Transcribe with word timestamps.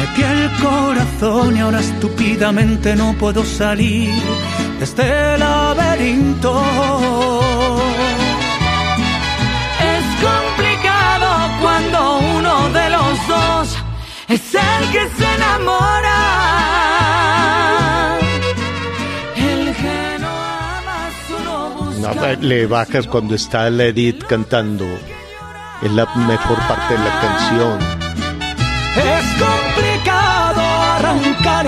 Metí 0.00 0.22
el 0.22 0.50
corazón 0.62 1.56
y 1.56 1.60
ahora 1.60 1.80
estúpidamente 1.80 2.96
no 2.96 3.14
puedo 3.18 3.44
salir 3.44 4.08
de 4.78 4.84
este 4.84 5.36
laberinto. 5.36 6.54
Es 9.94 10.06
complicado 10.26 11.28
cuando 11.60 12.18
uno 12.38 12.68
de 12.70 12.90
los 12.90 13.28
dos 13.28 13.76
es 14.28 14.54
el 14.54 14.90
que 14.90 15.08
se 15.18 15.34
enamora. 15.34 16.18
El 19.36 19.74
que 19.76 20.18
no 20.18 20.28
ama 20.28 21.10
solo 21.28 21.70
busca. 21.76 22.14
No, 22.14 22.40
le 22.40 22.66
bajas 22.66 23.06
cuando 23.06 23.34
está 23.34 23.68
la 23.68 23.84
Edith 23.84 24.24
cantando. 24.24 24.86
Es 25.82 25.92
la 25.92 26.06
mejor 26.16 26.56
parte 26.68 26.94
de 26.94 27.04
la 27.04 27.20
canción. 27.20 27.99
Arrancar. 31.10 31.66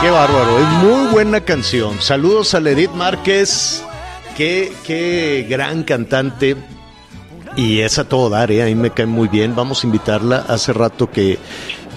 Qué 0.00 0.10
bárbaro, 0.10 0.58
es 0.58 0.68
muy 0.82 1.12
buena 1.12 1.40
canción. 1.40 2.00
Saludos 2.00 2.54
a 2.54 2.58
Edith 2.58 2.90
Márquez. 2.90 3.84
Qué, 4.36 4.72
qué 4.84 5.46
gran 5.48 5.84
cantante. 5.84 6.56
Y 7.56 7.80
es 7.80 7.98
a 7.98 8.04
todo 8.04 8.30
dar, 8.30 8.50
¿eh? 8.50 8.62
a 8.62 8.66
mí 8.66 8.74
me 8.74 8.90
cae 8.90 9.06
muy 9.06 9.28
bien. 9.28 9.54
Vamos 9.54 9.84
a 9.84 9.86
invitarla. 9.86 10.44
Hace 10.48 10.72
rato 10.72 11.10
que, 11.10 11.38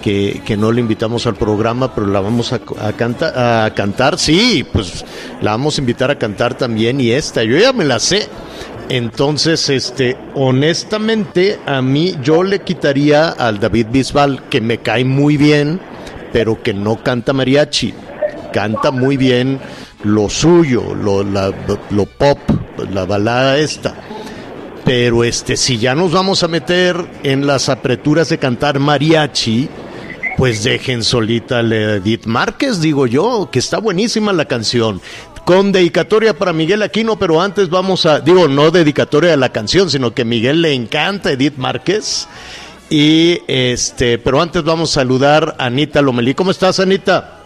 que, 0.03 0.55
no 0.57 0.71
la 0.71 0.81
invitamos 0.81 1.25
al 1.25 1.35
programa, 1.35 1.95
pero 1.95 2.05
la 2.07 2.19
vamos 2.19 2.53
a 2.53 2.59
cantar. 2.93 4.19
Sí, 4.19 4.63
pues 4.71 5.03
la 5.41 5.51
vamos 5.51 5.77
a 5.77 5.81
invitar 5.81 6.11
a 6.11 6.19
cantar 6.19 6.55
también. 6.55 7.01
Y 7.01 7.11
esta, 7.11 7.43
yo 7.43 7.57
ya 7.57 7.73
me 7.73 7.85
la 7.85 7.99
sé. 7.99 8.29
Entonces, 8.89 9.69
este, 9.69 10.15
honestamente, 10.35 11.59
a 11.65 11.81
mí 11.81 12.15
yo 12.23 12.43
le 12.43 12.61
quitaría 12.61 13.29
al 13.29 13.59
David 13.59 13.87
Bisbal, 13.91 14.43
que 14.49 14.61
me 14.61 14.77
cae 14.79 15.03
muy 15.03 15.37
bien, 15.37 15.79
pero 16.31 16.61
que 16.61 16.73
no 16.73 17.01
canta 17.01 17.33
mariachi. 17.33 17.93
Canta 18.53 18.91
muy 18.91 19.17
bien 19.17 19.59
lo 20.03 20.29
suyo, 20.29 20.93
lo, 20.93 21.23
la- 21.23 21.51
lo 21.89 22.05
pop, 22.05 22.37
la 22.93 23.05
balada 23.05 23.57
esta. 23.57 23.95
Pero 24.85 25.23
este, 25.23 25.57
si 25.57 25.79
ya 25.79 25.95
nos 25.95 26.11
vamos 26.11 26.43
a 26.43 26.47
meter 26.47 26.95
en 27.23 27.47
las 27.47 27.69
apreturas 27.69 28.29
de 28.29 28.37
cantar 28.37 28.77
mariachi, 28.79 29.67
pues 30.37 30.63
dejen 30.63 31.03
solita 31.03 31.59
a 31.59 31.61
Edith 31.61 32.25
Márquez, 32.27 32.81
digo 32.81 33.07
yo, 33.07 33.49
que 33.51 33.57
está 33.59 33.79
buenísima 33.79 34.31
la 34.31 34.45
canción. 34.45 35.01
Con 35.45 35.71
dedicatoria 35.71 36.33
para 36.33 36.53
Miguel 36.53 36.81
Aquino, 36.81 37.19
pero 37.19 37.39
antes 37.39 37.69
vamos 37.69 38.07
a, 38.07 38.19
digo, 38.19 38.47
no 38.47 38.71
dedicatoria 38.71 39.33
a 39.33 39.37
la 39.37 39.49
canción, 39.49 39.91
sino 39.91 40.11
que 40.11 40.25
Miguel 40.25 40.63
le 40.63 40.73
encanta 40.73 41.31
Edith 41.31 41.57
Márquez. 41.57 42.27
Y 42.89 43.41
este, 43.47 44.17
pero 44.17 44.41
antes 44.41 44.63
vamos 44.63 44.89
a 44.91 45.01
saludar 45.01 45.55
a 45.59 45.65
Anita 45.65 46.01
Lomelí. 46.01 46.33
¿Cómo 46.33 46.49
estás, 46.49 46.79
Anita? 46.79 47.41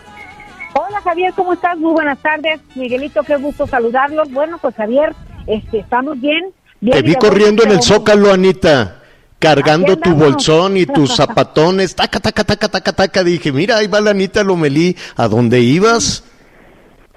Hola 0.73 1.01
Javier, 1.03 1.33
¿cómo 1.35 1.51
estás? 1.51 1.77
Muy 1.77 1.91
buenas 1.91 2.19
tardes. 2.19 2.61
Miguelito, 2.75 3.21
qué 3.23 3.35
gusto 3.35 3.67
saludarlos. 3.67 4.31
Bueno, 4.31 4.57
pues 4.61 4.75
Javier, 4.75 5.13
este, 5.45 5.79
estamos 5.79 6.21
bien. 6.21 6.53
bien 6.79 6.95
Te 6.95 7.01
vi 7.01 7.15
corriendo 7.15 7.63
en 7.63 7.71
el 7.71 7.81
zócalo, 7.81 8.31
Anita, 8.31 9.01
cargando 9.39 9.97
tu 9.97 10.13
bolsón 10.13 10.77
y 10.77 10.85
tus 10.85 11.15
zapatones, 11.17 11.95
taca, 11.95 12.21
taca, 12.21 12.45
taca, 12.45 12.69
taca, 12.69 12.93
taca. 12.93 13.23
Dije, 13.25 13.51
mira, 13.51 13.75
ahí 13.75 13.87
va 13.87 13.99
la 13.99 14.11
Anita 14.11 14.41
Lomelí, 14.41 14.95
¿a 15.17 15.27
dónde 15.27 15.59
ibas? 15.59 16.23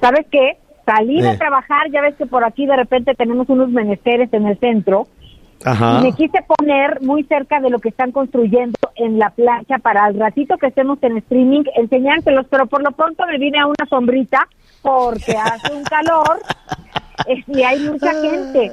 ¿Sabes 0.01 0.27
qué? 0.33 0.59
Salí 0.85 1.21
Eh. 1.21 1.23
de 1.23 1.37
trabajar, 1.37 1.91
ya 1.93 2.01
ves 2.01 2.15
que 2.17 2.27
por 2.27 2.45
aquí 2.45 2.67
de 2.67 2.77
repente 2.77 3.15
tenemos 3.15 3.49
unos 3.49 3.69
menesteres 3.71 4.33
en 4.33 4.47
el 4.47 4.59
centro. 4.59 5.07
Ajá. 5.65 5.99
Y 6.01 6.03
me 6.07 6.13
quise 6.15 6.41
poner 6.59 7.01
muy 7.03 7.23
cerca 7.25 7.61
de 7.61 7.71
lo 7.71 7.79
que 7.79 7.91
están 7.91 8.11
construyendo 8.11 8.77
en 8.97 9.19
la 9.21 9.31
plancha 9.31 9.79
para 9.79 10.05
al 10.05 10.19
ratito 10.19 10.59
que 10.59 10.67
estemos 10.67 10.99
en 11.03 11.19
streaming 11.19 11.63
enseñárselos, 11.77 12.47
pero 12.51 12.67
por 12.67 12.83
lo 12.83 12.91
pronto 12.91 13.25
me 13.27 13.39
vine 13.39 13.61
a 13.61 13.67
una 13.67 13.87
sombrita 13.89 14.49
porque 14.83 15.37
hace 15.37 15.73
un 15.73 15.85
calor 15.85 16.41
eh, 17.29 17.45
y 17.47 17.63
hay 17.63 17.79
mucha 17.81 18.13
gente. 18.21 18.73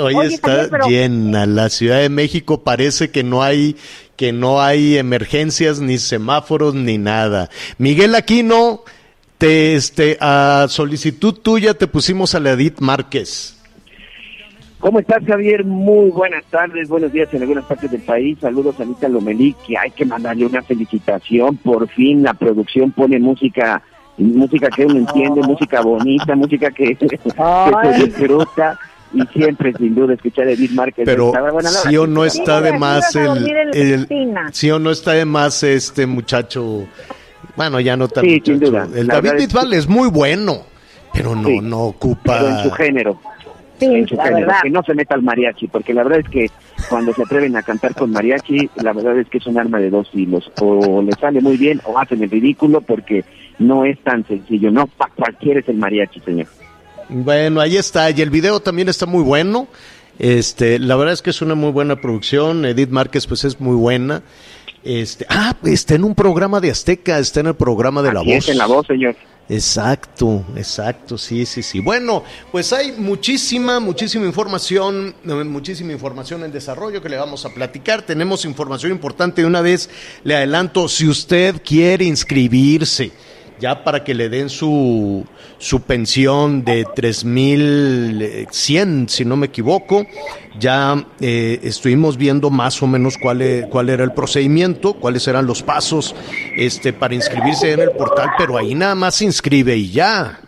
Hoy 0.00 0.14
Oye, 0.14 0.28
está 0.34 0.50
Javier, 0.50 0.68
pero- 0.70 0.86
llena. 0.86 1.46
La 1.46 1.68
Ciudad 1.70 1.98
de 1.98 2.08
México 2.08 2.62
parece 2.62 3.10
que 3.10 3.24
no 3.24 3.42
hay 3.42 3.74
que 4.14 4.32
no 4.32 4.60
hay 4.60 4.96
emergencias 4.96 5.80
ni 5.80 5.98
semáforos 5.98 6.74
ni 6.74 6.98
nada. 6.98 7.48
Miguel 7.78 8.14
Aquino, 8.14 8.82
te 9.38 9.74
este 9.74 10.18
a 10.20 10.66
solicitud 10.68 11.32
tuya 11.34 11.74
te 11.74 11.86
pusimos 11.86 12.34
a 12.34 12.40
la 12.40 12.50
Edith 12.50 12.80
Márquez. 12.80 13.54
¿Cómo 14.80 15.00
estás, 15.00 15.24
Javier? 15.24 15.64
Muy 15.64 16.10
buenas 16.10 16.44
tardes, 16.44 16.88
buenos 16.88 17.12
días 17.12 17.32
en 17.34 17.42
algunas 17.42 17.64
partes 17.64 17.90
del 17.90 18.00
país. 18.02 18.38
Saludos 18.40 18.78
a 18.78 18.84
Anita 18.84 19.08
Lomelí, 19.08 19.54
que 19.66 19.76
hay 19.76 19.90
que 19.90 20.04
mandarle 20.04 20.46
una 20.46 20.62
felicitación. 20.62 21.56
Por 21.56 21.88
fin 21.88 22.22
la 22.22 22.34
producción 22.34 22.92
pone 22.92 23.18
música, 23.18 23.82
música 24.18 24.68
que 24.68 24.84
uno 24.84 24.98
entiende, 24.98 25.40
música 25.42 25.80
bonita, 25.80 26.36
música 26.36 26.70
que, 26.70 26.94
que 26.96 27.18
se 27.18 28.04
disfruta. 28.04 28.78
Y 29.12 29.22
siempre, 29.32 29.72
sin 29.72 29.94
duda, 29.94 30.14
escuchar 30.14 30.46
a 30.46 30.52
Edith 30.52 30.72
Márquez. 30.72 31.06
Pero 31.06 31.32
sí 31.66 31.96
o 31.96 32.06
no 32.06 32.24
está 32.24 32.60
de 32.60 32.78
más 32.78 33.16
el, 33.16 34.06
sí 34.52 34.70
o 34.70 34.78
no 34.78 34.90
está 34.90 35.12
de 35.12 35.24
más 35.24 35.62
este 35.62 36.06
muchacho. 36.06 36.86
Bueno, 37.56 37.80
ya 37.80 37.96
no 37.96 38.08
tan 38.08 38.24
Sí, 38.24 38.40
sin 38.44 38.58
duda. 38.60 38.88
El 38.94 39.06
La 39.06 39.14
David 39.14 39.30
es 39.40 39.46
Bisbal 39.46 39.72
es 39.74 39.88
muy 39.88 40.08
bueno, 40.08 40.62
pero 41.12 41.34
no 41.34 41.48
Sí. 41.48 41.60
no 41.60 41.80
ocupa 41.84 42.38
Pero 42.38 42.48
en 42.48 42.62
su 42.64 42.70
género. 42.72 43.20
Sí, 43.78 43.86
en 43.86 44.08
su 44.08 44.16
la 44.16 44.24
género, 44.24 44.46
verdad. 44.46 44.60
que 44.62 44.70
no 44.70 44.82
se 44.82 44.94
meta 44.94 45.14
al 45.14 45.22
mariachi, 45.22 45.68
porque 45.68 45.94
la 45.94 46.02
verdad 46.02 46.20
es 46.20 46.28
que 46.28 46.50
cuando 46.88 47.12
se 47.14 47.22
atreven 47.22 47.56
a 47.56 47.62
cantar 47.62 47.94
con 47.94 48.10
mariachi, 48.10 48.70
la 48.82 48.92
verdad 48.92 49.18
es 49.18 49.28
que 49.28 49.38
es 49.38 49.46
un 49.46 49.56
arma 49.58 49.78
de 49.78 49.90
dos 49.90 50.10
filos, 50.10 50.50
o 50.60 51.00
le 51.02 51.12
sale 51.12 51.40
muy 51.40 51.56
bien 51.56 51.80
o 51.84 51.96
hacen 51.98 52.22
el 52.22 52.30
ridículo 52.30 52.80
porque 52.80 53.24
no 53.60 53.84
es 53.84 53.98
tan 54.02 54.26
sencillo, 54.26 54.70
no 54.72 54.86
para 54.88 55.12
cualquiera 55.14 55.60
es 55.60 55.68
el 55.68 55.76
mariachi, 55.76 56.20
señor. 56.20 56.46
Bueno, 57.08 57.60
ahí 57.60 57.76
está. 57.76 58.10
Y 58.10 58.20
el 58.20 58.30
video 58.30 58.60
también 58.60 58.88
está 58.88 59.06
muy 59.06 59.22
bueno. 59.22 59.66
Este, 60.18 60.78
la 60.80 60.96
verdad 60.96 61.14
es 61.14 61.22
que 61.22 61.30
es 61.30 61.40
una 61.40 61.54
muy 61.54 61.70
buena 61.70 61.96
producción. 61.96 62.64
Edith 62.66 62.90
Márquez, 62.90 63.26
pues 63.26 63.44
es 63.44 63.60
muy 63.60 63.76
buena. 63.76 64.22
Este, 64.84 65.26
ah, 65.28 65.56
está 65.64 65.94
en 65.94 66.04
un 66.04 66.14
programa 66.14 66.60
de 66.60 66.70
Azteca, 66.70 67.18
está 67.18 67.40
en 67.40 67.48
el 67.48 67.54
programa 67.54 68.02
de 68.02 68.12
La 68.12 68.20
Voz. 68.20 68.28
es, 68.28 68.48
en 68.48 68.58
la 68.58 68.66
voz, 68.66 68.86
señor. 68.86 69.16
Exacto, 69.50 70.44
exacto, 70.56 71.16
sí, 71.16 71.46
sí, 71.46 71.62
sí. 71.62 71.80
Bueno, 71.80 72.22
pues 72.52 72.70
hay 72.74 72.92
muchísima, 72.92 73.80
muchísima 73.80 74.26
información, 74.26 75.14
muchísima 75.24 75.92
información 75.92 76.44
en 76.44 76.52
desarrollo 76.52 77.00
que 77.00 77.08
le 77.08 77.16
vamos 77.16 77.46
a 77.46 77.54
platicar. 77.54 78.02
Tenemos 78.02 78.44
información 78.44 78.92
importante. 78.92 79.40
De 79.40 79.46
una 79.46 79.62
vez 79.62 79.88
le 80.22 80.36
adelanto, 80.36 80.86
si 80.86 81.08
usted 81.08 81.62
quiere 81.64 82.04
inscribirse, 82.04 83.10
ya 83.60 83.84
para 83.84 84.04
que 84.04 84.14
le 84.14 84.28
den 84.28 84.48
su, 84.48 85.24
su 85.58 85.80
pensión 85.82 86.64
de 86.64 86.84
3.100, 86.84 89.08
si 89.08 89.24
no 89.24 89.36
me 89.36 89.46
equivoco, 89.46 90.06
ya 90.58 91.04
eh, 91.20 91.60
estuvimos 91.62 92.16
viendo 92.16 92.50
más 92.50 92.82
o 92.82 92.86
menos 92.86 93.16
cuál, 93.20 93.42
e- 93.42 93.66
cuál 93.70 93.90
era 93.90 94.04
el 94.04 94.12
procedimiento, 94.12 94.94
cuáles 94.94 95.26
eran 95.28 95.46
los 95.46 95.62
pasos 95.62 96.14
este, 96.56 96.92
para 96.92 97.14
inscribirse 97.14 97.72
en 97.72 97.80
el 97.80 97.90
portal, 97.92 98.30
pero 98.38 98.56
ahí 98.56 98.74
nada 98.74 98.94
más 98.94 99.16
se 99.16 99.24
inscribe 99.24 99.76
y 99.76 99.90
ya. 99.90 100.40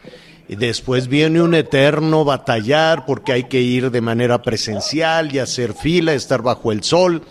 Después 0.48 1.06
viene 1.06 1.40
un 1.40 1.54
eterno 1.54 2.24
batallar 2.24 3.06
porque 3.06 3.32
hay 3.32 3.44
que 3.44 3.60
ir 3.60 3.92
de 3.92 4.00
manera 4.00 4.42
presencial 4.42 5.32
y 5.32 5.38
hacer 5.38 5.74
fila, 5.74 6.12
estar 6.12 6.42
bajo 6.42 6.72
el 6.72 6.82
sol. 6.82 7.22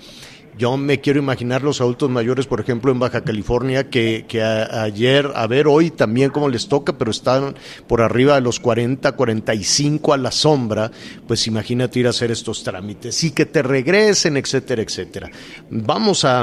Yo 0.60 0.76
me 0.76 1.00
quiero 1.00 1.20
imaginar 1.20 1.64
los 1.64 1.80
adultos 1.80 2.10
mayores, 2.10 2.46
por 2.46 2.60
ejemplo, 2.60 2.92
en 2.92 3.00
Baja 3.00 3.22
California, 3.22 3.90
que, 3.90 4.26
que 4.28 4.44
ayer, 4.44 5.32
a 5.34 5.48
ver, 5.48 5.70
hoy 5.70 5.90
también 5.90 6.32
como 6.32 6.50
les 6.50 6.68
toca, 6.68 6.98
pero 6.98 7.12
están 7.12 7.56
por 7.88 8.02
arriba 8.02 8.36
de 8.36 8.42
los 8.42 8.60
40, 8.60 9.10
45 9.14 10.14
a 10.14 10.18
la 10.18 10.32
sombra, 10.32 10.92
pues 11.26 11.48
imagínate 11.48 12.02
ir 12.02 12.08
a 12.08 12.10
hacer 12.10 12.30
estos 12.30 12.62
trámites 12.62 13.24
y 13.24 13.32
que 13.32 13.46
te 13.46 13.62
regresen, 13.62 14.36
etcétera, 14.36 14.82
etcétera. 14.82 15.32
Vamos 15.70 16.26
a, 16.26 16.42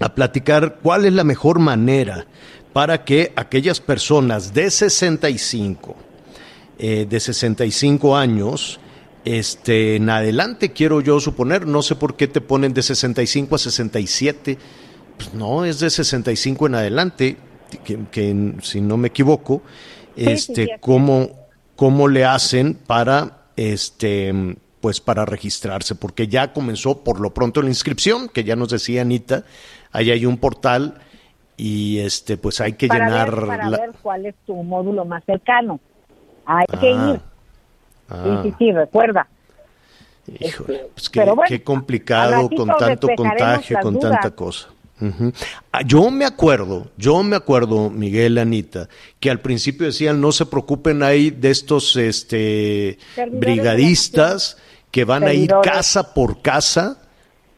a 0.00 0.14
platicar 0.14 0.78
cuál 0.82 1.04
es 1.04 1.12
la 1.12 1.24
mejor 1.24 1.58
manera 1.58 2.26
para 2.72 3.04
que 3.04 3.34
aquellas 3.36 3.78
personas 3.78 4.54
de 4.54 4.70
65, 4.70 5.96
eh, 6.78 7.06
de 7.06 7.20
65 7.20 8.16
años, 8.16 8.80
este, 9.36 9.96
en 9.96 10.08
adelante 10.10 10.72
quiero 10.72 11.00
yo 11.00 11.20
suponer, 11.20 11.66
no 11.66 11.82
sé 11.82 11.94
por 11.96 12.16
qué 12.16 12.28
te 12.28 12.40
ponen 12.40 12.72
de 12.74 12.82
65 12.82 13.54
a 13.54 13.58
67, 13.58 14.58
pues 15.16 15.34
no, 15.34 15.64
es 15.64 15.80
de 15.80 15.90
65 15.90 16.66
en 16.66 16.74
adelante, 16.76 17.36
que, 17.84 17.98
que 18.10 18.54
si 18.62 18.80
no 18.80 18.96
me 18.96 19.08
equivoco, 19.08 19.62
sí, 20.16 20.24
este, 20.26 20.64
sí, 20.66 20.70
cómo, 20.80 21.30
cómo 21.76 22.08
le 22.08 22.24
hacen 22.24 22.74
para, 22.74 23.42
este, 23.56 24.56
pues 24.80 25.00
para 25.00 25.24
registrarse, 25.26 25.94
porque 25.94 26.28
ya 26.28 26.52
comenzó 26.52 27.02
por 27.04 27.20
lo 27.20 27.34
pronto 27.34 27.60
la 27.62 27.68
inscripción, 27.68 28.28
que 28.28 28.44
ya 28.44 28.56
nos 28.56 28.70
decía 28.70 29.02
Anita, 29.02 29.44
ahí 29.92 30.10
hay 30.10 30.24
un 30.26 30.38
portal 30.38 30.94
y 31.56 31.98
este, 31.98 32.36
pues 32.36 32.60
hay 32.60 32.74
que 32.74 32.86
para 32.86 33.06
llenar 33.08 33.30
ver, 33.34 33.46
para 33.46 33.68
la- 33.68 33.78
ver 33.78 33.90
cuál 34.00 34.26
es 34.26 34.34
tu 34.46 34.54
módulo 34.62 35.04
más 35.04 35.24
cercano. 35.24 35.80
Hay 36.46 36.64
que 36.80 36.90
Ah, 36.92 37.12
ir. 37.14 37.20
Ah. 38.08 38.40
Sí, 38.42 38.50
sí, 38.50 38.56
sí, 38.58 38.72
recuerda. 38.72 39.26
Híjole, 40.40 40.86
pues 40.94 41.08
qué, 41.08 41.24
bueno, 41.24 41.64
complicado 41.64 42.50
con 42.50 42.68
tanto 42.78 43.08
contagio, 43.16 43.78
con 43.80 43.94
dudas. 43.94 44.10
tanta 44.12 44.30
cosa. 44.34 44.68
Ah, 45.72 45.82
Yo 45.86 46.10
me 46.10 46.24
acuerdo, 46.24 46.88
yo 46.96 47.22
me 47.22 47.36
acuerdo, 47.36 47.88
Miguel, 47.88 48.36
Anita, 48.36 48.88
que 49.20 49.30
al 49.30 49.40
principio 49.40 49.86
decían 49.86 50.20
no 50.20 50.32
se 50.32 50.44
preocupen 50.44 51.02
ahí 51.02 51.30
de 51.30 51.50
estos 51.50 51.96
este 51.96 52.98
brigadistas 53.32 54.56
que 54.90 55.04
van 55.04 55.24
a 55.24 55.32
ir 55.32 55.52
casa 55.62 56.14
por 56.14 56.42
casa 56.42 57.07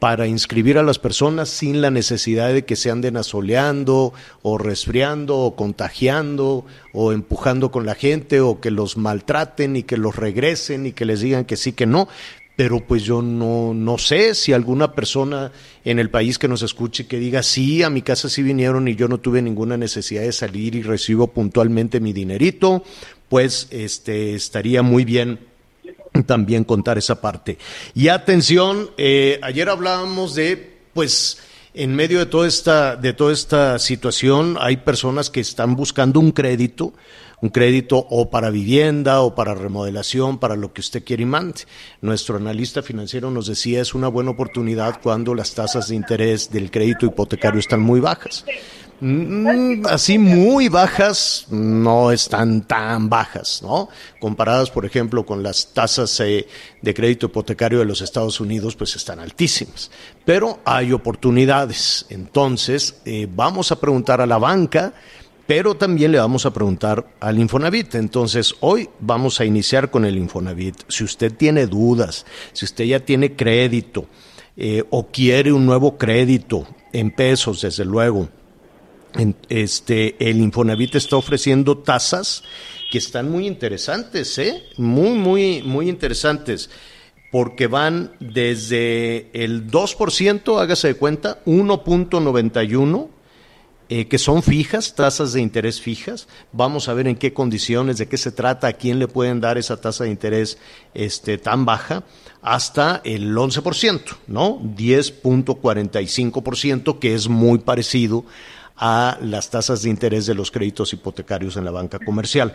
para 0.01 0.25
inscribir 0.25 0.79
a 0.79 0.83
las 0.83 0.97
personas 0.97 1.47
sin 1.47 1.79
la 1.79 1.91
necesidad 1.91 2.51
de 2.51 2.65
que 2.65 2.75
se 2.75 2.89
anden 2.89 3.17
asoleando 3.17 4.13
o 4.41 4.57
resfriando 4.57 5.37
o 5.37 5.55
contagiando 5.55 6.65
o 6.91 7.11
empujando 7.11 7.69
con 7.69 7.85
la 7.85 7.93
gente 7.93 8.41
o 8.41 8.59
que 8.59 8.71
los 8.71 8.97
maltraten 8.97 9.75
y 9.75 9.83
que 9.83 9.97
los 9.97 10.15
regresen 10.15 10.87
y 10.87 10.93
que 10.93 11.05
les 11.05 11.21
digan 11.21 11.45
que 11.45 11.55
sí, 11.55 11.73
que 11.73 11.85
no. 11.85 12.07
Pero 12.55 12.79
pues 12.79 13.03
yo 13.03 13.21
no, 13.21 13.75
no 13.75 13.99
sé 13.99 14.33
si 14.33 14.53
alguna 14.53 14.93
persona 14.95 15.51
en 15.85 15.99
el 15.99 16.09
país 16.09 16.39
que 16.39 16.47
nos 16.47 16.63
escuche 16.63 17.05
que 17.05 17.19
diga, 17.19 17.43
sí, 17.43 17.83
a 17.83 17.91
mi 17.91 18.01
casa 18.01 18.27
sí 18.27 18.41
vinieron 18.41 18.87
y 18.87 18.95
yo 18.95 19.07
no 19.07 19.19
tuve 19.19 19.43
ninguna 19.43 19.77
necesidad 19.77 20.23
de 20.23 20.31
salir 20.31 20.73
y 20.73 20.81
recibo 20.81 21.27
puntualmente 21.27 21.99
mi 21.99 22.11
dinerito, 22.11 22.83
pues 23.29 23.67
este 23.69 24.33
estaría 24.33 24.81
muy 24.81 25.05
bien 25.05 25.50
también 26.25 26.63
contar 26.63 26.97
esa 26.97 27.21
parte. 27.21 27.57
Y 27.93 28.07
atención, 28.09 28.89
eh, 28.97 29.39
ayer 29.41 29.69
hablábamos 29.69 30.35
de, 30.35 30.79
pues, 30.93 31.39
en 31.73 31.95
medio 31.95 32.19
de 32.19 32.25
toda 32.25 32.47
esta, 32.47 32.95
de 32.95 33.13
toda 33.13 33.31
esta 33.31 33.79
situación, 33.79 34.57
hay 34.59 34.77
personas 34.77 35.29
que 35.29 35.39
están 35.39 35.75
buscando 35.75 36.19
un 36.19 36.31
crédito, 36.31 36.93
un 37.41 37.49
crédito 37.49 37.97
o 37.97 38.29
para 38.29 38.49
vivienda 38.49 39.21
o 39.21 39.35
para 39.35 39.55
remodelación, 39.55 40.37
para 40.37 40.55
lo 40.55 40.73
que 40.73 40.81
usted 40.81 41.03
quiere 41.03 41.23
y 41.23 41.25
mande. 41.25 41.61
Nuestro 42.01 42.35
analista 42.37 42.81
financiero 42.83 43.31
nos 43.31 43.47
decía 43.47 43.81
es 43.81 43.93
una 43.93 44.09
buena 44.09 44.31
oportunidad 44.31 44.99
cuando 45.01 45.33
las 45.33 45.53
tasas 45.53 45.87
de 45.87 45.95
interés 45.95 46.51
del 46.51 46.69
crédito 46.69 47.05
hipotecario 47.05 47.59
están 47.59 47.81
muy 47.81 47.99
bajas. 47.99 48.45
Mm, 49.03 49.87
así 49.87 50.19
muy 50.19 50.69
bajas, 50.69 51.47
no 51.49 52.11
están 52.11 52.61
tan 52.61 53.09
bajas, 53.09 53.61
¿no? 53.63 53.89
Comparadas, 54.19 54.69
por 54.69 54.85
ejemplo, 54.85 55.25
con 55.25 55.41
las 55.41 55.73
tasas 55.73 56.19
eh, 56.19 56.47
de 56.83 56.93
crédito 56.93 57.25
hipotecario 57.25 57.79
de 57.79 57.85
los 57.85 58.01
Estados 58.01 58.39
Unidos, 58.39 58.75
pues 58.75 58.95
están 58.95 59.19
altísimas. 59.19 59.89
Pero 60.23 60.59
hay 60.65 60.93
oportunidades. 60.93 62.05
Entonces, 62.09 63.01
eh, 63.05 63.27
vamos 63.35 63.71
a 63.71 63.79
preguntar 63.79 64.21
a 64.21 64.27
la 64.27 64.37
banca, 64.37 64.93
pero 65.47 65.73
también 65.73 66.11
le 66.11 66.19
vamos 66.19 66.45
a 66.45 66.53
preguntar 66.53 67.15
al 67.19 67.39
Infonavit. 67.39 67.95
Entonces, 67.95 68.53
hoy 68.59 68.87
vamos 68.99 69.39
a 69.39 69.45
iniciar 69.45 69.89
con 69.89 70.05
el 70.05 70.15
Infonavit. 70.15 70.75
Si 70.89 71.03
usted 71.03 71.33
tiene 71.33 71.65
dudas, 71.65 72.23
si 72.53 72.65
usted 72.65 72.85
ya 72.85 72.99
tiene 72.99 73.35
crédito 73.35 74.05
eh, 74.55 74.83
o 74.91 75.07
quiere 75.07 75.51
un 75.51 75.65
nuevo 75.65 75.97
crédito 75.97 76.67
en 76.93 77.09
pesos, 77.09 77.61
desde 77.61 77.83
luego, 77.83 78.29
este, 79.49 80.29
el 80.29 80.37
Infonavit 80.37 80.95
está 80.95 81.17
ofreciendo 81.17 81.77
tasas 81.77 82.43
que 82.91 82.97
están 82.97 83.31
muy 83.31 83.47
interesantes, 83.47 84.37
¿eh? 84.37 84.63
Muy, 84.77 85.11
muy, 85.11 85.63
muy 85.63 85.89
interesantes. 85.89 86.69
Porque 87.31 87.67
van 87.67 88.11
desde 88.19 89.29
el 89.31 89.71
2%, 89.71 90.61
hágase 90.61 90.89
de 90.89 90.95
cuenta, 90.95 91.41
1.91, 91.45 93.07
eh, 93.93 94.07
que 94.07 94.17
son 94.17 94.41
fijas, 94.43 94.95
tasas 94.95 95.33
de 95.33 95.41
interés 95.41 95.81
fijas. 95.81 96.29
Vamos 96.51 96.89
a 96.89 96.93
ver 96.93 97.07
en 97.07 97.15
qué 97.15 97.33
condiciones, 97.33 97.97
de 97.97 98.07
qué 98.07 98.17
se 98.17 98.31
trata, 98.31 98.67
a 98.67 98.73
quién 98.73 98.99
le 98.99 99.07
pueden 99.07 99.39
dar 99.39 99.57
esa 99.57 99.79
tasa 99.79 100.03
de 100.03 100.11
interés 100.11 100.57
este, 100.93 101.37
tan 101.37 101.63
baja, 101.65 102.03
hasta 102.41 102.99
el 103.05 103.33
11%, 103.35 104.01
¿no? 104.27 104.59
10.45%, 104.59 106.99
que 106.99 107.15
es 107.15 107.29
muy 107.29 107.59
parecido 107.59 108.25
a 108.83 109.19
las 109.21 109.51
tasas 109.51 109.83
de 109.83 109.91
interés 109.91 110.25
de 110.25 110.33
los 110.33 110.49
créditos 110.49 110.91
hipotecarios 110.91 111.55
en 111.55 111.65
la 111.65 111.71
banca 111.71 111.99
comercial. 111.99 112.51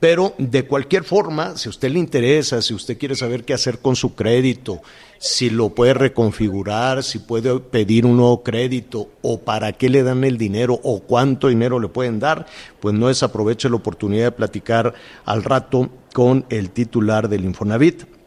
Pero 0.00 0.34
de 0.36 0.66
cualquier 0.66 1.04
forma, 1.04 1.56
si 1.56 1.68
a 1.68 1.70
usted 1.70 1.90
le 1.92 2.00
interesa, 2.00 2.60
si 2.60 2.74
usted 2.74 2.98
quiere 2.98 3.14
saber 3.14 3.44
qué 3.44 3.54
hacer 3.54 3.78
con 3.78 3.94
su 3.94 4.16
crédito, 4.16 4.82
si 5.18 5.48
lo 5.48 5.68
puede 5.68 5.94
reconfigurar, 5.94 7.04
si 7.04 7.20
puede 7.20 7.60
pedir 7.60 8.04
un 8.04 8.16
nuevo 8.16 8.42
crédito 8.42 9.10
o 9.22 9.38
para 9.38 9.72
qué 9.72 9.88
le 9.88 10.02
dan 10.02 10.24
el 10.24 10.38
dinero 10.38 10.80
o 10.82 11.00
cuánto 11.00 11.46
dinero 11.46 11.78
le 11.78 11.88
pueden 11.88 12.18
dar, 12.18 12.46
pues 12.80 12.92
no 12.92 13.06
desaproveche 13.06 13.70
la 13.70 13.76
oportunidad 13.76 14.24
de 14.24 14.32
platicar 14.32 14.92
al 15.24 15.44
rato 15.44 15.88
con 16.12 16.46
el 16.48 16.70
titular 16.70 17.28
del 17.28 17.44
Infonavit 17.44 18.19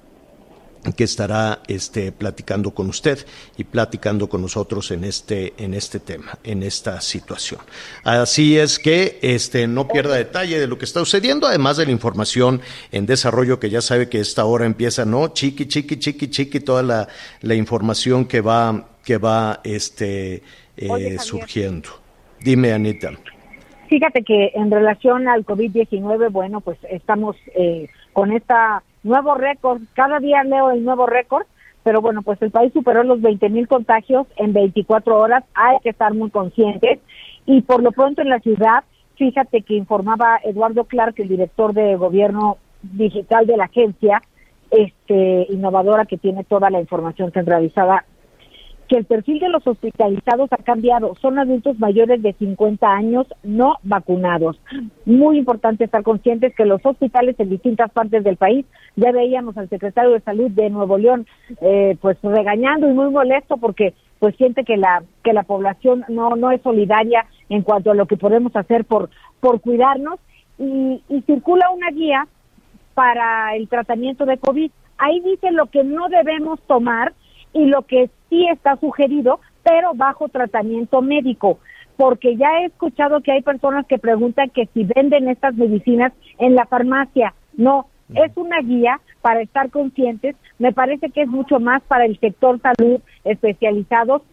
que 0.91 1.05
estará 1.05 1.61
este, 1.67 2.11
platicando 2.11 2.71
con 2.71 2.89
usted 2.89 3.25
y 3.57 3.63
platicando 3.63 4.27
con 4.27 4.41
nosotros 4.41 4.91
en 4.91 5.05
este, 5.05 5.53
en 5.57 5.73
este 5.73 5.99
tema, 5.99 6.37
en 6.43 6.61
esta 6.63 6.99
situación. 6.99 7.61
Así 8.03 8.57
es 8.57 8.79
que 8.79 9.19
este, 9.21 9.67
no 9.67 9.87
pierda 9.87 10.15
detalle 10.15 10.59
de 10.59 10.67
lo 10.67 10.77
que 10.77 10.85
está 10.85 10.99
sucediendo, 10.99 11.47
además 11.47 11.77
de 11.77 11.85
la 11.85 11.91
información 11.91 12.61
en 12.91 13.05
desarrollo 13.05 13.59
que 13.59 13.69
ya 13.69 13.81
sabe 13.81 14.09
que 14.09 14.19
esta 14.19 14.45
hora 14.45 14.65
empieza, 14.65 15.05
¿no? 15.05 15.29
Chiqui, 15.29 15.67
chiqui, 15.67 15.97
chiqui, 15.97 16.27
chiqui, 16.29 16.59
toda 16.59 16.83
la, 16.83 17.07
la 17.41 17.55
información 17.55 18.25
que 18.25 18.41
va, 18.41 18.89
que 19.05 19.17
va 19.17 19.61
este, 19.63 20.43
eh, 20.75 20.89
Oye, 20.89 21.19
surgiendo. 21.19 21.89
Dime, 22.41 22.73
Anita. 22.73 23.11
Fíjate 23.87 24.23
que 24.23 24.51
en 24.55 24.71
relación 24.71 25.27
al 25.27 25.45
COVID-19, 25.45 26.31
bueno, 26.31 26.61
pues 26.61 26.77
estamos 26.89 27.35
eh, 27.55 27.87
con 28.11 28.31
esta 28.31 28.83
nuevo 29.03 29.35
récord. 29.35 29.81
Cada 29.93 30.19
día 30.19 30.43
leo 30.43 30.71
el 30.71 30.83
nuevo 30.83 31.05
récord, 31.05 31.45
pero 31.83 32.01
bueno, 32.01 32.21
pues 32.21 32.41
el 32.41 32.51
país 32.51 32.71
superó 32.73 33.03
los 33.03 33.21
20 33.21 33.49
mil 33.49 33.67
contagios 33.67 34.27
en 34.37 34.53
24 34.53 35.17
horas. 35.17 35.43
Hay 35.53 35.77
que 35.83 35.89
estar 35.89 36.13
muy 36.13 36.29
conscientes. 36.29 36.99
Y 37.45 37.61
por 37.61 37.83
lo 37.83 37.91
pronto 37.91 38.21
en 38.21 38.29
la 38.29 38.39
ciudad, 38.39 38.83
fíjate 39.15 39.61
que 39.61 39.75
informaba 39.75 40.39
Eduardo 40.43 40.85
Clark, 40.85 41.15
el 41.17 41.27
director 41.27 41.73
de 41.73 41.95
gobierno 41.95 42.57
digital 42.81 43.45
de 43.45 43.57
la 43.57 43.65
agencia, 43.65 44.21
este 44.71 45.47
innovadora 45.49 46.05
que 46.05 46.17
tiene 46.17 46.43
toda 46.43 46.69
la 46.69 46.79
información 46.79 47.31
centralizada 47.31 48.05
que 48.87 48.97
el 48.97 49.05
perfil 49.05 49.39
de 49.39 49.49
los 49.49 49.65
hospitalizados 49.65 50.51
ha 50.51 50.57
cambiado. 50.57 51.15
Son 51.21 51.39
adultos 51.39 51.79
mayores 51.79 52.21
de 52.21 52.33
50 52.33 52.87
años 52.87 53.27
no 53.43 53.77
vacunados. 53.83 54.59
Muy 55.05 55.37
importante 55.37 55.85
estar 55.85 56.03
conscientes 56.03 56.53
que 56.55 56.65
los 56.65 56.85
hospitales 56.85 57.35
en 57.39 57.49
distintas 57.49 57.91
partes 57.91 58.23
del 58.23 58.37
país, 58.37 58.65
ya 58.95 59.11
veíamos 59.11 59.57
al 59.57 59.69
secretario 59.69 60.11
de 60.11 60.21
Salud 60.21 60.51
de 60.51 60.69
Nuevo 60.69 60.97
León, 60.97 61.25
eh, 61.61 61.97
pues 62.01 62.17
regañando 62.21 62.87
y 62.87 62.93
muy 62.93 63.09
molesto 63.09 63.57
porque 63.57 63.93
pues 64.19 64.35
siente 64.37 64.63
que 64.63 64.77
la 64.77 65.03
que 65.23 65.33
la 65.33 65.43
población 65.43 66.05
no 66.07 66.37
no 66.37 66.51
es 66.51 66.61
solidaria 66.61 67.25
en 67.49 67.61
cuanto 67.61 67.91
a 67.91 67.95
lo 67.95 68.05
que 68.05 68.15
podemos 68.15 68.55
hacer 68.55 68.85
por 68.85 69.09
por 69.41 69.59
cuidarnos 69.59 70.19
y, 70.57 71.01
y 71.09 71.21
circula 71.23 71.69
una 71.71 71.89
guía 71.91 72.27
para 72.93 73.55
el 73.55 73.67
tratamiento 73.67 74.25
de 74.25 74.37
COVID. 74.37 74.71
Ahí 74.97 75.19
dice 75.21 75.51
lo 75.51 75.65
que 75.65 75.83
no 75.83 76.07
debemos 76.09 76.61
tomar 76.67 77.13
y 77.53 77.65
lo 77.65 77.83
que 77.83 78.09
sí 78.29 78.47
está 78.47 78.77
sugerido, 78.77 79.39
pero 79.63 79.93
bajo 79.93 80.29
tratamiento 80.29 81.01
médico. 81.01 81.59
Porque 81.95 82.35
ya 82.35 82.59
he 82.59 82.65
escuchado 82.65 83.21
que 83.21 83.31
hay 83.31 83.41
personas 83.41 83.85
que 83.85 83.99
preguntan 83.99 84.49
que 84.49 84.67
si 84.73 84.83
venden 84.83 85.29
estas 85.29 85.53
medicinas 85.55 86.11
en 86.39 86.55
la 86.55 86.65
farmacia. 86.65 87.33
No, 87.55 87.87
es 88.15 88.31
una 88.35 88.59
guía 88.61 88.99
para 89.21 89.41
estar 89.41 89.69
conscientes. 89.69 90.35
Me 90.57 90.73
parece 90.73 91.09
que 91.09 91.21
es 91.21 91.27
mucho 91.27 91.59
más 91.59 91.81
para 91.83 92.05
el 92.05 92.19
sector 92.19 92.59
salud 92.61 92.99
especializados, 93.23 94.23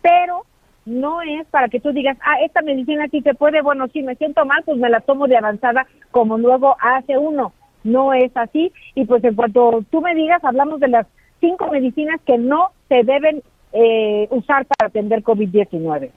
pero 0.00 0.44
no 0.86 1.20
es 1.22 1.46
para 1.48 1.68
que 1.68 1.80
tú 1.80 1.92
digas, 1.92 2.16
ah, 2.22 2.40
esta 2.42 2.62
medicina 2.62 3.06
sí 3.10 3.20
te 3.20 3.34
puede, 3.34 3.60
bueno, 3.62 3.86
si 3.88 4.02
me 4.02 4.16
siento 4.16 4.44
mal, 4.46 4.62
pues 4.64 4.78
me 4.78 4.88
la 4.88 5.00
tomo 5.00 5.28
de 5.28 5.36
avanzada 5.36 5.86
como 6.10 6.38
luego 6.38 6.76
hace 6.80 7.18
uno. 7.18 7.52
No 7.84 8.12
es 8.12 8.34
así. 8.36 8.72
Y 8.94 9.04
pues 9.04 9.22
en 9.24 9.34
cuanto 9.34 9.84
tú 9.90 10.00
me 10.00 10.14
digas, 10.14 10.42
hablamos 10.44 10.80
de 10.80 10.88
las 10.88 11.06
cinco 11.40 11.68
medicinas 11.68 12.20
que 12.24 12.38
no 12.38 12.70
se 12.88 13.02
deben 13.02 13.42
eh, 13.72 14.28
usar 14.30 14.66
para 14.66 14.88
atender 14.88 15.22
COVID-19. 15.22 16.10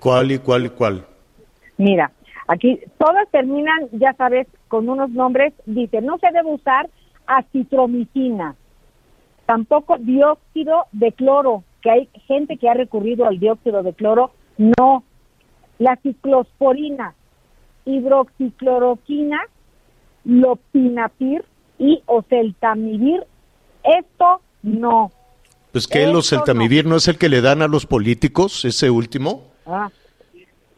¿Cuál 0.00 0.32
y 0.32 0.38
cuál 0.38 0.66
y 0.66 0.68
cuál? 0.70 1.04
Mira, 1.78 2.12
aquí 2.48 2.80
todas 2.98 3.28
terminan, 3.30 3.88
ya 3.92 4.12
sabes, 4.14 4.46
con 4.68 4.88
unos 4.88 5.10
nombres, 5.10 5.52
dice, 5.66 6.00
no 6.00 6.18
se 6.18 6.30
debe 6.32 6.52
usar 6.52 6.88
acitromicina, 7.26 8.56
tampoco 9.46 9.98
dióxido 9.98 10.86
de 10.92 11.12
cloro, 11.12 11.64
que 11.82 11.90
hay 11.90 12.08
gente 12.26 12.56
que 12.56 12.68
ha 12.68 12.74
recurrido 12.74 13.26
al 13.26 13.38
dióxido 13.38 13.82
de 13.82 13.92
cloro, 13.92 14.32
no. 14.58 15.04
La 15.78 15.96
ciclosporina, 15.96 17.14
hidroxicloroquina, 17.84 19.40
lopinapir 20.24 21.44
y 21.78 22.02
oseltamivir, 22.06 23.24
esto 23.84 24.40
no. 24.62 25.12
Pues 25.72 25.86
que 25.86 25.98
el 26.02 26.06
Esto 26.08 26.18
oseltamivir 26.20 26.86
no. 26.86 26.96
es 26.96 27.06
el 27.08 27.18
que 27.18 27.28
le 27.28 27.40
dan 27.42 27.60
a 27.62 27.68
los 27.68 27.84
políticos, 27.86 28.64
ese 28.64 28.88
último. 28.90 29.44
Ah, 29.66 29.90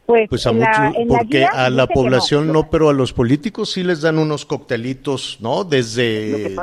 pues, 0.05 0.27
Pues 0.27 0.45
a 0.47 0.51
muchos, 0.51 0.95
porque 1.07 1.45
a 1.45 1.69
la 1.69 1.87
población 1.87 2.47
no. 2.47 2.53
no. 2.53 2.69
pero 2.69 2.89
a 2.89 2.93
los 2.93 3.13
políticos 3.13 3.71
sí 3.71 3.83
les 3.83 4.01
dan 4.01 4.17
unos 4.17 4.45
coctelitos, 4.45 5.37
¿no? 5.39 5.63
Desde 5.63 6.55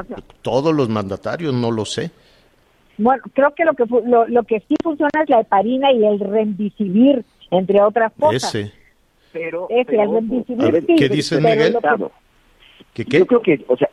todos 0.42 0.74
los 0.74 0.88
mandatarios, 0.88 1.54
no 1.54 1.70
lo 1.70 1.84
sé. 1.84 2.10
Bueno, 2.98 3.22
creo 3.34 3.54
que 3.54 3.64
lo 3.64 3.74
que 3.74 3.84
lo, 4.06 4.26
lo 4.26 4.42
que 4.44 4.60
sí 4.68 4.74
funciona 4.82 5.10
es 5.22 5.28
la 5.30 5.40
heparina 5.40 5.92
y 5.92 6.04
el 6.04 6.18
remdesivir, 6.18 7.24
entre 7.50 7.80
otras 7.80 8.12
cosas. 8.18 8.54
Ese. 8.54 8.72
Pero, 9.32 9.66
Ese, 9.70 9.84
pero, 9.84 10.02
el 10.02 10.10
remdesivir 10.12 10.64
A 10.66 10.70
ver, 10.70 10.84
sí, 10.86 10.96
¿qué 10.96 11.08
dice 11.08 11.36
pero 11.36 11.48
Miguel? 11.48 11.72
que- 11.72 11.76
Estado. 11.78 12.12
¿Qué 12.94 13.04
qué? 13.04 13.18
Yo 13.20 13.26
creo 13.26 13.42
que, 13.42 13.64
o 13.68 13.76
sea, 13.76 13.88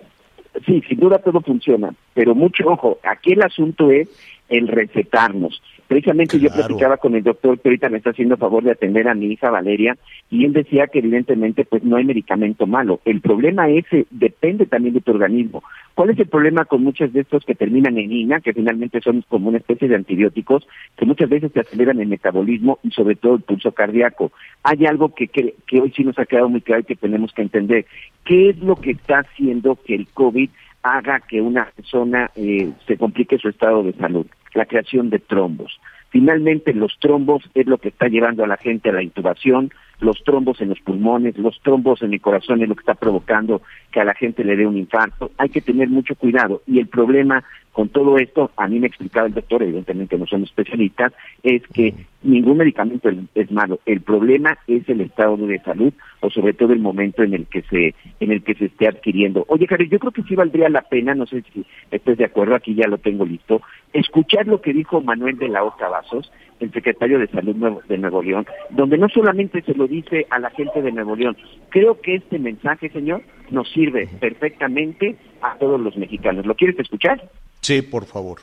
sí, 0.65 0.81
sin 0.88 1.00
duda 1.00 1.19
todo 1.19 1.41
funciona, 1.41 1.93
pero 2.13 2.36
mucho 2.36 2.67
ojo, 2.67 3.00
aquí 3.03 3.33
el 3.33 3.41
asunto 3.41 3.91
es 3.91 4.10
el 4.50 4.67
recetarnos. 4.67 5.62
Precisamente 5.93 6.39
yo 6.39 6.50
platicaba 6.50 6.97
con 6.97 7.13
el 7.13 7.21
doctor 7.21 7.59
que 7.59 7.69
ahorita 7.69 7.88
me 7.88 7.97
está 7.97 8.09
haciendo 8.09 8.35
favor 8.35 8.63
de 8.63 8.71
atender 8.71 9.07
a 9.07 9.13
mi 9.13 9.27
hija 9.27 9.51
Valeria 9.51 9.95
y 10.31 10.43
él 10.43 10.51
decía 10.51 10.88
que 10.88 10.97
evidentemente 10.97 11.65
pues 11.65 11.83
no 11.83 11.97
hay 11.97 12.03
medicamento 12.03 12.65
malo. 12.65 13.00
El 13.05 13.21
problema 13.21 13.69
ese 13.69 14.07
depende 14.09 14.65
también 14.65 14.95
de 14.95 15.01
tu 15.01 15.12
organismo. 15.12 15.63
¿Cuál 15.93 16.09
es 16.09 16.17
el 16.17 16.25
problema 16.25 16.65
con 16.65 16.83
muchos 16.83 17.13
de 17.13 17.19
estos 17.19 17.45
que 17.45 17.53
terminan 17.53 18.00
en 18.00 18.12
INA, 18.12 18.41
que 18.41 18.53
finalmente 18.53 19.01
son 19.01 19.23
como 19.29 19.50
una 19.50 19.59
especie 19.59 19.88
de 19.88 19.93
antibióticos, 19.93 20.67
que 20.97 21.05
muchas 21.05 21.29
veces 21.29 21.51
te 21.51 21.59
aceleran 21.59 22.00
el 22.00 22.07
metabolismo 22.07 22.79
y 22.81 22.89
sobre 22.89 23.15
todo 23.15 23.35
el 23.35 23.41
pulso 23.41 23.71
cardíaco? 23.71 24.31
Hay 24.63 24.88
algo 24.88 25.13
que, 25.13 25.27
que, 25.27 25.53
que 25.67 25.79
hoy 25.79 25.93
sí 25.95 26.03
nos 26.03 26.17
ha 26.17 26.25
quedado 26.25 26.50
muy 26.50 26.62
claro 26.62 26.81
y 26.81 26.85
que 26.85 26.95
tenemos 26.95 27.31
que 27.33 27.43
entender. 27.43 27.85
¿Qué 28.25 28.50
es 28.50 28.57
lo 28.57 28.77
que 28.77 28.89
está 28.89 29.19
haciendo 29.19 29.75
que 29.75 29.93
el 29.93 30.07
COVID 30.07 30.50
haga 30.81 31.19
que 31.19 31.39
una 31.39 31.65
persona 31.75 32.31
eh, 32.35 32.71
se 32.88 32.97
complique 32.97 33.38
su 33.38 33.50
estado 33.50 33.83
de 33.83 33.93
salud? 33.93 34.25
La 34.53 34.65
creación 34.65 35.10
de 35.10 35.19
trombos. 35.19 35.79
Finalmente, 36.10 36.74
los 36.74 36.98
trombos 37.00 37.43
es 37.55 37.65
lo 37.65 37.79
que 37.79 37.89
está 37.89 38.07
llevando 38.07 38.43
a 38.43 38.48
la 38.48 38.57
gente 38.57 38.89
a 38.89 38.93
la 38.93 39.01
intubación, 39.01 39.72
los 40.03 40.24
trombos 40.24 40.62
en 40.62 40.69
los 40.69 40.79
pulmones, 40.81 41.38
los 41.38 41.60
trombos 41.62 42.01
en 42.01 42.13
el 42.13 42.22
corazón 42.22 42.62
es 42.62 42.69
lo 42.69 42.75
que 42.75 42.81
está 42.81 42.93
provocando 42.93 43.62
que 43.91 44.00
a 44.00 44.05
la 44.05 44.13
gente 44.13 44.43
le 44.43 44.55
dé 44.55 44.67
un 44.67 44.77
infarto. 44.77 45.31
Hay 45.38 45.50
que 45.50 45.62
tener 45.62 45.89
mucho 45.89 46.15
cuidado. 46.15 46.62
Y 46.67 46.79
el 46.79 46.88
problema 46.88 47.43
con 47.74 47.89
todo 47.89 48.17
esto, 48.17 48.51
a 48.55 48.67
mí 48.67 48.79
me 48.79 48.86
explicaba 48.86 49.25
el 49.25 49.33
doctor, 49.33 49.63
evidentemente 49.63 50.15
no 50.17 50.27
somos 50.27 50.50
especialistas, 50.50 51.12
es 51.41 51.63
que 51.69 51.95
ningún 52.22 52.57
medicamento 52.57 53.10
es, 53.33 53.51
malo. 53.51 53.79
El 53.88 54.01
problema 54.01 54.60
es 54.67 54.88
el 54.88 55.01
estado 55.01 55.38
de 55.38 55.60
salud 55.60 55.91
o 56.22 56.29
sobre 56.29 56.53
todo 56.53 56.72
el 56.72 56.79
momento 56.79 57.24
en 57.24 57.33
el 57.33 57.48
que 57.48 57.63
se 57.63 57.95
en 58.19 58.31
el 58.31 58.43
que 58.43 58.53
se 58.53 58.65
esté 58.65 58.88
adquiriendo. 58.88 59.43
Oye, 59.48 59.65
Jared, 59.67 59.89
yo 59.89 59.98
creo 59.98 60.12
que 60.12 60.22
sí 60.22 60.36
valdría 60.36 60.69
la 60.69 60.83
pena, 60.83 61.15
no 61.15 61.25
sé 61.25 61.43
si 61.51 61.65
estés 61.89 62.17
de 62.19 62.25
acuerdo, 62.25 62.53
aquí 62.55 62.75
ya 62.75 62.88
lo 62.88 63.00
tengo 63.00 63.25
listo, 63.25 63.62
escuchar 63.91 64.45
lo 64.45 64.62
que 64.62 64.72
dijo 64.72 65.01
Manuel 65.01 65.38
de 65.39 65.50
la 65.50 65.63
Oca 65.63 65.89
Vasos, 65.89 66.31
el 66.63 66.72
secretario 66.72 67.20
de 67.20 67.27
Salud 67.27 67.55
de 67.88 67.98
Nuevo 67.98 68.24
León, 68.24 68.46
donde 68.70 68.98
no 68.98 69.10
solamente 69.10 69.62
se 69.62 69.74
lo 69.74 69.88
dice 69.88 70.25
a 70.29 70.39
la 70.39 70.50
gente 70.51 70.82
de 70.82 70.91
Nuevo 70.91 71.15
León, 71.15 71.38
creo 71.70 72.00
que 72.00 72.15
este 72.15 72.39
mensaje, 72.39 72.89
señor, 72.89 73.22
nos 73.50 73.70
sirve 73.72 74.08
perfectamente 74.20 75.15
a 75.41 75.58
todos 75.58 75.79
los 75.79 75.98
mexicanos. 75.98 76.46
¿Lo 76.46 76.55
quieres 76.55 76.79
escuchar? 76.79 77.22
Sí, 77.62 77.82
por 77.82 78.05
favor. 78.05 78.39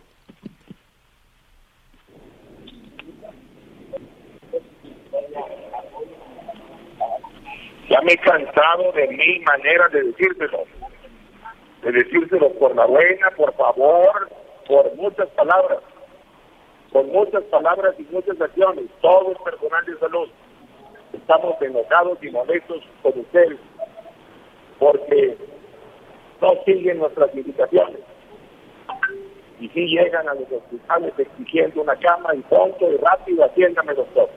Ya 7.89 8.00
me 8.03 8.12
he 8.12 8.19
cansado 8.19 8.93
de 8.93 9.09
mil 9.09 9.43
maneras 9.43 9.91
de 9.93 10.03
decírselo. 10.05 10.65
De 11.83 11.93
decírselo 11.93 12.53
por 12.53 12.77
la 12.77 12.87
buena, 12.87 13.31
por 13.37 13.53
favor, 13.57 14.31
por 14.69 14.95
muchas 14.97 15.29
palabras. 15.31 15.81
Por 16.92 17.06
muchas 17.06 17.42
palabras 17.44 17.94
y 17.99 18.02
muchas 18.12 18.40
acciones. 18.40 18.87
Todo 19.00 19.30
el 19.30 19.37
personal 19.38 19.85
de 19.87 19.99
salud. 19.99 20.28
Estamos 21.12 21.61
enojados 21.61 22.18
y 22.23 22.30
molestos 22.30 22.82
con 23.02 23.18
ustedes. 23.18 23.59
Porque 24.78 25.37
no 26.40 26.52
siguen 26.64 26.99
nuestras 26.99 27.35
indicaciones. 27.35 28.00
Y 29.61 29.68
sí 29.68 29.87
llegan 29.88 30.28
a 30.28 30.35
los 30.35 30.50
hospitales 30.50 31.12
exigiendo 31.18 31.82
una 31.82 31.94
cama 31.97 32.35
y 32.35 32.40
pronto 32.40 32.90
y 32.90 32.97
rápido, 32.97 33.44
atiéndame 33.44 33.94
doctor. 33.94 34.30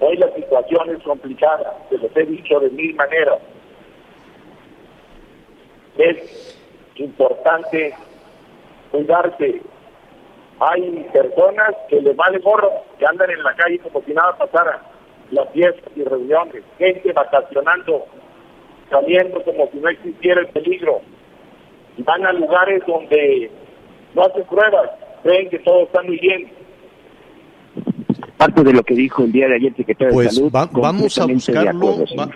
Hoy 0.00 0.16
la 0.16 0.32
situación 0.34 0.96
es 0.96 1.02
complicada, 1.02 1.76
se 1.90 1.98
los 1.98 2.16
he 2.16 2.24
dicho 2.24 2.58
de 2.58 2.70
mil 2.70 2.94
maneras. 2.94 3.38
Es 5.98 6.58
importante 6.96 7.94
cuidarse. 8.90 9.60
Hay 10.60 11.06
personas 11.12 11.74
que 11.88 12.00
les 12.02 12.14
vale 12.16 12.38
gorro, 12.38 12.70
que 12.98 13.06
andan 13.06 13.30
en 13.30 13.42
la 13.42 13.54
calle 13.54 13.78
como 13.78 14.02
si 14.04 14.12
nada 14.12 14.36
pasara. 14.36 14.82
Las 15.30 15.48
fiestas 15.52 15.90
y 15.96 16.02
reuniones, 16.02 16.62
gente 16.78 17.12
vacacionando, 17.12 18.04
saliendo 18.90 19.42
como 19.44 19.68
si 19.70 19.78
no 19.78 19.88
existiera 19.88 20.40
el 20.42 20.48
peligro. 20.48 21.00
Y 21.96 22.02
van 22.02 22.26
a 22.26 22.32
lugares 22.32 22.82
donde 22.86 23.50
no 24.14 24.22
hacen 24.22 24.44
pruebas, 24.44 24.90
creen 25.22 25.48
que 25.48 25.58
todo 25.60 25.84
está 25.84 26.02
muy 26.02 26.18
bien. 26.18 26.50
Parte 28.36 28.64
de 28.64 28.72
lo 28.72 28.82
que 28.82 28.94
dijo 28.94 29.22
el 29.24 29.32
día 29.32 29.48
de 29.48 29.56
ayer 29.56 29.68
el 29.70 29.76
secretario 29.76 30.08
de 30.08 30.14
Pues 30.14 30.34
Salud. 30.34 30.52
va- 30.54 30.68
vamos 30.72 31.18
a 31.18 31.26
de 31.26 31.34
buscarlo. 31.34 31.70
acuerdo, 31.70 32.04
va-. 32.18 32.30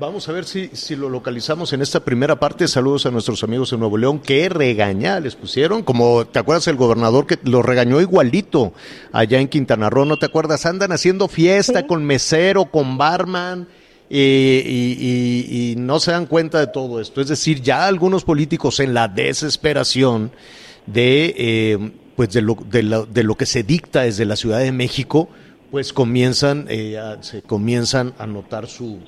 Vamos 0.00 0.28
a 0.28 0.32
ver 0.32 0.46
si, 0.46 0.68
si 0.72 0.96
lo 0.96 1.08
localizamos 1.10 1.72
en 1.74 1.82
esta 1.82 2.00
primera 2.02 2.40
parte. 2.40 2.66
Saludos 2.66 3.04
a 3.06 3.10
nuestros 3.10 3.44
amigos 3.44 3.72
en 3.72 3.80
Nuevo 3.80 3.98
León. 3.98 4.18
Qué 4.20 4.48
regaña 4.48 5.20
les 5.20 5.36
pusieron. 5.36 5.82
Como 5.82 6.26
te 6.26 6.38
acuerdas 6.38 6.66
el 6.68 6.76
gobernador 6.76 7.26
que 7.26 7.38
lo 7.44 7.62
regañó 7.62 8.00
igualito 8.00 8.72
allá 9.12 9.38
en 9.40 9.48
Quintana 9.48 9.90
Roo, 9.90 10.06
¿no 10.06 10.16
te 10.16 10.26
acuerdas? 10.26 10.64
Andan 10.66 10.92
haciendo 10.92 11.28
fiesta 11.28 11.80
Sí. 11.80 11.86
con 11.86 12.04
mesero, 12.04 12.66
con 12.66 12.96
barman. 12.98 13.68
y, 14.12 14.18
y- 14.18 15.70
y 15.70 15.76
no 15.76 16.00
se 16.00 16.10
dan 16.10 16.26
cuenta 16.26 16.58
de 16.58 16.66
todo 16.66 17.00
esto. 17.00 17.20
Es 17.20 17.28
decir, 17.28 17.62
ya 17.62 17.86
algunos 17.86 18.24
políticos 18.24 18.80
en 18.80 18.92
la 18.92 19.06
desesperación 19.06 20.32
de, 20.86 21.32
eh, 21.38 21.92
pues 22.16 22.30
de, 22.32 22.42
lo, 22.42 22.56
de, 22.68 22.82
lo, 22.82 23.06
de 23.06 23.22
lo 23.22 23.36
que 23.36 23.46
se 23.46 23.62
dicta 23.62 24.00
desde 24.02 24.24
la 24.24 24.34
Ciudad 24.34 24.58
de 24.58 24.72
México, 24.72 25.28
pues 25.70 25.92
comienzan, 25.92 26.66
eh, 26.68 26.98
a- 26.98 27.22
se 27.22 27.42
comienzan 27.42 28.12
a 28.18 28.26
notar 28.26 28.66
su, 28.66 28.98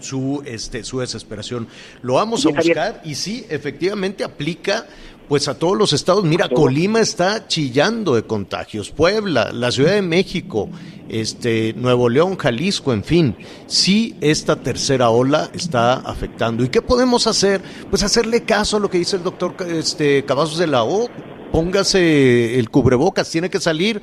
su, 0.00 0.42
este, 0.44 0.84
su 0.84 1.00
desesperación. 1.00 1.68
Lo 2.02 2.14
vamos 2.14 2.46
a 2.46 2.50
buscar 2.50 3.02
y 3.04 3.14
sí, 3.14 3.46
efectivamente 3.48 4.24
aplica 4.24 4.86
pues 5.28 5.48
a 5.48 5.58
todos 5.58 5.76
los 5.76 5.92
estados. 5.92 6.24
Mira. 6.24 6.48
Colima 6.48 7.00
está 7.00 7.46
chillando 7.46 8.14
de 8.14 8.22
contagios, 8.22 8.90
Puebla, 8.90 9.50
la 9.52 9.72
Ciudad 9.72 9.92
de 9.92 10.02
México, 10.02 10.68
este, 11.08 11.74
Nuevo 11.74 12.08
León, 12.08 12.36
Jalisco, 12.36 12.92
en 12.92 13.04
fin. 13.04 13.36
Sí, 13.66 14.16
esta 14.20 14.56
tercera 14.56 15.10
ola 15.10 15.50
está 15.52 15.94
afectando. 15.94 16.64
¿Y 16.64 16.68
qué 16.68 16.82
podemos 16.82 17.26
hacer? 17.26 17.60
Pues 17.90 18.02
hacerle 18.02 18.44
caso 18.44 18.76
a 18.76 18.80
lo 18.80 18.90
que 18.90 18.98
dice 18.98 19.16
el 19.16 19.22
doctor 19.22 19.56
este, 19.68 20.24
Cavazos 20.24 20.58
de 20.58 20.66
la 20.66 20.84
O. 20.84 21.08
Póngase 21.52 22.58
el 22.58 22.70
cubrebocas, 22.70 23.30
tiene 23.30 23.50
que 23.50 23.60
salir. 23.60 24.02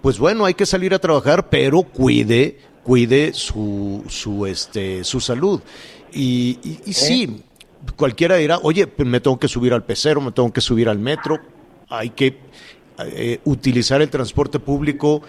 Pues 0.00 0.18
bueno, 0.18 0.44
hay 0.44 0.54
que 0.54 0.66
salir 0.66 0.92
a 0.94 0.98
trabajar, 0.98 1.48
pero 1.48 1.82
cuide, 1.82 2.58
cuide 2.84 3.32
su, 3.32 4.04
su, 4.08 4.46
este, 4.46 5.02
su 5.02 5.20
salud. 5.20 5.60
Y, 6.12 6.58
y, 6.62 6.80
y 6.86 6.92
sí, 6.92 7.42
cualquiera 7.96 8.36
dirá, 8.36 8.60
oye, 8.62 8.86
pues 8.86 9.08
me 9.08 9.20
tengo 9.20 9.38
que 9.38 9.48
subir 9.48 9.72
al 9.72 9.82
pecero, 9.84 10.20
me 10.20 10.30
tengo 10.30 10.52
que 10.52 10.60
subir 10.60 10.88
al 10.88 10.98
metro, 10.98 11.40
hay 11.88 12.10
que 12.10 12.38
eh, 12.98 13.40
utilizar 13.44 14.00
el 14.00 14.10
transporte 14.10 14.60
público, 14.60 15.22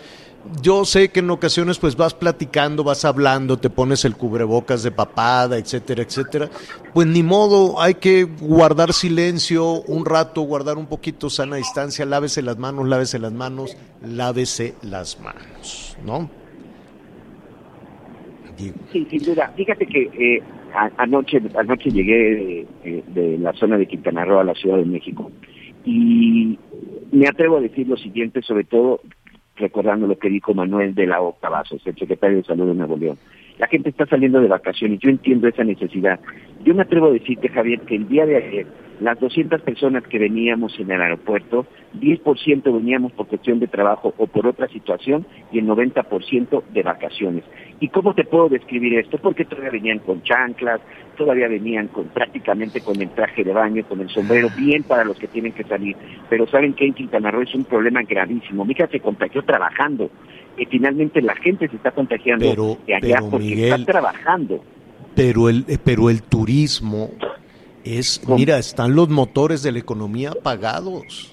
yo 0.61 0.85
sé 0.85 1.09
que 1.09 1.21
en 1.21 1.29
ocasiones 1.31 1.79
pues 1.79 1.95
vas 1.95 2.13
platicando, 2.13 2.83
vas 2.83 3.03
hablando, 3.03 3.57
te 3.57 3.69
pones 3.69 4.05
el 4.05 4.15
cubrebocas 4.15 4.83
de 4.83 4.91
papada, 4.91 5.57
etcétera, 5.57 6.03
etcétera. 6.03 6.49
Pues 6.93 7.07
ni 7.07 7.23
modo, 7.23 7.81
hay 7.81 7.95
que 7.95 8.25
guardar 8.25 8.93
silencio 8.93 9.81
un 9.83 10.05
rato, 10.05 10.41
guardar 10.41 10.77
un 10.77 10.85
poquito 10.85 11.29
sana 11.29 11.55
distancia, 11.55 12.05
lávese 12.05 12.41
las 12.41 12.57
manos, 12.57 12.87
lávese 12.87 13.17
las 13.17 13.33
manos, 13.33 13.75
lávese 14.03 14.75
las 14.83 15.19
manos, 15.19 15.97
¿no? 16.03 16.29
Sí, 18.57 19.07
sin 19.09 19.23
duda. 19.23 19.51
Fíjate 19.55 19.85
que 19.85 20.09
eh, 20.17 20.41
anoche, 20.97 21.41
anoche 21.57 21.89
llegué 21.89 22.65
de, 22.83 23.37
la 23.39 23.53
zona 23.53 23.77
de 23.77 23.87
Quintana 23.87 24.25
Roo 24.25 24.39
a 24.39 24.43
la 24.43 24.53
Ciudad 24.53 24.77
de 24.77 24.85
México 24.85 25.31
y 25.83 26.57
me 27.11 27.27
atrevo 27.27 27.57
a 27.57 27.61
decir 27.61 27.87
lo 27.87 27.97
siguiente, 27.97 28.41
sobre 28.41 28.63
todo 28.63 29.01
recordando 29.55 30.07
lo 30.07 30.17
que 30.17 30.29
dijo 30.29 30.53
Manuel 30.53 30.95
de 30.95 31.07
la 31.07 31.21
Octavazos, 31.21 31.85
el 31.85 31.95
secretario 31.95 32.37
de 32.37 32.43
Salud 32.43 32.67
de 32.67 32.75
Nuevo 32.75 32.97
León. 32.97 33.17
La 33.57 33.67
gente 33.67 33.89
está 33.89 34.05
saliendo 34.05 34.41
de 34.41 34.49
vacaciones, 34.49 34.99
yo 34.99 35.09
entiendo 35.09 35.47
esa 35.47 35.63
necesidad. 35.63 36.19
Yo 36.65 36.73
me 36.75 36.81
atrevo 36.81 37.07
a 37.07 37.11
decirte, 37.11 37.47
Javier, 37.47 37.79
que 37.81 37.95
el 37.95 38.07
día 38.09 38.25
de 38.25 38.35
ayer, 38.35 38.67
las 38.99 39.19
200 39.19 39.61
personas 39.61 40.03
que 40.03 40.19
veníamos 40.19 40.79
en 40.79 40.91
el 40.91 41.01
aeropuerto, 41.01 41.65
10% 41.99 42.63
veníamos 42.73 43.11
por 43.13 43.27
cuestión 43.27 43.59
de 43.59 43.67
trabajo 43.67 44.13
o 44.17 44.27
por 44.27 44.47
otra 44.47 44.67
situación 44.69 45.25
y 45.51 45.59
el 45.59 45.67
90% 45.67 46.63
de 46.73 46.83
vacaciones. 46.83 47.43
¿Y 47.79 47.89
cómo 47.89 48.13
te 48.13 48.23
puedo 48.23 48.47
describir 48.49 48.97
esto? 48.97 49.17
Porque 49.17 49.45
todavía 49.45 49.71
venían 49.71 49.99
con 49.99 50.23
chanclas, 50.23 50.79
todavía 51.17 51.47
venían 51.47 51.87
con 51.87 52.05
prácticamente 52.05 52.81
con 52.81 53.01
el 53.01 53.09
traje 53.09 53.43
de 53.43 53.53
baño, 53.53 53.83
con 53.87 53.99
el 53.99 54.09
sombrero, 54.09 54.47
bien 54.57 54.83
para 54.83 55.03
los 55.03 55.17
que 55.17 55.27
tienen 55.27 55.51
que 55.51 55.63
salir. 55.63 55.95
Pero 56.29 56.47
saben 56.47 56.73
que 56.73 56.85
en 56.85 56.93
Quintana 56.93 57.31
Roo 57.31 57.41
es 57.41 57.53
un 57.53 57.65
problema 57.65 58.01
gravísimo. 58.03 58.63
Mi 58.65 58.71
hija 58.73 58.87
se 58.87 58.99
contagió 58.99 59.43
trabajando. 59.43 60.09
Y 60.57 60.65
finalmente 60.67 61.21
la 61.21 61.35
gente 61.35 61.67
se 61.67 61.75
está 61.75 61.91
contagiando 61.91 62.49
Pero- 62.49 62.77
de 62.87 62.95
allá 62.95 63.17
pero, 63.17 63.29
porque 63.29 63.45
Miguel, 63.45 63.73
está 63.73 63.91
trabajando. 63.91 64.63
Pero 65.15 65.49
el, 65.49 65.65
eh, 65.67 65.77
pero 65.83 66.09
el 66.09 66.23
turismo 66.23 67.09
es, 67.85 68.21
mira, 68.27 68.57
están 68.57 68.95
los 68.95 69.07
motores 69.09 69.63
de 69.63 69.71
la 69.71 69.79
economía 69.79 70.31
apagados. 70.31 71.31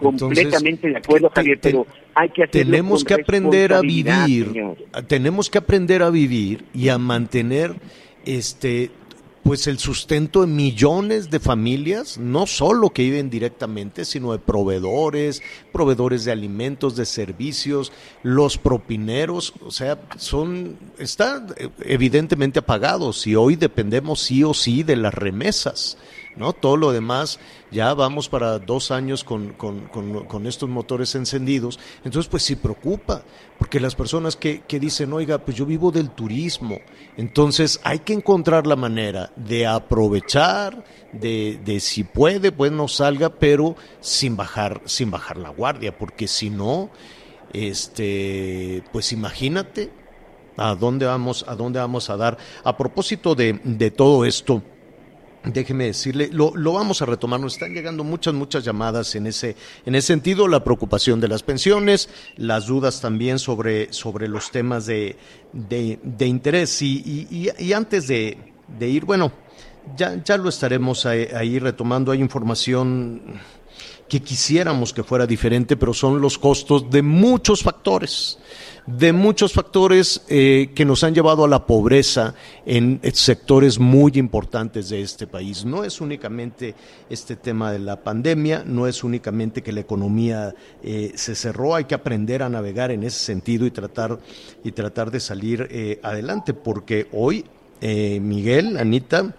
Entonces, 0.00 0.44
Completamente 0.44 0.88
de 0.88 0.96
acuerdo, 0.98 1.30
Javier, 1.34 1.58
te- 1.58 1.70
pero 1.70 1.86
hay 2.14 2.28
que 2.28 2.46
tenemos 2.46 3.02
con 3.02 3.08
que 3.16 3.22
aprender 3.22 3.72
a 3.72 3.80
vivir, 3.80 4.46
señor. 4.52 4.76
tenemos 5.08 5.50
que 5.50 5.58
aprender 5.58 6.02
a 6.04 6.10
vivir 6.10 6.64
y 6.72 6.88
a 6.88 6.98
mantener 6.98 7.74
este 8.24 8.90
pues 9.48 9.66
el 9.66 9.78
sustento 9.78 10.42
de 10.42 10.46
millones 10.46 11.30
de 11.30 11.40
familias, 11.40 12.18
no 12.18 12.46
solo 12.46 12.90
que 12.90 13.04
viven 13.04 13.30
directamente, 13.30 14.04
sino 14.04 14.32
de 14.32 14.38
proveedores, 14.38 15.40
proveedores 15.72 16.26
de 16.26 16.32
alimentos, 16.32 16.96
de 16.96 17.06
servicios, 17.06 17.90
los 18.22 18.58
propineros, 18.58 19.54
o 19.64 19.70
sea, 19.70 20.02
son, 20.18 20.76
están 20.98 21.54
eh, 21.56 21.70
evidentemente 21.80 22.58
apagados 22.58 23.26
y 23.26 23.36
hoy 23.36 23.56
dependemos 23.56 24.20
sí 24.20 24.44
o 24.44 24.52
sí 24.52 24.82
de 24.82 24.96
las 24.96 25.14
remesas. 25.14 25.96
¿No? 26.38 26.52
Todo 26.52 26.76
lo 26.76 26.92
demás, 26.92 27.38
ya 27.70 27.92
vamos 27.94 28.28
para 28.28 28.58
dos 28.58 28.90
años 28.90 29.24
con, 29.24 29.52
con- 29.54 29.88
con- 29.88 30.46
estos 30.46 30.68
motores 30.68 31.14
encendidos. 31.14 31.78
Entonces, 32.04 32.28
pues 32.30 32.44
sí 32.44 32.56
preocupa, 32.56 33.24
porque 33.58 33.80
las 33.80 33.94
personas 33.94 34.36
que, 34.36 34.60
que 34.62 34.78
dicen, 34.80 35.12
oiga, 35.12 35.38
pues 35.38 35.56
yo 35.56 35.66
vivo 35.66 35.90
del 35.90 36.10
turismo, 36.10 36.78
entonces 37.16 37.80
hay 37.84 37.98
que 37.98 38.12
encontrar 38.12 38.66
la 38.66 38.76
manera 38.76 39.32
de 39.36 39.66
aprovechar, 39.66 40.84
de, 41.12 41.60
de 41.64 41.80
si 41.80 42.04
puede, 42.04 42.52
pues 42.52 42.70
no 42.72 42.86
salga, 42.88 43.30
pero 43.30 43.74
sin 44.00 44.36
bajar, 44.36 44.80
sin 44.84 45.10
bajar 45.10 45.36
la 45.36 45.50
guardia, 45.50 45.96
porque 45.98 46.28
si 46.28 46.50
no, 46.50 46.90
este, 47.52 48.82
pues 48.92 49.12
imagínate 49.12 49.90
a 50.56 50.74
dónde 50.74 51.06
vamos, 51.06 51.44
a 51.48 51.54
dónde 51.54 51.78
vamos 51.78 52.10
a 52.10 52.16
dar. 52.16 52.38
A 52.64 52.76
propósito 52.76 53.34
de, 53.34 53.60
de 53.64 53.90
todo 53.90 54.24
esto, 54.24 54.62
Déjeme 55.44 55.84
decirle, 55.84 56.28
lo, 56.32 56.54
lo 56.56 56.72
vamos 56.72 57.00
a 57.00 57.06
retomar, 57.06 57.38
nos 57.40 57.54
están 57.54 57.72
llegando 57.72 58.02
muchas, 58.02 58.34
muchas 58.34 58.64
llamadas 58.64 59.14
en 59.14 59.26
ese, 59.28 59.54
en 59.86 59.94
ese 59.94 60.08
sentido, 60.08 60.48
la 60.48 60.64
preocupación 60.64 61.20
de 61.20 61.28
las 61.28 61.42
pensiones, 61.44 62.08
las 62.36 62.66
dudas 62.66 63.00
también 63.00 63.38
sobre, 63.38 63.92
sobre 63.92 64.26
los 64.28 64.50
temas 64.50 64.84
de, 64.86 65.16
de, 65.52 66.00
de 66.02 66.26
interés. 66.26 66.82
Y, 66.82 67.26
y- 67.30 67.48
y- 67.58 67.72
antes 67.72 68.08
de, 68.08 68.36
de 68.78 68.88
ir, 68.88 69.04
bueno, 69.04 69.32
ya, 69.96 70.22
ya 70.22 70.36
lo 70.36 70.48
estaremos 70.48 71.06
ahí, 71.06 71.28
ahí 71.34 71.58
retomando, 71.60 72.10
hay 72.12 72.20
información 72.20 73.40
que 74.08 74.20
quisiéramos 74.20 74.92
que 74.92 75.04
fuera 75.04 75.26
diferente, 75.26 75.76
pero 75.76 75.94
son 75.94 76.20
los 76.20 76.36
costos 76.38 76.90
de 76.90 77.02
muchos 77.02 77.62
factores, 77.62 78.38
de 78.96 79.12
muchos 79.12 79.52
factores 79.52 80.22
eh, 80.28 80.70
que 80.74 80.86
nos 80.86 81.04
han 81.04 81.14
llevado 81.14 81.44
a 81.44 81.48
la 81.48 81.66
pobreza 81.66 82.34
en 82.64 83.00
sectores 83.12 83.78
muy 83.78 84.12
importantes 84.14 84.88
de 84.88 85.02
este 85.02 85.26
país. 85.26 85.66
No 85.66 85.84
es 85.84 86.00
únicamente 86.00 86.74
este 87.10 87.36
tema 87.36 87.70
de 87.70 87.80
la 87.80 88.02
pandemia, 88.02 88.62
no 88.64 88.86
es 88.86 89.04
únicamente 89.04 89.62
que 89.62 89.72
la 89.72 89.80
economía 89.80 90.54
eh, 90.82 91.12
se 91.16 91.34
cerró, 91.34 91.74
hay 91.74 91.84
que 91.84 91.94
aprender 91.94 92.42
a 92.42 92.48
navegar 92.48 92.90
en 92.90 93.02
ese 93.02 93.18
sentido 93.18 93.66
y 93.66 93.70
tratar, 93.70 94.18
y 94.64 94.72
tratar 94.72 95.10
de 95.10 95.20
salir 95.20 95.68
eh, 95.70 96.00
adelante, 96.02 96.54
porque 96.54 97.08
hoy, 97.12 97.44
eh, 97.82 98.20
Miguel, 98.20 98.78
Anita, 98.78 99.34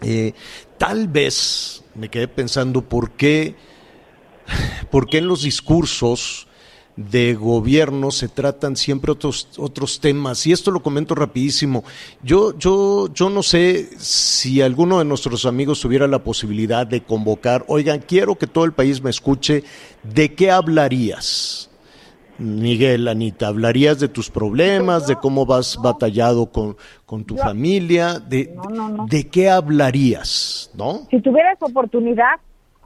eh, 0.00 0.32
tal 0.78 1.08
vez 1.08 1.84
me 1.94 2.08
quedé 2.08 2.26
pensando 2.26 2.82
por 2.82 3.12
qué, 3.12 3.54
por 4.90 5.08
qué 5.08 5.18
en 5.18 5.28
los 5.28 5.42
discursos 5.42 6.48
de 6.96 7.34
gobierno 7.34 8.10
se 8.10 8.28
tratan 8.28 8.76
siempre 8.76 9.12
otros 9.12 9.48
otros 9.58 10.00
temas 10.00 10.46
y 10.46 10.52
esto 10.52 10.70
lo 10.70 10.82
comento 10.82 11.14
rapidísimo. 11.14 11.84
Yo 12.22 12.56
yo 12.58 13.08
yo 13.12 13.30
no 13.30 13.42
sé 13.42 13.88
si 13.98 14.60
alguno 14.60 14.98
de 14.98 15.04
nuestros 15.04 15.46
amigos 15.46 15.80
tuviera 15.80 16.06
la 16.06 16.22
posibilidad 16.22 16.86
de 16.86 17.02
convocar, 17.02 17.64
oigan, 17.68 18.00
quiero 18.00 18.36
que 18.36 18.46
todo 18.46 18.64
el 18.64 18.72
país 18.72 19.02
me 19.02 19.10
escuche, 19.10 19.64
¿de 20.02 20.34
qué 20.34 20.50
hablarías? 20.50 21.70
Miguel, 22.38 23.06
Anita, 23.08 23.48
¿hablarías 23.48 24.00
de 24.00 24.08
tus 24.08 24.30
problemas, 24.30 25.06
de 25.06 25.16
cómo 25.16 25.46
vas 25.46 25.78
batallado 25.80 26.50
con, 26.50 26.76
con 27.06 27.24
tu 27.24 27.36
familia? 27.36 28.18
De, 28.18 28.52
¿De 29.06 29.28
qué 29.28 29.48
hablarías? 29.48 30.70
¿No? 30.74 31.06
Si 31.10 31.20
tuvieras 31.20 31.58
oportunidad, 31.60 32.40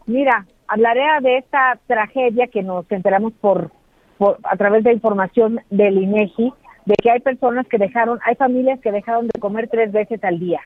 mira, 0.07 0.47
hablaré 0.69 1.03
de 1.23 1.39
esta 1.39 1.79
tragedia 1.87 2.49
que 2.49 2.63
nos 2.63 2.91
enteramos 2.91 3.33
por, 3.41 3.71
por 4.19 4.39
a 4.45 4.57
través 4.57 4.85
de 4.85 4.93
información 4.93 5.61
del 5.71 5.99
INEGI, 5.99 6.53
de 6.87 6.95
que 7.03 7.11
hay 7.11 7.21
personas 7.21 7.67
que 7.69 7.79
dejaron, 7.79 8.19
hay 8.25 8.35
familias 8.37 8.81
que 8.81 8.93
dejaron 8.93 9.27
de 9.27 9.41
comer 9.41 9.69
tres 9.71 9.93
veces 9.93 10.23
al 10.25 10.39
día. 10.39 10.61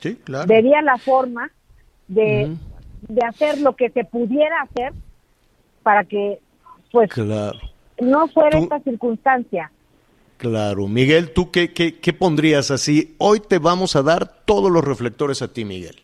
Sí, 0.00 0.16
claro. 0.24 0.46
Vería 0.48 0.82
la 0.82 0.98
forma 0.98 1.50
de, 2.08 2.54
de 3.08 3.24
hacer 3.26 3.58
lo 3.60 3.74
que 3.76 3.90
se 3.90 4.04
pudiera 4.04 4.60
hacer 4.62 4.92
para 5.82 6.04
que, 6.04 6.40
pues, 6.92 7.10
Claro, 7.10 7.58
no 8.00 8.28
fuera 8.28 8.58
Tú- 8.58 8.64
esta 8.64 8.80
circunstancia. 8.80 9.70
claro. 10.36 10.86
Miguel, 10.88 11.32
¿tú 11.32 11.50
qué, 11.50 11.72
qué, 11.72 11.98
qué 11.98 12.12
pondrías 12.12 12.70
así? 12.70 13.14
Hoy 13.18 13.40
te 13.40 13.58
vamos 13.58 13.96
a 13.96 14.02
dar 14.02 14.26
todos 14.44 14.70
los 14.70 14.84
reflectores 14.84 15.40
a 15.42 15.52
ti, 15.52 15.64
Miguel. 15.64 15.96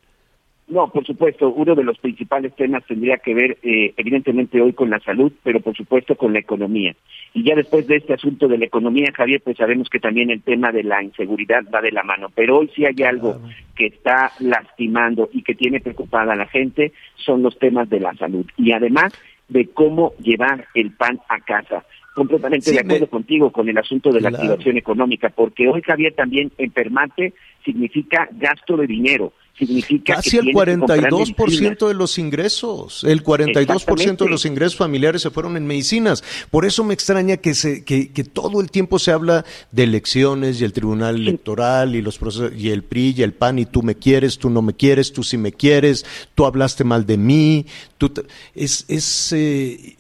No, 0.72 0.88
por 0.88 1.04
supuesto, 1.04 1.50
uno 1.50 1.74
de 1.74 1.84
los 1.84 1.98
principales 1.98 2.56
temas 2.56 2.82
tendría 2.86 3.18
que 3.18 3.34
ver, 3.34 3.58
eh, 3.62 3.92
evidentemente, 3.98 4.58
hoy 4.58 4.72
con 4.72 4.88
la 4.88 5.00
salud, 5.00 5.30
pero 5.42 5.60
por 5.60 5.76
supuesto 5.76 6.16
con 6.16 6.32
la 6.32 6.38
economía. 6.38 6.96
Y 7.34 7.42
ya 7.44 7.54
después 7.54 7.86
de 7.86 7.96
este 7.96 8.14
asunto 8.14 8.48
de 8.48 8.56
la 8.56 8.64
economía, 8.64 9.12
Javier, 9.14 9.42
pues 9.44 9.58
sabemos 9.58 9.90
que 9.90 10.00
también 10.00 10.30
el 10.30 10.40
tema 10.40 10.72
de 10.72 10.82
la 10.82 11.02
inseguridad 11.02 11.62
va 11.72 11.82
de 11.82 11.92
la 11.92 12.02
mano. 12.02 12.28
Pero 12.34 12.56
hoy 12.58 12.70
sí 12.74 12.86
hay 12.86 13.02
algo 13.04 13.38
que 13.76 13.84
está 13.86 14.32
lastimando 14.40 15.28
y 15.30 15.42
que 15.42 15.54
tiene 15.54 15.78
preocupada 15.80 16.32
a 16.32 16.36
la 16.36 16.46
gente, 16.46 16.92
son 17.16 17.42
los 17.42 17.58
temas 17.58 17.90
de 17.90 18.00
la 18.00 18.14
salud. 18.14 18.46
Y 18.56 18.72
además 18.72 19.12
de 19.50 19.66
cómo 19.74 20.14
llevar 20.22 20.68
el 20.74 20.92
pan 20.92 21.20
a 21.28 21.38
casa. 21.40 21.84
Completamente 22.14 22.70
Sí, 22.70 22.74
de 22.76 22.80
acuerdo 22.80 23.04
me- 23.06 23.10
contigo 23.10 23.52
con 23.52 23.68
el 23.68 23.76
asunto 23.76 24.10
de 24.10 24.22
la 24.22 24.30
activación 24.30 24.78
económica, 24.78 25.28
porque 25.28 25.68
hoy, 25.68 25.82
Javier, 25.82 26.14
también 26.14 26.50
enfermarte 26.56 27.34
significa 27.62 28.26
gasto 28.32 28.76
de 28.78 28.86
dinero, 28.86 29.32
significa 29.58 30.14
Casi 30.16 30.30
que 30.30 30.36
el 30.38 30.42
tienes 30.44 30.64
que 30.66 30.78
comprar 30.78 31.00
42% 31.10 31.88
de 31.88 31.94
los 31.94 32.18
ingresos, 32.18 33.04
el 33.04 33.22
42% 33.22 34.16
de 34.24 34.28
los 34.30 34.44
ingresos 34.46 34.76
familiares 34.76 35.22
se 35.22 35.30
fueron 35.30 35.56
en 35.56 35.66
medicinas. 35.66 36.24
Por 36.50 36.64
eso 36.64 36.82
me 36.84 36.94
extraña 36.94 37.36
que, 37.36 37.54
se, 37.54 37.84
que, 37.84 38.10
que 38.12 38.24
todo 38.24 38.60
el 38.60 38.70
tiempo 38.70 38.98
se 38.98 39.10
habla 39.12 39.44
de 39.70 39.82
elecciones 39.84 40.60
y 40.60 40.64
el 40.64 40.72
tribunal 40.72 41.16
electoral 41.16 41.94
y 41.94 42.02
los 42.02 42.18
procesos, 42.18 42.52
y 42.56 42.70
el 42.70 42.82
PRI 42.82 43.14
y 43.18 43.22
el 43.22 43.34
PAN 43.34 43.58
y 43.58 43.66
tú 43.66 43.82
me 43.82 43.94
quieres, 43.94 44.38
tú 44.38 44.48
no 44.50 44.62
me 44.62 44.74
quieres, 44.74 45.12
tú 45.12 45.22
sí 45.22 45.36
me 45.36 45.52
quieres, 45.52 46.04
tú 46.34 46.46
hablaste 46.46 46.82
mal 46.84 47.04
de 47.06 47.16
mí, 47.18 47.66
tú 47.98 48.08
te- 48.08 48.22
es, 48.54 48.84
es 48.88 49.32
eh, 49.32 49.96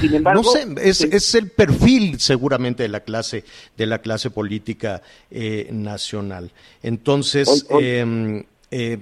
Sin 0.00 0.14
embargo, 0.14 0.42
no 0.42 0.50
sé, 0.50 0.66
es, 0.88 0.98
sí. 0.98 1.08
es 1.10 1.34
el 1.34 1.50
perfil 1.50 2.20
seguramente 2.20 2.82
de 2.84 2.88
la 2.88 3.00
clase, 3.00 3.44
de 3.76 3.86
la 3.86 4.00
clase 4.00 4.30
política 4.30 5.02
eh, 5.30 5.68
nacional. 5.72 6.50
Entonces, 6.82 7.48
Hoy- 7.48 7.62
hoy- 7.70 7.84
em, 7.84 8.44
eh, 8.72 8.98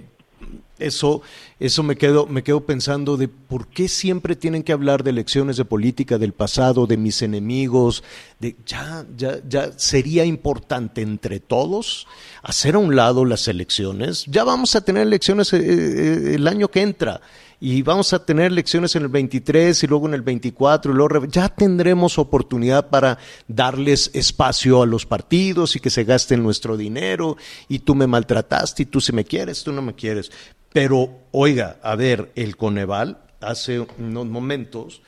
Eso, 0.78 1.20
eso 1.58 1.82
me 1.82 1.96
quedo, 1.96 2.26
me 2.26 2.42
quedo 2.42 2.64
pensando 2.64 3.18
de 3.18 3.28
por 3.28 3.68
qué 3.68 3.86
siempre 3.86 4.34
tienen 4.34 4.62
que 4.62 4.72
hablar 4.72 5.04
de 5.04 5.10
elecciones 5.10 5.58
de 5.58 5.66
política 5.66 6.16
del 6.16 6.32
pasado, 6.32 6.86
de 6.86 6.96
mis 6.96 7.20
enemigos, 7.20 8.02
de 8.38 8.56
ya, 8.64 9.04
ya, 9.14 9.40
ya 9.46 9.72
sería 9.76 10.24
importante 10.24 11.02
entre 11.02 11.38
todos 11.38 12.06
hacer 12.42 12.76
a 12.76 12.78
un 12.78 12.96
lado 12.96 13.26
las 13.26 13.46
elecciones. 13.48 14.24
Ya 14.26 14.44
vamos 14.44 14.74
a 14.74 14.80
tener 14.80 15.02
elecciones 15.02 15.52
eh, 15.52 15.58
eh, 15.60 16.34
el 16.36 16.48
año 16.48 16.68
que 16.68 16.80
entra 16.80 17.20
y 17.60 17.82
vamos 17.82 18.14
a 18.14 18.24
tener 18.24 18.46
elecciones 18.46 18.96
en 18.96 19.02
el 19.02 19.08
23 19.08 19.82
y 19.82 19.86
luego 19.86 20.08
en 20.08 20.14
el 20.14 20.22
24 20.22 20.92
y 20.92 20.94
luego 20.94 21.26
ya 21.26 21.50
tendremos 21.50 22.18
oportunidad 22.18 22.88
para 22.88 23.18
darles 23.46 24.10
espacio 24.14 24.82
a 24.82 24.86
los 24.86 25.04
partidos 25.04 25.76
y 25.76 25.80
que 25.80 25.90
se 25.90 26.04
gasten 26.04 26.42
nuestro 26.42 26.78
dinero 26.78 27.36
y 27.68 27.80
tú 27.80 27.94
me 27.94 28.06
maltrataste 28.06 28.84
y 28.84 28.86
tú 28.86 29.02
si 29.02 29.12
me 29.12 29.24
quieres, 29.24 29.62
tú 29.62 29.72
no 29.72 29.82
me 29.82 29.94
quieres. 29.94 30.32
Pero 30.72 31.10
oiga, 31.32 31.76
a 31.82 31.96
ver, 31.96 32.32
el 32.34 32.56
Coneval 32.56 33.18
hace 33.42 33.86
unos 33.98 34.26
momentos, 34.26 35.02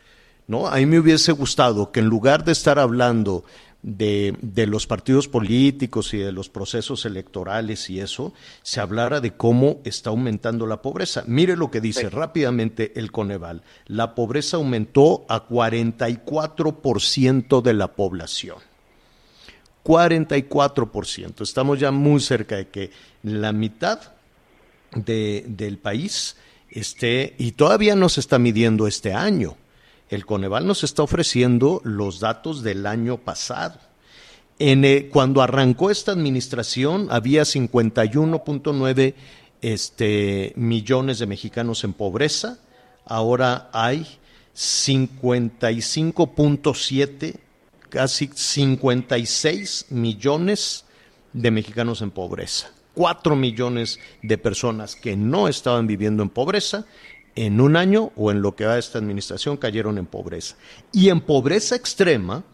¿no? 0.46 0.66
A 0.66 0.76
mí 0.76 0.84
me 0.84 0.98
hubiese 0.98 1.32
gustado 1.32 1.90
que 1.90 2.00
en 2.00 2.06
lugar 2.06 2.44
de 2.44 2.52
estar 2.52 2.78
hablando 2.78 3.44
de, 3.83 4.37
de, 4.40 4.66
los 4.66 4.87
partidos 4.87 5.29
políticos 5.29 6.14
y 6.14 6.18
de 6.18 6.33
los 6.33 6.49
procesos 6.49 7.05
electorales 7.05 7.90
y 7.90 8.01
eso, 8.01 8.33
se 8.62 8.81
hablara 8.81 9.21
de 9.21 9.33
cómo 9.33 9.81
está 9.85 10.09
aumentando 10.11 10.66
la 10.66 10.81
pobreza. 10.83 11.25
Mire 11.27 11.57
lo 11.57 11.71
que 11.71 11.81
dice 11.81 12.09
rápidamente 12.09 12.92
el 12.95 13.11
Coneval. 13.11 13.62
La 13.87 14.14
pobreza 14.14 14.57
aumentó 14.57 15.25
a 15.29 15.49
44% 15.49 17.62
de 17.62 17.75
la 17.75 17.92
población. 17.92 18.59
44%. 19.85 21.42
Estamos 21.42 21.81
ya 21.81 21.90
muy 21.90 22.21
cerca 22.21 22.57
de 22.57 22.68
que 22.68 22.90
la 23.25 23.53
mitad 23.53 23.99
de, 24.95 25.45
del 25.49 25.79
país 25.79 26.37
esté, 26.71 27.35
y 27.38 27.53
todavía 27.53 27.97
no 27.97 28.09
se 28.09 28.21
está 28.21 28.38
midiendo 28.38 28.87
este 28.87 29.12
año 29.12 29.57
el 30.12 30.25
Coneval 30.27 30.66
nos 30.66 30.85
está 30.85 31.03
ofreciendo 31.03 31.81
los 31.85 32.20
datos 32.20 32.62
del 32.62 32.87
año 32.87 33.16
pasado. 33.16 33.81
En, 34.59 34.85
eh, 34.85 35.09
cuando 35.11 35.40
arrancó 35.40 35.90
esta 35.90 36.12
administración 36.12 37.09
había 37.11 37.40
51.9 37.42 39.14
este, 39.62 40.53
millones 40.55 41.18
de 41.18 41.27
mexicanos 41.27 41.83
en 41.85 41.94
pobreza, 41.94 42.59
ahora 43.07 43.70
hay 43.72 44.07
55.7, 44.55 47.37
casi 47.88 48.29
56 48.35 49.87
millones 49.88 50.85
de 51.33 51.51
mexicanos 51.51 52.03
en 52.03 52.11
pobreza. 52.11 52.70
4 52.94 53.35
millones 53.35 53.98
de 54.20 54.37
personas 54.37 54.94
que 54.94 55.16
no 55.16 55.48
estaban 55.48 55.87
viviendo 55.87 56.22
en 56.22 56.29
pobreza 56.29 56.85
en 57.35 57.61
un 57.61 57.77
año 57.77 58.12
o 58.16 58.31
en 58.31 58.40
lo 58.42 58.55
que 58.55 58.66
va 58.66 58.79
esta 58.79 58.99
administración 58.99 59.57
cayeron 59.57 59.97
en 59.99 60.07
pobreza. 60.07 60.55
Y 60.92 61.09
en 61.09 61.21
pobreza 61.21 61.75
extrema 61.77 62.45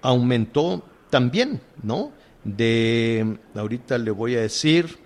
aumentó 0.00 0.84
también, 1.10 1.60
¿no? 1.82 2.12
De, 2.44 3.36
ahorita 3.54 3.98
le 3.98 4.10
voy 4.10 4.34
a 4.36 4.40
decir, 4.40 4.98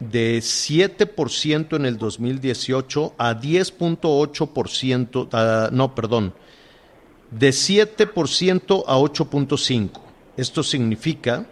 de 0.00 0.38
7% 0.38 1.76
en 1.76 1.84
el 1.86 1.98
2018 1.98 3.14
a 3.18 3.38
10.8%, 3.38 5.70
no, 5.70 5.94
perdón, 5.94 6.34
de 7.30 7.50
7% 7.50 8.84
a 8.86 8.96
8.5%. 8.96 9.90
Esto 10.36 10.62
significa 10.62 11.46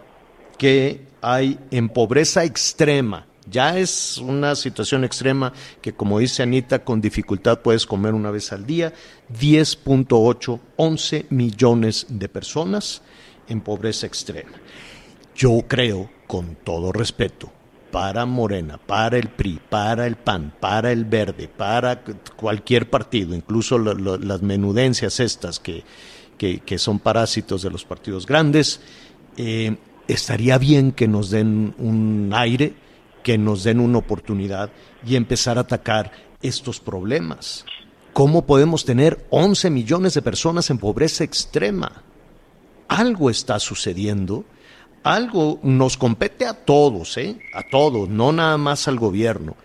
que 0.57 1.05
hay 1.21 1.59
en 1.69 1.89
pobreza 1.89 2.43
extrema 2.43 3.27
ya 3.49 3.77
es 3.77 4.17
una 4.17 4.55
situación 4.55 5.03
extrema 5.03 5.53
que, 5.81 5.93
como 5.93 6.19
dice 6.19 6.43
Anita, 6.43 6.83
con 6.83 7.01
dificultad 7.01 7.59
puedes 7.59 7.85
comer 7.85 8.13
una 8.13 8.31
vez 8.31 8.51
al 8.51 8.65
día. 8.65 8.93
10.8, 9.37 10.59
11 10.75 11.25
millones 11.29 12.05
de 12.09 12.29
personas 12.29 13.01
en 13.47 13.61
pobreza 13.61 14.05
extrema. 14.05 14.51
Yo 15.35 15.63
creo, 15.67 16.09
con 16.27 16.55
todo 16.63 16.91
respeto, 16.91 17.51
para 17.91 18.25
Morena, 18.25 18.77
para 18.77 19.17
el 19.17 19.29
PRI, 19.29 19.59
para 19.69 20.07
el 20.07 20.15
PAN, 20.15 20.53
para 20.59 20.91
el 20.91 21.05
Verde, 21.05 21.47
para 21.47 22.01
cualquier 22.35 22.89
partido, 22.89 23.35
incluso 23.35 23.77
las 23.77 24.41
menudencias 24.41 25.19
estas 25.19 25.59
que, 25.59 25.83
que, 26.37 26.77
son 26.77 26.99
parásitos 26.99 27.61
de 27.63 27.69
los 27.69 27.83
partidos 27.83 28.25
grandes, 28.25 28.79
eh, 29.35 29.75
estaría 30.07 30.57
bien 30.57 30.91
que 30.93 31.07
nos 31.07 31.29
den 31.29 31.75
un 31.77 32.31
aire 32.33 32.73
que 33.23 33.37
nos 33.37 33.63
den 33.63 33.79
una 33.79 33.99
oportunidad 33.99 34.69
y 35.05 35.15
empezar 35.15 35.57
a 35.57 35.61
atacar 35.61 36.11
estos 36.41 36.79
problemas. 36.79 37.65
¿Cómo 38.13 38.45
podemos 38.45 38.83
tener 38.83 39.25
11 39.29 39.69
millones 39.69 40.13
de 40.13 40.21
personas 40.21 40.69
en 40.69 40.77
pobreza 40.77 41.23
extrema? 41.23 42.03
Algo 42.87 43.29
está 43.29 43.57
sucediendo, 43.59 44.43
algo 45.03 45.59
nos 45.63 45.95
compete 45.95 46.45
a 46.45 46.53
todos, 46.53 47.17
¿eh? 47.17 47.39
A 47.53 47.63
todos, 47.63 48.09
no 48.09 48.33
nada 48.33 48.57
más 48.57 48.87
al 48.87 48.99
gobierno. 48.99 49.55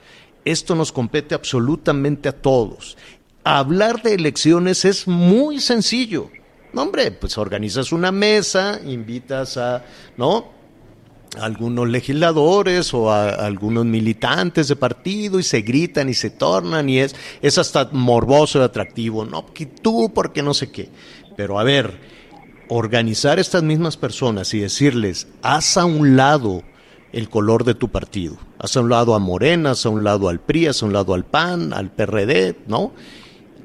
Esto 0.44 0.76
nos 0.76 0.92
compete 0.92 1.34
absolutamente 1.34 2.28
a 2.28 2.32
todos. 2.32 2.96
Hablar 3.42 4.02
de 4.02 4.14
elecciones 4.14 4.84
es 4.84 5.08
muy 5.08 5.60
sencillo. 5.60 6.30
hombre, 6.72 7.10
pues 7.10 7.36
organizas 7.38 7.90
una 7.90 8.12
mesa, 8.12 8.80
invitas 8.84 9.56
a, 9.56 9.84
¿no? 10.16 10.55
Algunos 11.40 11.88
legisladores 11.88 12.92
o 12.94 13.10
a, 13.10 13.30
algunos 13.30 13.84
militantes 13.84 14.68
de 14.68 14.76
partido 14.76 15.38
y 15.38 15.42
se 15.42 15.62
gritan 15.62 16.08
y 16.08 16.14
se 16.14 16.30
tornan 16.30 16.88
y 16.88 16.98
es, 16.98 17.14
es 17.42 17.58
hasta 17.58 17.88
morboso 17.92 18.60
y 18.60 18.62
atractivo. 18.62 19.24
No, 19.24 19.46
que 19.52 19.66
tú, 19.66 20.12
porque 20.14 20.42
no 20.42 20.54
sé 20.54 20.70
qué. 20.70 20.88
Pero 21.36 21.58
a 21.58 21.64
ver, 21.64 21.98
organizar 22.68 23.38
estas 23.38 23.62
mismas 23.62 23.96
personas 23.96 24.52
y 24.54 24.60
decirles, 24.60 25.28
haz 25.42 25.76
a 25.76 25.84
un 25.84 26.16
lado 26.16 26.62
el 27.12 27.28
color 27.28 27.64
de 27.64 27.74
tu 27.74 27.88
partido, 27.88 28.36
haz 28.58 28.76
a 28.76 28.80
un 28.80 28.90
lado 28.90 29.14
a 29.14 29.18
Morena, 29.18 29.70
haz 29.70 29.86
a 29.86 29.90
un 29.90 30.04
lado 30.04 30.28
al 30.28 30.40
PRI, 30.40 30.66
haz 30.66 30.82
a 30.82 30.86
un 30.86 30.92
lado 30.92 31.14
al 31.14 31.24
PAN, 31.24 31.72
al 31.72 31.90
PRD, 31.90 32.56
¿no? 32.66 32.92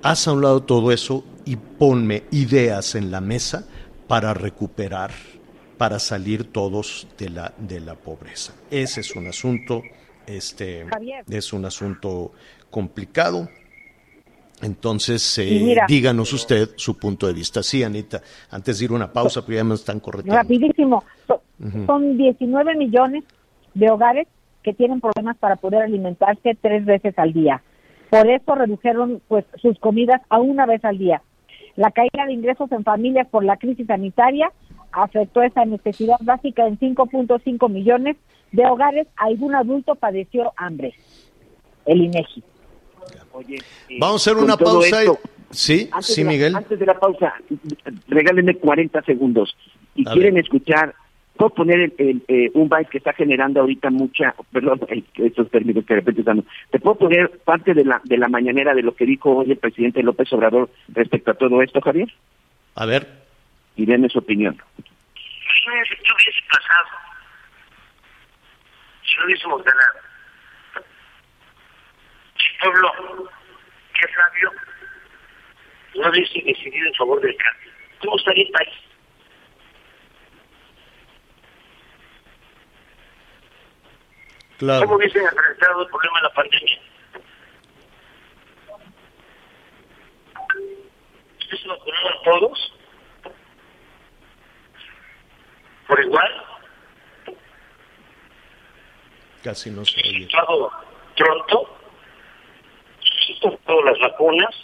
Haz 0.04 0.28
a 0.28 0.34
un 0.34 0.42
lado 0.42 0.64
todo 0.64 0.92
eso 0.92 1.24
y 1.46 1.56
ponme 1.56 2.24
ideas 2.32 2.96
en 2.96 3.12
la 3.12 3.22
mesa 3.22 3.66
para 4.08 4.34
recuperar 4.34 5.12
para 5.82 5.98
salir 5.98 6.52
todos 6.52 7.08
de 7.18 7.28
la, 7.30 7.52
de 7.58 7.80
la 7.80 7.96
pobreza. 7.96 8.54
Ese 8.70 9.02
es 9.02 9.16
un 9.16 9.26
asunto, 9.26 9.82
este, 10.28 10.86
es 11.28 11.54
un 11.54 11.66
asunto 11.66 12.34
complicado. 12.70 13.50
Entonces, 14.62 15.40
eh, 15.40 15.76
díganos 15.88 16.34
usted 16.34 16.70
su 16.76 17.00
punto 17.00 17.26
de 17.26 17.34
vista. 17.34 17.64
Sí, 17.64 17.84
Anita, 17.84 18.22
antes 18.52 18.78
de 18.78 18.86
ir 18.86 18.92
a 18.92 18.94
una 18.94 19.12
pausa, 19.12 19.44
pero 19.44 19.58
ya 19.58 19.64
me 19.64 19.74
están 19.74 20.00
corriendo. 20.00 20.36
Rapidísimo. 20.36 21.04
Son 21.88 22.16
19 22.16 22.76
millones 22.76 23.24
de 23.74 23.90
hogares 23.90 24.28
que 24.62 24.76
tienen 24.76 25.02
problemas 25.02 25.36
para 25.38 25.56
poder 25.56 25.82
alimentarse 25.82 26.56
tres 26.62 26.86
veces 26.86 27.18
al 27.18 27.34
día. 27.34 27.64
Por 28.12 28.30
eso 28.30 28.54
redujeron 28.54 29.20
pues 29.28 29.46
sus 29.60 29.80
comidas 29.80 30.22
a 30.30 30.38
una 30.38 30.68
vez 30.68 30.86
al 30.86 31.00
día. 31.00 31.24
La 31.76 31.90
caída 31.90 32.28
de 32.28 32.34
ingresos 32.34 32.72
en 32.72 32.84
familias 32.84 33.28
por 33.32 33.44
la 33.44 33.58
crisis 33.58 33.88
sanitaria 33.88 34.52
afectó 34.92 35.42
esa 35.42 35.66
necesidad 35.66 36.18
básica 36.22 36.68
en 36.68 36.78
5.5 36.80 37.70
millones 37.70 38.18
de 38.52 38.66
hogares. 38.66 39.08
Algún 39.18 39.56
adulto 39.56 39.96
padeció 39.96 40.54
hambre. 40.58 40.94
El 41.86 42.02
INEGI. 42.02 42.44
Oye, 43.34 43.56
eh, 43.90 43.98
Vamos 44.00 44.28
a 44.28 44.32
hacer 44.32 44.44
una 44.44 44.58
pausa. 44.58 45.02
Sí, 45.50 45.90
sí, 46.02 46.24
Miguel. 46.24 46.56
Antes 46.56 46.80
de 46.80 46.86
la 46.86 46.98
pausa, 46.98 47.34
regálenme 48.08 48.56
40 48.56 49.02
segundos. 49.04 49.56
Y 49.96 50.06
quieren 50.06 50.38
escuchar, 50.38 50.96
puedo 51.36 51.50
poner 51.50 51.94
el, 51.98 52.24
eh, 52.28 52.50
un 52.54 52.70
byte 52.70 52.90
que 52.90 52.98
está 53.00 53.12
generando 53.14 53.60
ahorita 53.60 53.90
mucha, 53.90 54.34
perdón, 54.52 54.80
estos 55.16 55.50
términos 55.50 55.86
que 55.86 55.96
de 55.96 56.00
repente 56.00 56.22
están. 56.22 56.46
Te 56.70 56.80
puedo 56.80 56.96
poner 56.96 57.30
parte 57.44 57.74
de 57.74 57.84
la, 57.84 58.02
de 58.06 58.18
la 58.18 58.30
mañanera 58.30 58.74
de 58.74 58.84
lo 58.84 58.96
que 58.96 59.06
dijo 59.06 59.38
hoy 59.38 59.52
el 59.52 59.58
presidente 59.58 60.04
López 60.04 60.32
Obrador 60.32 60.70
respecto 60.88 61.32
a 61.32 61.36
todo 61.36 61.62
esto, 61.62 61.82
Javier. 61.82 62.14
A 62.76 62.86
ver 62.86 63.22
y 63.82 63.86
denme 63.88 64.08
su 64.10 64.20
opinión. 64.20 64.62
Si 64.76 65.66
yo 65.66 65.72
hubiese 65.72 66.42
pasado, 66.52 66.88
si 69.04 69.18
no 69.18 69.26
hubiésemos 69.26 69.64
ganado, 69.64 70.00
si 72.38 72.48
el 72.48 72.58
pueblo, 72.60 73.30
que 73.94 74.06
es 74.06 74.12
sabio, 74.14 74.52
no 75.96 76.10
hubiese 76.12 76.42
decidido 76.46 76.88
en 76.88 76.94
favor 76.94 77.22
del 77.22 77.36
cambio, 77.38 77.72
¿cómo 78.02 78.18
estaría 78.18 78.44
el 78.44 78.52
país? 78.52 78.74
Claro. 84.60 84.86
¿Cómo 84.86 84.98
hubiesen 84.98 85.24
enfrentado 85.24 85.82
el 85.82 85.88
problema 85.88 86.18
de 86.20 86.24
la 86.24 86.34
pandemia? 86.34 86.82
¿Ustedes 91.40 91.66
nos 91.66 91.80
a 91.80 92.24
todos? 92.24 92.81
Por 95.88 96.00
igual. 96.04 96.32
Casi 99.44 99.72
no 99.72 99.84
se 99.86 100.00
oye. 100.00 100.28
Todo, 100.28 100.72
pronto, 101.18 101.78
todas 103.66 103.86
las 103.86 104.00
vacunas. 104.00 104.56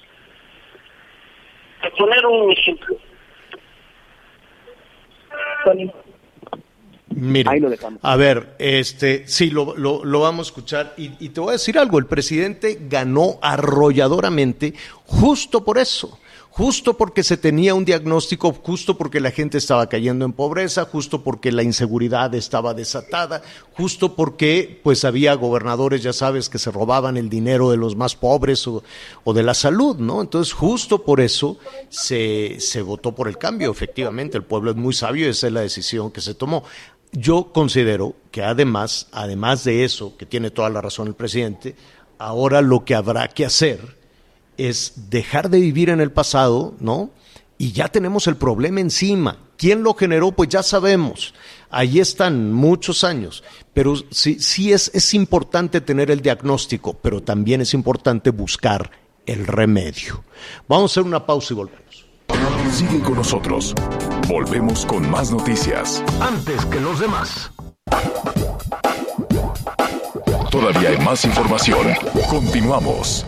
Para 1.82 1.96
poner 1.96 2.26
un 2.26 2.52
ejemplo, 2.52 2.98
Mire, 7.10 7.50
a 8.04 8.16
ver, 8.16 8.56
este, 8.60 9.28
sí, 9.28 9.50
lo, 9.50 9.76
lo, 9.76 10.06
lo 10.06 10.20
vamos 10.20 10.48
a 10.48 10.50
escuchar 10.50 10.94
y, 10.98 11.12
y, 11.20 11.30
te 11.30 11.40
voy 11.40 11.50
a 11.50 11.52
decir 11.54 11.80
algo, 11.80 11.98
el 11.98 12.06
presidente 12.06 12.78
ganó 12.82 13.40
arrolladoramente 13.42 14.76
justo 15.06 15.66
por 15.66 15.80
eso, 15.80 16.20
justo 16.58 16.98
porque 16.98 17.22
se 17.22 17.38
tenía 17.38 17.76
un 17.76 17.86
diagnóstico, 17.86 18.52
justo 18.52 18.98
porque 18.98 19.20
la 19.20 19.30
gente 19.30 19.60
estaba 19.60 19.88
cayendo 19.88 20.26
en 20.26 20.34
pobreza, 20.34 20.86
justo 20.86 21.24
porque 21.24 21.52
la 21.52 21.62
inseguridad 21.62 22.34
estaba 22.34 22.74
desatada, 22.74 23.44
justo 23.74 24.16
porque 24.16 24.82
pues 24.84 25.06
había 25.06 25.36
gobernadores, 25.36 26.02
ya 26.02 26.14
sabes, 26.14 26.50
que 26.50 26.58
se 26.58 26.72
robaban 26.72 27.16
el 27.16 27.30
dinero 27.30 27.70
de 27.70 27.78
los 27.78 27.96
más 27.96 28.16
pobres 28.16 28.68
o, 28.68 28.84
o 29.24 29.34
de 29.34 29.44
la 29.44 29.54
salud, 29.54 29.98
¿no? 29.98 30.20
Entonces, 30.20 30.52
justo 30.52 31.04
por 31.04 31.22
eso 31.22 31.60
se, 31.90 32.60
se 32.60 32.82
votó 32.82 33.14
por 33.14 33.28
el 33.28 33.38
cambio, 33.38 33.70
efectivamente, 33.70 34.36
el 34.36 34.44
pueblo 34.44 34.72
es 34.72 34.78
muy 34.78 34.96
sabio 34.96 35.30
esa 35.30 35.46
es 35.46 35.54
la 35.54 35.62
decisión 35.62 36.10
que 36.10 36.22
se 36.22 36.34
tomó. 36.34 36.64
Yo 37.12 37.52
considero 37.54 38.16
que 38.32 38.42
además, 38.42 39.10
además 39.12 39.64
de 39.64 39.84
eso, 39.84 40.18
que 40.18 40.26
tiene 40.26 40.50
toda 40.50 40.72
la 40.72 40.82
razón 40.82 41.08
el 41.08 41.14
presidente, 41.14 41.76
ahora 42.18 42.64
lo 42.64 42.84
que 42.84 42.96
habrá 42.96 43.28
que 43.28 43.46
hacer 43.46 43.97
es 44.58 45.10
dejar 45.10 45.50
de 45.50 45.60
vivir 45.60 45.90
en 45.90 46.02
el 46.02 46.12
pasado, 46.12 46.74
¿no? 46.80 47.10
Y 47.58 47.72
ya 47.72 47.88
tenemos 47.88 48.28
el 48.28 48.38
problema 48.38 48.82
encima. 48.82 49.38
¿Quién 49.58 49.82
lo 49.82 49.96
generó? 49.96 50.32
Pues 50.32 50.50
ya 50.50 50.62
sabemos. 50.62 51.34
Ahí 51.70 52.00
están 52.00 52.54
muchos 52.54 53.04
años. 53.04 53.44
Pero 53.74 53.96
sí, 54.12 54.40
sí 54.40 54.72
es, 54.72 54.92
es 54.94 55.14
importante 55.14 55.82
tener 55.82 56.12
el 56.12 56.22
diagnóstico, 56.22 56.94
pero 56.94 57.22
también 57.22 57.62
es 57.62 57.74
importante 57.74 58.30
buscar 58.30 58.92
el 59.26 59.48
remedio. 59.48 60.24
Vamos 60.68 60.92
a 60.92 60.94
hacer 60.94 61.04
una 61.04 61.26
pausa 61.26 61.54
y 61.54 61.58
volvemos. 61.58 62.06
Sigue 62.72 63.00
con 63.02 63.16
nosotros. 63.16 63.74
Volvemos 64.28 64.86
con 64.86 65.10
más 65.10 65.32
noticias. 65.32 66.04
Antes 66.20 66.66
que 66.66 66.80
los 66.80 67.00
demás. 67.00 67.52
Todavía 70.52 70.90
hay 70.90 70.98
más 71.00 71.26
información. 71.26 71.88
Continuamos. 72.30 73.26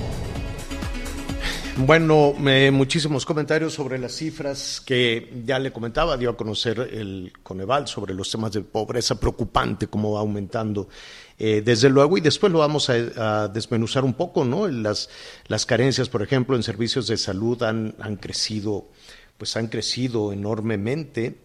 Bueno, 1.82 2.34
muchísimos 2.74 3.26
comentarios 3.26 3.74
sobre 3.74 3.98
las 3.98 4.12
cifras 4.12 4.82
que 4.86 5.32
ya 5.46 5.58
le 5.60 5.72
comentaba, 5.72 6.18
dio 6.18 6.32
a 6.32 6.36
conocer 6.36 6.78
el 6.92 7.32
Coneval 7.42 7.88
sobre 7.88 8.14
los 8.14 8.30
temas 8.30 8.52
de 8.52 8.60
pobreza 8.60 9.18
preocupante, 9.18 9.88
cómo 9.88 10.12
va 10.12 10.20
aumentando. 10.20 10.90
Eh, 11.38 11.62
desde 11.64 11.90
luego, 11.90 12.18
y 12.18 12.22
después 12.22 12.52
lo 12.52 12.60
vamos 12.60 12.90
a, 12.90 13.48
desmenuzar 13.48 14.04
un 14.04 14.14
poco, 14.14 14.44
¿no? 14.44 14.68
Las, 14.68 15.10
las 15.48 15.66
carencias, 15.66 16.10
por 16.10 16.22
ejemplo, 16.22 16.58
en 16.58 16.64
servicios 16.64 17.08
de 17.08 17.16
salud 17.16 17.64
han, 17.64 17.96
han 18.00 18.18
crecido, 18.18 18.90
pues 19.38 19.56
han 19.56 19.68
crecido 19.68 20.34
enormemente 20.34 21.38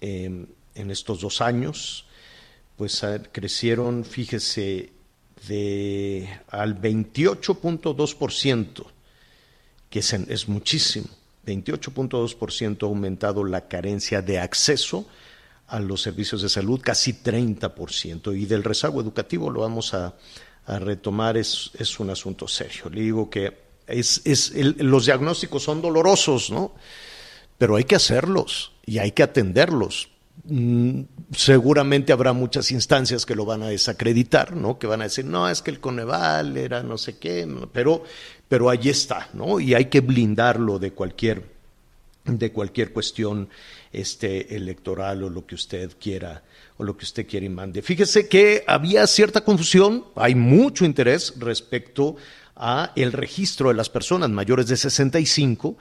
eh, 0.00 0.46
en 0.74 0.90
estos 0.90 1.20
dos 1.20 1.42
años, 1.42 2.06
pues 2.76 3.04
crecieron, 3.30 4.06
fíjese, 4.06 4.90
de 5.46 6.30
al 6.48 6.80
28.2% 6.80 8.91
que 9.92 9.98
es, 9.98 10.48
muchísimo. 10.48 11.06
28.2% 11.46 12.82
ha 12.82 12.86
aumentado 12.86 13.44
la 13.44 13.68
carencia 13.68 14.22
de 14.22 14.38
acceso 14.38 15.06
a 15.68 15.80
los 15.80 16.00
servicios 16.00 16.40
de 16.40 16.48
salud, 16.48 16.80
casi 16.82 17.12
30%. 17.12 18.34
Y 18.34 18.46
del 18.46 18.64
rezago 18.64 19.02
educativo 19.02 19.50
lo 19.50 19.60
vamos 19.60 19.92
a, 19.92 20.14
retomar, 20.66 21.36
es, 21.36 21.72
es, 21.78 22.00
un 22.00 22.08
asunto 22.08 22.48
serio. 22.48 22.88
Le 22.88 23.02
digo 23.02 23.28
que 23.28 23.58
es, 23.86 24.22
es 24.24 24.52
los 24.78 25.04
diagnósticos 25.04 25.62
son 25.62 25.82
dolorosos, 25.82 26.50
¿no? 26.50 26.72
Pero 27.58 27.76
hay 27.76 27.84
que 27.84 27.96
hacerlos 27.96 28.72
y 28.86 28.98
hay 28.98 29.12
que 29.12 29.24
atenderlos. 29.24 30.08
Mm, 30.44 31.02
seguramente 31.36 32.12
habrá 32.12 32.32
muchas 32.32 32.70
instancias 32.72 33.26
que 33.26 33.34
lo 33.34 33.44
van 33.44 33.62
a 33.62 33.68
desacreditar, 33.68 34.56
¿no? 34.56 34.78
Que 34.78 34.86
van 34.86 35.02
a 35.02 35.04
decir, 35.04 35.24
no, 35.24 35.48
es 35.48 35.60
que 35.62 35.70
el 35.70 35.80
Coneval 35.80 36.56
era 36.56 36.82
no 36.82 36.96
sé 36.96 37.18
qué, 37.18 37.46
pero 37.72 38.04
pero 38.52 38.68
allí 38.68 38.90
está, 38.90 39.30
¿no? 39.32 39.60
Y 39.60 39.72
hay 39.72 39.86
que 39.86 40.02
blindarlo 40.02 40.78
de 40.78 40.92
cualquier, 40.92 41.42
de 42.26 42.52
cualquier 42.52 42.92
cuestión 42.92 43.48
este, 43.90 44.54
electoral 44.54 45.22
o 45.22 45.30
lo 45.30 45.46
que 45.46 45.54
usted 45.54 45.92
quiera 45.98 46.42
o 46.76 46.84
lo 46.84 46.94
que 46.94 47.06
usted 47.06 47.26
quiera 47.26 47.46
y 47.46 47.48
mande. 47.48 47.80
Fíjese 47.80 48.28
que 48.28 48.62
había 48.66 49.06
cierta 49.06 49.40
confusión, 49.42 50.04
hay 50.16 50.34
mucho 50.34 50.84
interés 50.84 51.32
respecto 51.38 52.16
a 52.54 52.92
el 52.94 53.12
registro 53.12 53.68
de 53.70 53.74
las 53.74 53.88
personas 53.88 54.28
mayores 54.28 54.66
de 54.66 54.76
65 54.76 55.78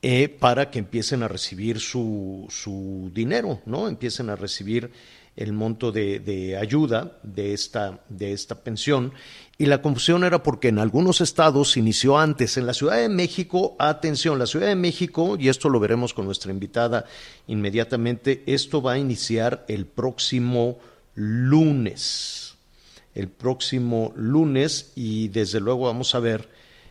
eh, 0.00 0.30
para 0.30 0.70
que 0.70 0.78
empiecen 0.78 1.22
a 1.22 1.28
recibir 1.28 1.78
su, 1.78 2.46
su 2.48 3.10
dinero, 3.12 3.60
¿no? 3.66 3.86
Empiecen 3.86 4.30
a 4.30 4.36
recibir 4.36 4.90
el 5.38 5.52
monto 5.52 5.92
de, 5.92 6.18
de, 6.18 6.56
ayuda 6.56 7.16
de 7.22 7.54
esta, 7.54 8.00
de 8.08 8.32
esta 8.32 8.56
pensión. 8.56 9.12
Y 9.56 9.66
la 9.66 9.80
confusión 9.80 10.24
era 10.24 10.42
porque 10.42 10.66
en 10.66 10.80
algunos 10.80 11.20
estados 11.20 11.76
inició 11.76 12.18
antes. 12.18 12.56
En 12.56 12.66
la 12.66 12.74
Ciudad 12.74 12.96
de 12.96 13.08
México, 13.08 13.76
atención, 13.78 14.40
la 14.40 14.48
Ciudad 14.48 14.66
de 14.66 14.74
México, 14.74 15.36
y 15.38 15.48
esto 15.48 15.68
lo 15.68 15.78
veremos 15.78 16.12
con 16.12 16.24
nuestra 16.24 16.50
invitada 16.50 17.04
inmediatamente, 17.46 18.42
esto 18.46 18.82
va 18.82 18.94
a 18.94 18.98
iniciar 18.98 19.64
el 19.68 19.86
próximo 19.86 20.80
lunes. 21.14 22.56
El 23.14 23.28
próximo 23.28 24.12
lunes, 24.16 24.90
y 24.96 25.28
desde 25.28 25.60
luego 25.60 25.84
vamos 25.84 26.16
a 26.16 26.18
ver 26.18 26.48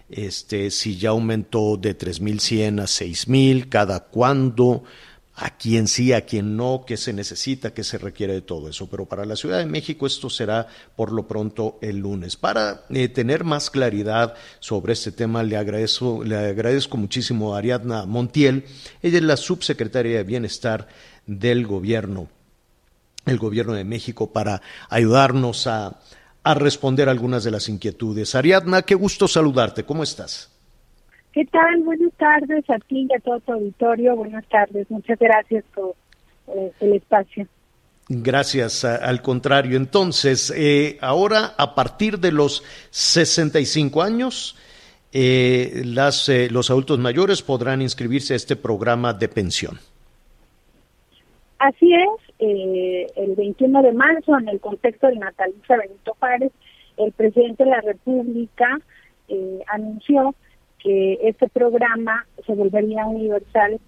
este, 0.09 0.71
si 0.71 0.97
ya 0.97 1.09
aumentó 1.09 1.75
de 1.75 1.97
3.100 1.97 2.79
a 2.79 2.85
6.000, 2.85 3.67
cada 3.67 4.05
cuándo 4.05 4.85
a 5.39 5.51
quién 5.51 5.87
sí, 5.87 6.13
a 6.13 6.25
quién 6.25 6.57
no, 6.57 6.83
qué 6.85 6.97
se 6.97 7.13
necesita, 7.13 7.71
qué 7.71 7.83
se 7.83 7.99
requiere 7.99 8.33
de 8.33 8.41
todo 8.41 8.69
eso. 8.69 8.89
Pero 8.89 9.05
para 9.05 9.23
la 9.23 9.35
Ciudad 9.35 9.59
de 9.59 9.67
México 9.67 10.07
esto 10.07 10.31
será 10.31 10.67
por 10.95 11.11
lo 11.11 11.27
pronto 11.27 11.77
el 11.81 11.97
lunes. 11.97 12.35
Para 12.35 12.85
eh, 12.89 13.07
tener 13.07 13.43
más 13.43 13.69
claridad 13.69 14.33
sobre 14.59 14.93
este 14.93 15.11
tema, 15.11 15.43
le 15.43 15.55
agradezco, 15.55 16.23
le 16.23 16.35
agradezco 16.35 16.97
muchísimo 16.97 17.53
a 17.53 17.59
Ariadna 17.59 18.07
Montiel. 18.07 18.65
Ella 19.03 19.17
es 19.19 19.23
la 19.23 19.37
subsecretaria 19.37 20.17
de 20.17 20.23
Bienestar 20.23 20.87
del 21.27 21.67
gobierno, 21.67 22.29
el 23.27 23.37
gobierno 23.37 23.73
de 23.73 23.83
México, 23.83 24.33
para 24.33 24.63
ayudarnos 24.89 25.67
a, 25.67 25.99
a 26.43 26.53
responder 26.55 27.09
algunas 27.09 27.43
de 27.43 27.51
las 27.51 27.69
inquietudes. 27.69 28.33
Ariadna, 28.33 28.81
qué 28.81 28.95
gusto 28.95 29.27
saludarte. 29.27 29.83
¿Cómo 29.83 30.01
estás? 30.01 30.49
¿Qué 31.37 31.45
tal? 31.45 31.83
Buenas 31.83 32.11
tardes 32.13 32.67
a 32.67 32.79
ti 32.79 33.05
y 33.07 33.13
a 33.13 33.19
todo 33.19 33.39
tu 33.41 33.53
auditorio. 33.53 34.15
Buenas 34.15 34.43
tardes. 34.47 34.89
Muchas 34.89 35.19
gracias 35.19 35.63
por 35.75 35.93
eh, 36.47 36.71
el 36.79 36.93
espacio. 36.93 37.45
Gracias, 38.09 38.83
al 38.83 39.21
contrario. 39.21 39.77
Entonces, 39.77 40.51
eh, 40.57 40.97
ahora 40.99 41.53
a 41.55 41.75
partir 41.75 42.17
de 42.17 42.31
los 42.31 42.63
65 42.89 44.01
años, 44.01 44.57
eh, 45.13 45.83
las, 45.85 46.27
eh, 46.27 46.47
los 46.49 46.71
adultos 46.71 46.97
mayores 46.97 47.43
podrán 47.43 47.83
inscribirse 47.83 48.33
a 48.33 48.35
este 48.35 48.55
programa 48.55 49.13
de 49.13 49.29
pensión. 49.29 49.77
Así 51.59 51.93
es, 51.93 52.33
eh, 52.39 53.05
el 53.15 53.35
21 53.35 53.83
de 53.83 53.93
marzo, 53.93 54.39
en 54.39 54.49
el 54.49 54.59
contexto 54.59 55.05
del 55.05 55.19
natalicio 55.19 55.77
Benito 55.77 56.15
Juárez, 56.17 56.51
el 56.97 57.11
presidente 57.11 57.63
de 57.63 57.69
la 57.69 57.81
República 57.81 58.79
anunció 59.67 60.33
que 60.81 61.19
este 61.23 61.47
programa 61.49 62.25
se 62.45 62.53
volvería 62.53 63.05
universal 63.05 63.79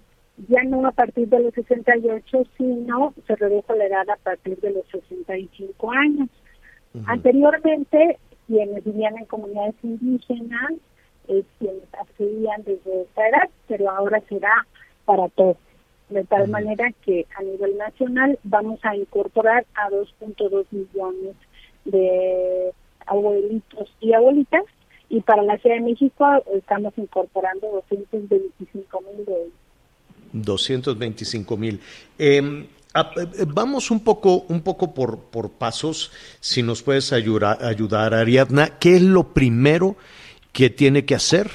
ya 0.48 0.62
no 0.64 0.86
a 0.86 0.92
partir 0.92 1.28
de 1.28 1.40
los 1.40 1.54
68, 1.54 2.44
sino 2.56 3.14
se 3.26 3.36
redujo 3.36 3.74
la 3.74 3.86
edad 3.86 4.08
a 4.08 4.16
partir 4.16 4.58
de 4.60 4.70
los 4.70 4.86
65 4.86 5.90
años. 5.90 6.28
Uh 6.94 6.98
-huh. 6.98 7.04
Anteriormente, 7.06 8.18
quienes 8.46 8.84
vivían 8.84 9.18
en 9.18 9.26
comunidades 9.26 9.74
indígenas, 9.82 10.72
eh, 11.28 11.44
quienes 11.58 11.82
accedían 11.92 12.62
desde 12.64 13.02
esta 13.02 13.28
edad, 13.28 13.50
pero 13.68 13.90
ahora 13.90 14.20
será 14.28 14.66
para 15.04 15.28
todos. 15.28 15.56
De 16.08 16.24
tal 16.24 16.42
uh 16.42 16.46
-huh. 16.46 16.50
manera 16.50 16.90
que 17.04 17.26
a 17.36 17.42
nivel 17.42 17.76
nacional 17.76 18.38
vamos 18.42 18.80
a 18.82 18.96
incorporar 18.96 19.66
a 19.74 19.90
2.2 19.90 20.66
millones 20.70 21.36
de 21.84 22.72
abuelitos 23.06 23.94
y 24.00 24.12
abuelitas 24.12 24.64
y 25.10 25.20
para 25.20 25.42
la 25.42 25.58
Ciudad 25.58 25.76
de 25.76 25.82
México 25.82 26.24
estamos 26.54 26.94
incorporando 26.96 27.84
225 27.90 29.00
mil 29.00 29.26
de 29.26 29.32
ellos. 29.32 29.52
225 30.32 31.56
mil. 31.56 31.80
Eh, 32.16 32.66
vamos 33.48 33.90
un 33.90 34.04
poco, 34.04 34.44
un 34.48 34.62
poco 34.62 34.94
por, 34.94 35.18
por 35.18 35.50
pasos, 35.50 36.12
si 36.38 36.62
nos 36.62 36.82
puedes 36.82 37.12
ayudar, 37.12 37.62
ayudar, 37.62 38.14
Ariadna. 38.14 38.78
¿Qué 38.78 38.96
es 38.96 39.02
lo 39.02 39.34
primero 39.34 39.96
que 40.52 40.70
tiene 40.70 41.04
que 41.04 41.16
hacer 41.16 41.50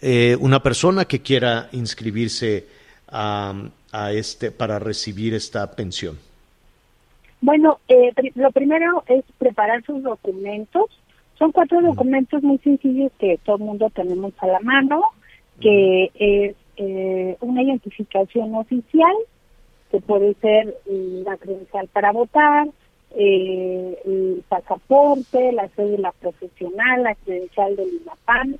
eh, 0.00 0.36
una 0.40 0.62
persona 0.62 1.06
que 1.06 1.22
quiera 1.22 1.68
inscribirse 1.72 2.66
a, 3.08 3.52
a, 3.90 4.12
este 4.12 4.52
para 4.52 4.78
recibir 4.78 5.34
esta 5.34 5.72
pensión? 5.72 6.18
Bueno, 7.40 7.80
eh, 7.88 8.12
lo 8.36 8.52
primero 8.52 9.02
es 9.08 9.24
preparar 9.38 9.84
sus 9.84 10.04
documentos 10.04 10.86
Son 11.38 11.52
cuatro 11.52 11.80
documentos 11.82 12.42
muy 12.42 12.58
sencillos 12.58 13.12
que 13.18 13.38
todo 13.44 13.56
el 13.56 13.62
mundo 13.62 13.90
tenemos 13.90 14.32
a 14.38 14.46
la 14.46 14.60
mano, 14.60 15.02
que 15.60 16.10
es 16.14 16.56
eh, 16.76 17.36
una 17.40 17.62
identificación 17.62 18.54
oficial, 18.54 19.14
que 19.90 20.00
puede 20.00 20.34
ser 20.34 20.74
mm, 20.90 21.24
la 21.24 21.36
credencial 21.36 21.88
para 21.88 22.12
votar, 22.12 22.68
eh, 23.18 23.98
el 24.04 24.44
pasaporte, 24.48 25.52
la 25.52 25.68
cédula 25.68 26.12
profesional, 26.12 27.02
la 27.02 27.14
credencial 27.14 27.76
del 27.76 27.88
INAPAN, 28.02 28.58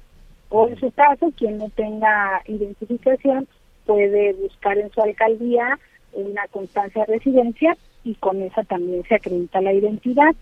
o 0.49 0.69
en 0.69 0.79
su 0.79 0.91
caso, 0.93 1.33
quien 1.37 1.59
no 1.59 1.69
tenga 1.71 2.43
identificación 2.47 3.49
puede 3.85 4.33
buscar 4.35 4.79
en 4.79 4.91
su 4.91 5.01
alcaldía 5.01 5.79
una 6.13 6.47
constancia 6.49 7.05
de 7.05 7.15
residencia 7.15 7.77
y 8.05 8.15
con 8.15 8.41
esa 8.43 8.63
también 8.65 9.03
se 9.09 9.17
acredita 9.17 9.61
la 9.61 9.73
identidad. 9.73 10.35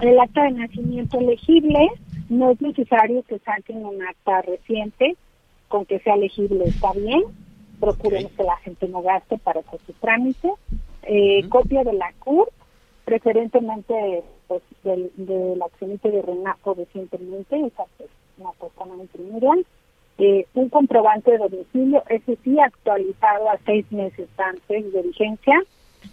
El 0.00 0.18
acta 0.18 0.44
de 0.44 0.52
nacimiento 0.52 1.18
elegible 1.18 1.88
no 2.28 2.50
es 2.50 2.60
necesario 2.60 3.22
que 3.22 3.38
saquen 3.38 3.84
un 3.84 4.02
acta 4.02 4.42
reciente, 4.42 5.16
con 5.68 5.86
que 5.86 5.98
sea 6.00 6.14
elegible 6.14 6.64
está 6.64 6.92
bien, 6.92 7.22
procuremos 7.80 8.32
que 8.32 8.42
la 8.42 8.56
gente 8.58 8.88
no 8.88 9.02
gaste 9.02 9.38
para 9.38 9.60
hacer 9.60 9.80
su 9.86 9.92
trámite. 9.94 10.50
Eh, 11.02 11.48
Copia 11.48 11.84
de 11.84 11.92
la 11.92 12.12
CUR, 12.18 12.48
preferentemente 13.04 14.24
pues, 14.48 14.62
del, 14.82 15.10
del 15.16 15.62
accionista 15.62 16.08
de 16.08 16.22
RENAPO 16.22 16.74
recientemente, 16.74 17.60
esa 17.60 17.84
es 18.00 18.10
una 18.38 18.52
persona 18.52 18.94
intermediaria. 19.00 19.64
Eh, 20.18 20.46
un 20.54 20.70
comprobante 20.70 21.30
de 21.30 21.38
domicilio, 21.38 22.02
ese 22.08 22.38
sí 22.42 22.58
actualizado 22.58 23.50
a 23.50 23.58
seis 23.66 23.84
meses 23.92 24.28
antes 24.38 24.92
de 24.92 25.02
vigencia, 25.02 25.62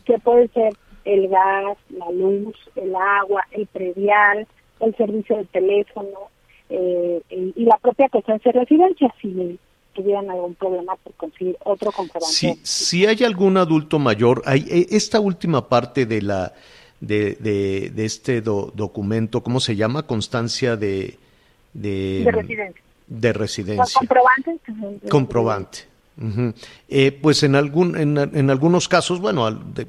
que 0.03 0.19
puede 0.19 0.49
ser 0.49 0.73
el 1.05 1.27
gas, 1.27 1.77
la 1.89 2.09
luz, 2.11 2.55
el 2.75 2.95
agua, 2.95 3.43
el 3.51 3.67
predial, 3.67 4.47
el 4.79 4.95
servicio 4.95 5.37
de 5.37 5.45
teléfono 5.45 6.29
eh, 6.69 7.21
y, 7.29 7.65
la 7.65 7.77
propia 7.77 8.09
constancia 8.09 8.51
de 8.51 8.59
residencia, 8.61 9.13
si 9.21 9.59
tuvieran 9.93 10.29
algún 10.29 10.55
problema 10.55 10.95
por 10.95 11.13
conseguir 11.13 11.55
otro 11.63 11.91
comprobante. 11.91 12.33
Si, 12.33 12.59
si 12.63 13.05
hay 13.05 13.23
algún 13.23 13.57
adulto 13.57 13.99
mayor, 13.99 14.41
hay 14.45 14.65
eh, 14.69 14.87
esta 14.91 15.19
última 15.19 15.69
parte 15.69 16.05
de 16.05 16.21
la 16.21 16.53
de, 16.99 17.35
de, 17.35 17.91
de 17.93 18.05
este 18.05 18.41
do- 18.41 18.71
documento, 18.73 19.43
¿cómo 19.43 19.59
se 19.59 19.75
llama? 19.75 20.07
Constancia 20.07 20.75
de 20.77 21.17
de, 21.73 22.21
de 22.23 22.31
residencia. 22.31 22.83
de 23.07 23.33
residencia. 23.33 23.99
comprobantes. 25.09 25.81
que 25.81 25.92
de-. 26.17 26.53
Eh, 26.89 27.11
pues 27.21 27.43
en 27.43 27.55
algún 27.55 27.97
en, 27.97 28.17
en 28.17 28.49
algunos 28.49 28.87
casos, 28.87 29.19
bueno, 29.19 29.49
de- 29.51 29.87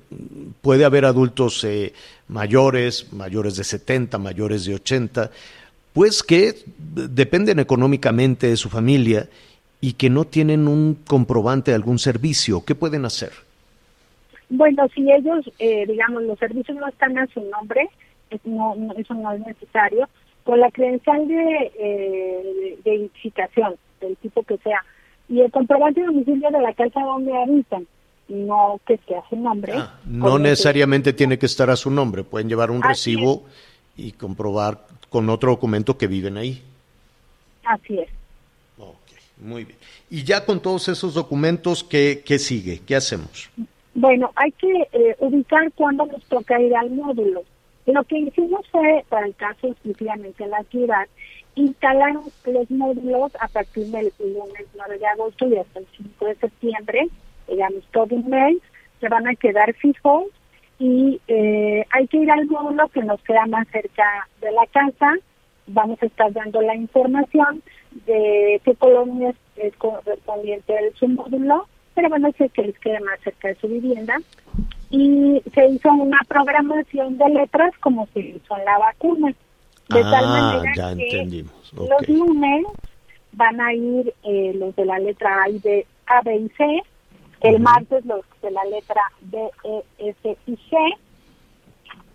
puede 0.63 0.85
haber 0.85 1.05
adultos 1.05 1.63
eh, 1.65 1.93
mayores, 2.29 3.13
mayores 3.13 3.57
de 3.57 3.65
70, 3.65 4.19
mayores 4.19 4.65
de 4.65 4.75
80, 4.75 5.31
pues 5.93 6.23
que 6.23 6.55
dependen 6.67 7.59
económicamente 7.59 8.49
de 8.49 8.57
su 8.57 8.69
familia 8.69 9.29
y 9.81 9.93
que 9.93 10.09
no 10.11 10.25
tienen 10.25 10.67
un 10.67 10.95
comprobante 11.07 11.71
de 11.71 11.75
algún 11.77 11.99
servicio. 11.99 12.65
¿Qué 12.65 12.75
pueden 12.75 13.05
hacer? 13.05 13.33
Bueno, 14.49 14.87
si 14.95 15.11
ellos, 15.11 15.51
eh, 15.59 15.85
digamos, 15.87 16.23
los 16.23 16.39
servicios 16.39 16.77
no 16.79 16.87
están 16.89 17.17
a 17.19 17.27
su 17.29 17.41
nombre, 17.43 17.89
no, 18.45 18.75
no- 18.77 18.95
eso 18.95 19.15
no 19.15 19.33
es 19.33 19.41
necesario. 19.47 20.09
Con 20.45 20.61
la 20.61 20.71
credencial 20.71 21.27
de, 21.27 21.73
eh, 21.79 22.79
de 22.85 22.95
identificación, 22.95 23.77
del 24.01 24.17
tipo 24.19 24.43
que 24.43 24.59
sea, 24.59 24.85
y 25.29 25.41
el 25.41 25.51
comprobante 25.51 26.01
de 26.01 26.07
domicilio 26.07 26.51
de 26.51 26.61
la 26.61 26.73
casa 26.75 27.01
donde 27.01 27.33
habitan, 27.37 27.87
no 28.29 28.81
que 28.87 28.99
sea 29.07 29.23
su 29.29 29.37
nombre. 29.37 29.73
Ah, 29.77 29.99
No 30.05 30.39
necesariamente 30.39 31.13
tiene 31.13 31.39
que 31.39 31.47
estar 31.47 31.71
a 31.71 31.77
su 31.77 31.91
nombre, 31.91 32.25
pueden 32.25 32.49
llevar 32.49 32.71
un 32.71 32.85
Así 32.85 33.17
recibo 33.17 33.45
y 33.97 34.13
comprobar 34.13 34.87
con 35.09 35.29
otro 35.31 35.53
documento 35.53 35.97
que 35.97 36.07
viven 36.07 36.37
ahí. 36.37 36.63
Así 37.65 37.99
es. 37.99 38.09
Muy 39.39 39.65
bien. 39.65 39.79
Y 40.11 40.23
ya 40.23 40.45
con 40.45 40.61
todos 40.61 40.89
esos 40.89 41.15
documentos, 41.15 41.83
¿qué, 41.83 42.23
qué 42.25 42.39
sigue? 42.39 42.81
¿Qué 42.87 42.95
hacemos? 42.95 43.51
Bueno, 43.95 44.31
hay 44.37 44.53
que 44.53 44.89
eh, 44.93 45.17
ubicar 45.19 45.73
cuándo 45.73 46.07
nos 46.07 46.23
toca 46.25 46.61
ir 46.61 46.75
al 46.75 46.91
módulo. 46.91 47.43
Lo 47.87 48.03
que 48.05 48.19
hicimos 48.19 48.67
fue, 48.71 49.05
para 49.09 49.27
el 49.27 49.35
caso 49.35 49.69
exclusivamente 49.69 50.45
de 50.45 50.51
la 50.51 50.63
ciudad, 50.65 51.07
instalar 51.57 52.15
los 52.47 52.71
módulos 52.71 53.33
a 53.41 53.49
partir 53.49 53.87
del 53.87 54.13
lunes 54.19 54.67
9 54.77 54.99
de 54.99 55.07
agosto 55.07 55.47
y 55.47 55.57
hasta 55.57 55.81
el 55.81 55.87
5 55.97 56.25
de 56.27 56.35
septiembre, 56.37 57.09
digamos 57.49 57.85
todo 57.93 58.15
un 58.15 58.29
mes, 58.29 58.57
se 59.01 59.09
van 59.09 59.27
a 59.29 59.35
quedar 59.35 59.73
fijos 59.75 60.25
y 60.79 61.21
eh, 61.29 61.85
hay 61.91 62.07
que 62.09 62.19
ir 62.19 62.31
al 62.31 62.47
módulo 62.47 62.89
que 62.89 63.03
nos 63.03 63.21
queda 63.23 63.47
más 63.47 63.69
cerca 63.69 64.29
de 64.41 64.51
la 64.51 64.67
casa. 64.67 65.13
Vamos 65.67 66.03
a 66.03 66.07
estar 66.07 66.33
dando 66.33 66.61
la 66.61 66.75
información 66.75 67.63
de 68.07 68.61
qué 68.65 68.75
colonia 68.75 69.31
es, 69.31 69.37
es 69.57 69.77
correspondiente 69.77 70.73
de 70.73 70.93
su 70.95 71.09
módulo, 71.09 71.67
pero 71.95 72.09
bueno, 72.09 72.29
es 72.29 72.41
el 72.41 72.51
que 72.51 72.63
les 72.63 72.79
quede 72.81 73.01
más 73.01 73.21
cerca 73.21 73.49
de 73.49 73.55
su 73.57 73.69
vivienda. 73.69 74.19
Y 74.91 75.43
se 75.55 75.67
hizo 75.69 75.93
una 75.93 76.21
programación 76.29 77.19
de 77.19 77.29
letras 77.29 77.73
como 77.81 78.07
se 78.13 78.21
hizo 78.21 78.57
en 78.57 78.65
la 78.65 78.79
vacuna. 78.79 79.35
De 79.89 80.01
tal 80.01 80.25
ah, 80.25 80.29
manera 80.29 80.73
ya 80.75 80.97
que 80.97 81.03
entendimos. 81.05 81.73
Los 81.75 82.09
lunes 82.09 82.67
van 83.33 83.61
a 83.61 83.75
ir 83.75 84.15
eh, 84.23 84.53
los 84.55 84.75
de 84.77 84.85
la 84.85 84.99
letra 84.99 85.43
A 85.43 85.49
y 85.51 85.59
B, 85.59 85.87
A, 86.07 86.23
B 86.23 86.37
y 86.37 86.49
C. 86.51 86.83
El 87.41 87.61
martes 87.61 88.05
los 88.07 88.25
de 88.41 88.51
la 88.51 88.65
letra 88.65 89.03
B, 89.21 89.51
E, 89.65 89.85
S 89.99 90.39
y 90.47 90.57
G. 90.57 90.97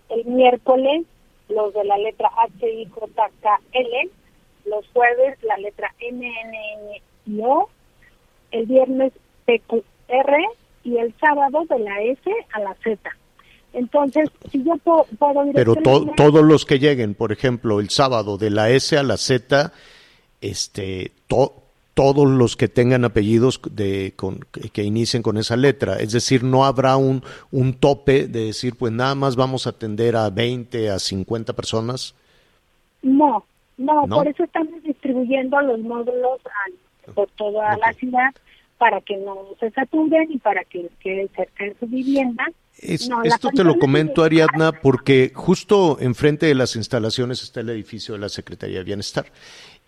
El 0.10 0.26
miércoles 0.26 1.06
los 1.50 1.74
de 1.74 1.84
la 1.84 1.98
letra 1.98 2.32
H, 2.38 2.68
I, 2.68 2.86
J, 2.86 3.30
K, 3.42 3.60
L. 3.74 4.10
Los 4.66 4.88
jueves 4.90 5.42
la 5.44 5.58
letra 5.58 5.94
M, 6.00 6.26
N, 6.26 6.58
N 6.74 7.02
y 7.28 7.42
O. 7.42 7.70
El 8.52 8.66
viernes 8.66 9.14
P, 9.46 9.62
Q, 9.68 9.84
R. 10.08 10.46
Y 10.84 10.98
el 10.98 11.14
sábado 11.20 11.66
de 11.70 11.80
la 11.80 12.02
S 12.02 12.32
a 12.54 12.60
la 12.62 12.74
Z. 12.84 12.98
Entonces, 13.74 14.30
si 14.52 14.64
yo 14.64 14.76
puedo, 14.78 15.06
puedo 15.18 15.46
ir 15.46 15.54
Pero 15.54 15.76
to- 15.76 16.12
todos 16.16 16.44
los 16.44 16.66
que 16.66 16.80
lleguen, 16.80 17.14
por 17.14 17.32
ejemplo, 17.32 17.80
el 17.80 17.90
sábado 17.90 18.38
de 18.38 18.50
la 18.50 18.70
S 18.72 18.98
a 18.98 19.04
la 19.04 19.18
Z, 19.18 19.72
este, 20.42 21.12
to- 21.28 21.54
todos 21.94 22.28
los 22.30 22.56
que 22.56 22.68
tengan 22.70 23.04
apellidos 23.04 23.60
de, 23.72 24.14
con, 24.16 24.40
que, 24.74 24.84
inicien 24.84 25.22
con 25.22 25.38
esa 25.38 25.58
letra. 25.58 25.98
Es 26.00 26.14
decir, 26.14 26.44
no 26.44 26.64
habrá 26.66 26.96
un, 26.98 27.22
un 27.52 27.74
tope 27.74 28.28
de 28.28 28.46
decir, 28.46 28.76
pues 28.78 28.94
nada 28.94 29.16
más 29.16 29.36
vamos 29.36 29.68
a 29.68 29.72
atender 29.72 30.16
a 30.16 30.30
20, 30.30 30.90
a 30.90 30.98
50 31.00 31.54
personas. 31.54 32.16
No, 33.02 33.44
no, 33.78 34.08
¿No? 34.08 34.16
por 34.18 34.28
eso 34.28 34.44
estamos 34.46 34.82
distribuyendo 34.84 35.60
los 35.62 35.80
módulos 35.82 36.40
a- 36.46 37.12
por 37.12 37.28
toda 37.32 37.76
la 37.78 37.92
ciudad 37.94 38.30
para 38.78 39.02
que 39.02 39.18
no 39.18 39.36
se 39.60 39.70
saturen 39.72 40.32
y 40.32 40.38
para 40.38 40.64
que 40.64 40.90
quede 41.02 41.28
cerca 41.36 41.66
de 41.66 41.76
su 41.80 41.86
vivienda. 41.88 42.46
Es- 42.82 43.10
No, 43.10 43.22
la 43.22 43.28
esto 43.28 43.50
te 43.54 43.64
lo 43.64 43.78
comento, 43.78 44.24
Ariadna, 44.24 44.72
porque 44.72 45.32
justo 45.36 45.98
enfrente 46.00 46.46
de 46.46 46.56
las 46.56 46.76
instalaciones 46.76 47.44
está 47.44 47.60
el 47.60 47.70
edificio 47.70 48.14
de 48.16 48.20
la 48.22 48.30
Secretaría 48.30 48.80
de 48.80 48.84
Bienestar. 48.86 49.32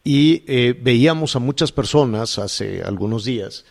Y 0.04 0.44
eh, 0.48 0.78
veíamos 0.82 1.36
a 1.36 1.40
muchas 1.40 1.72
personas 1.72 2.38
hace 2.40 2.82
algunos 2.84 3.24
días, 3.24 3.66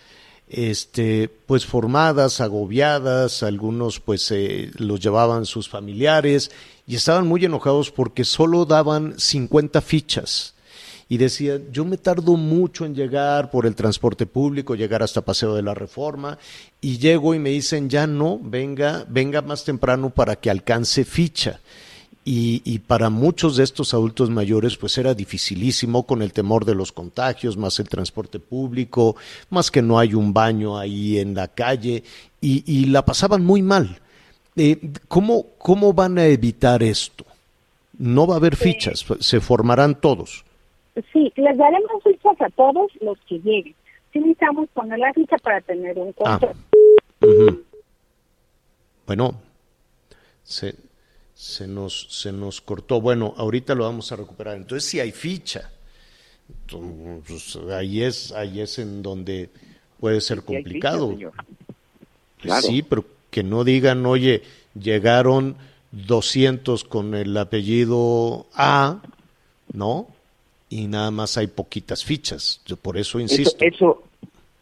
este, 0.48 1.28
pues 1.28 1.66
formadas, 1.66 2.40
agobiadas, 2.40 3.42
algunos 3.42 4.00
pues 4.00 4.30
eh, 4.30 4.70
los 4.76 5.00
llevaban 5.00 5.44
sus 5.46 5.68
familiares 5.68 6.50
y 6.86 6.96
estaban 6.96 7.26
muy 7.26 7.44
enojados 7.44 7.90
porque 7.90 8.24
solo 8.24 8.64
daban 8.64 9.18
50 9.18 9.80
fichas 9.80 10.54
y 11.10 11.16
decía, 11.18 11.60
yo 11.72 11.84
me 11.84 11.96
tardo 11.96 12.36
mucho 12.36 12.86
en 12.86 12.94
llegar 12.94 13.50
por 13.50 13.66
el 13.66 13.74
transporte 13.74 14.26
público, 14.26 14.76
llegar 14.76 15.02
hasta 15.02 15.24
Paseo 15.24 15.56
de 15.56 15.62
la 15.62 15.74
Reforma, 15.74 16.38
y 16.80 16.98
llego 16.98 17.34
y 17.34 17.40
me 17.40 17.50
dicen, 17.50 17.90
ya 17.90 18.06
no, 18.06 18.38
venga, 18.40 19.04
venga 19.08 19.42
más 19.42 19.64
temprano 19.64 20.10
para 20.10 20.36
que 20.36 20.50
alcance 20.50 21.04
ficha. 21.04 21.58
Y, 22.24 22.62
y 22.64 22.78
para 22.78 23.10
muchos 23.10 23.56
de 23.56 23.64
estos 23.64 23.92
adultos 23.92 24.30
mayores, 24.30 24.76
pues 24.76 24.96
era 24.98 25.12
dificilísimo 25.12 26.06
con 26.06 26.22
el 26.22 26.32
temor 26.32 26.64
de 26.64 26.76
los 26.76 26.92
contagios, 26.92 27.56
más 27.56 27.80
el 27.80 27.88
transporte 27.88 28.38
público, 28.38 29.16
más 29.48 29.72
que 29.72 29.82
no 29.82 29.98
hay 29.98 30.14
un 30.14 30.32
baño 30.32 30.78
ahí 30.78 31.18
en 31.18 31.34
la 31.34 31.48
calle, 31.48 32.04
y, 32.40 32.62
y 32.72 32.84
la 32.84 33.04
pasaban 33.04 33.44
muy 33.44 33.62
mal. 33.62 33.98
Eh, 34.54 34.92
¿cómo, 35.08 35.46
¿Cómo 35.58 35.92
van 35.92 36.18
a 36.18 36.26
evitar 36.26 36.84
esto? 36.84 37.24
No 37.98 38.28
va 38.28 38.34
a 38.34 38.38
haber 38.38 38.54
fichas, 38.54 39.04
se 39.18 39.40
formarán 39.40 40.00
todos. 40.00 40.44
Sí, 41.12 41.32
les 41.36 41.56
daremos 41.56 42.02
fichas 42.02 42.40
a 42.40 42.50
todos 42.50 42.90
los 43.00 43.18
que 43.28 43.38
lleguen. 43.38 43.74
Sí 44.12 44.18
necesitamos 44.18 44.68
poner 44.74 44.98
la 44.98 45.12
ficha 45.12 45.36
para 45.38 45.60
tener 45.60 45.96
un 45.98 46.14
Ah. 46.24 46.38
control. 46.40 47.64
Bueno, 49.06 49.34
se, 50.42 50.74
se, 51.34 51.66
nos, 51.66 52.06
se 52.10 52.32
nos 52.32 52.60
cortó. 52.60 53.00
Bueno, 53.00 53.34
ahorita 53.36 53.74
lo 53.74 53.84
vamos 53.84 54.10
a 54.12 54.16
recuperar. 54.16 54.56
Entonces, 54.56 54.88
si 54.88 55.00
hay 55.00 55.12
ficha, 55.12 55.70
entonces, 56.48 57.56
ahí, 57.70 58.02
es, 58.02 58.32
ahí 58.32 58.60
es 58.60 58.78
en 58.78 59.02
donde 59.02 59.50
puede 59.98 60.20
ser 60.20 60.42
complicado. 60.42 61.08
Pues 61.16 61.32
Claro. 62.38 62.62
Sí, 62.62 62.82
pero 62.82 63.04
que 63.30 63.42
no 63.42 63.64
digan, 63.64 64.06
oye, 64.06 64.42
llegaron 64.74 65.56
200 65.92 66.84
con 66.84 67.14
el 67.14 67.36
apellido 67.36 68.46
A 68.54 69.02
¿no? 69.72 70.08
Y 70.70 70.86
nada 70.86 71.10
más 71.10 71.36
hay 71.36 71.48
poquitas 71.48 72.04
fichas. 72.04 72.62
Yo 72.64 72.76
por 72.76 72.96
eso 72.96 73.18
Eso, 73.18 73.20
insisto. 73.20 73.62
eso, 73.64 74.02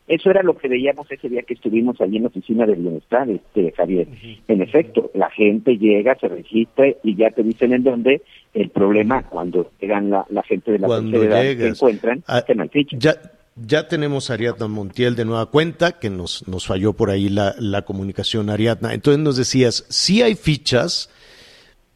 eso 0.09 0.31
era 0.31 0.43
lo 0.43 0.57
que 0.57 0.67
veíamos 0.69 1.07
ese 1.13 1.29
día 1.29 1.43
que 1.43 1.53
estuvimos 1.55 2.01
allí 2.01 2.17
en 2.17 2.23
la 2.23 2.29
oficina 2.29 2.65
del 2.67 2.81
bienestar, 2.81 3.29
este 3.29 3.73
Javier. 3.77 4.09
En 4.49 4.63
efecto, 4.63 5.11
la 5.15 5.31
gente 5.31 5.77
llega, 5.77 6.17
se 6.19 6.29
registra 6.29 6.87
y 7.05 7.15
ya 7.15 7.31
te 7.31 7.43
dicen 7.43 7.75
en 7.75 7.85
dónde. 7.85 8.23
El 8.55 8.71
problema 8.71 9.23
cuando 9.29 9.71
llegan 9.81 10.09
la, 10.09 10.25
la 10.31 10.43
gente 10.43 10.73
de 10.73 10.79
la 10.79 10.87
Cuando 10.87 11.11
tercera 11.21 11.35
edad 11.43 11.43
que 11.51 11.57
llegas. 11.57 11.77
encuentran 11.77 12.25
Ah, 12.27 12.43
que 12.47 12.55
no 12.55 12.63
hay 12.63 12.69
ficha. 12.71 12.97
Ya, 12.99 13.15
ya 13.57 13.87
tenemos 13.87 14.31
a 14.31 14.35
Ariadna 14.35 14.67
Montiel 14.67 15.15
de 15.15 15.27
nueva 15.27 15.47
cuenta, 15.51 15.99
que 15.99 16.09
nos, 16.09 16.49
nos 16.49 16.67
falló 16.67 16.95
por 16.95 17.11
ahí 17.11 17.29
la, 17.29 17.55
la 17.59 17.83
comunicación, 17.83 18.49
Ariadna. 18.49 18.95
Entonces 18.95 19.23
nos 19.23 19.37
decías, 19.37 19.85
sí 19.91 20.23
hay 20.23 20.37
fichas, 20.37 21.11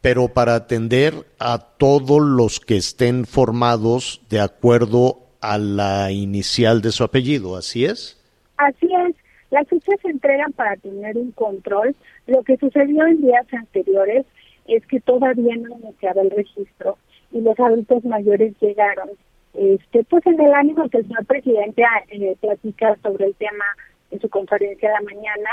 pero 0.02 0.28
para 0.28 0.56
atender 0.56 1.14
a 1.38 1.58
todos 1.78 2.20
los 2.20 2.60
que 2.60 2.76
estén 2.76 3.24
formados 3.24 4.20
de 4.28 4.40
acuerdo 4.40 5.20
a 5.40 5.56
la 5.58 6.12
inicial 6.12 6.82
de 6.82 6.90
su 6.90 7.04
apellido, 7.04 7.56
¿así 7.56 7.86
es? 7.86 8.20
Así 8.56 8.88
es, 9.06 9.16
las 9.50 9.68
fichas 9.68 10.00
se 10.02 10.08
entregan 10.08 10.52
para 10.52 10.76
tener 10.76 11.16
un 11.16 11.30
control. 11.32 11.94
Lo 12.26 12.42
que 12.42 12.56
sucedió 12.56 13.06
en 13.06 13.20
días 13.20 13.46
anteriores 13.52 14.26
es 14.66 14.84
que 14.86 15.00
todavía 15.00 15.56
no 15.56 15.78
iniciaba 15.78 16.22
el 16.22 16.30
registro 16.30 16.98
y 17.32 17.40
los 17.40 17.58
adultos 17.60 18.04
mayores 18.04 18.54
llegaron. 18.60 19.10
Este, 19.54 20.04
pues 20.04 20.24
en 20.26 20.40
el 20.40 20.54
ánimo 20.54 20.88
que 20.88 20.98
el 20.98 21.06
señor 21.06 21.26
presidente 21.26 21.82
eh, 22.08 22.36
platica 22.40 22.96
sobre 23.02 23.26
el 23.26 23.34
tema 23.34 23.64
en 24.10 24.20
su 24.20 24.28
conferencia 24.28 24.88
de 24.88 24.94
la 24.94 25.02
mañana, 25.02 25.50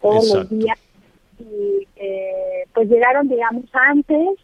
todos 0.00 0.28
Exacto. 0.28 0.54
los 0.54 0.64
días, 0.64 0.78
y 1.40 1.86
eh, 1.96 2.64
pues 2.74 2.88
llegaron, 2.88 3.28
digamos, 3.28 3.64
antes 3.72 4.38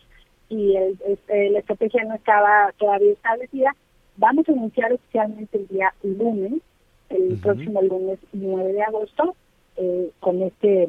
y 0.49 0.77
el, 0.77 0.99
este, 1.07 1.51
la 1.51 1.59
estrategia 1.59 2.05
no 2.05 2.15
estaba 2.15 2.73
todavía 2.79 3.13
establecida. 3.13 3.75
Vamos 4.17 4.49
a 4.49 4.53
iniciar 4.53 4.93
oficialmente 4.93 5.59
el 5.59 5.69
día 5.69 5.93
lunes, 6.03 6.55
el 7.11 7.39
próximo 7.39 7.83
lunes 7.83 8.19
9 8.33 8.73
de 8.73 8.83
agosto, 8.83 9.37
eh, 9.77 10.11
con 10.21 10.43
este 10.43 10.89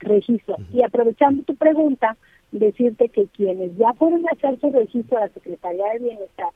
registro. 0.00 0.56
Y 0.72 0.82
aprovechando 0.82 1.42
tu 1.44 1.54
pregunta, 1.56 2.16
decirte 2.50 3.08
que 3.08 3.26
quienes 3.28 3.76
ya 3.76 3.92
fueron 3.94 4.26
a 4.26 4.32
hacer 4.32 4.60
su 4.60 4.70
registro 4.70 5.18
a 5.18 5.22
la 5.22 5.28
Secretaría 5.28 5.92
de 5.94 5.98
Bienestar, 6.00 6.50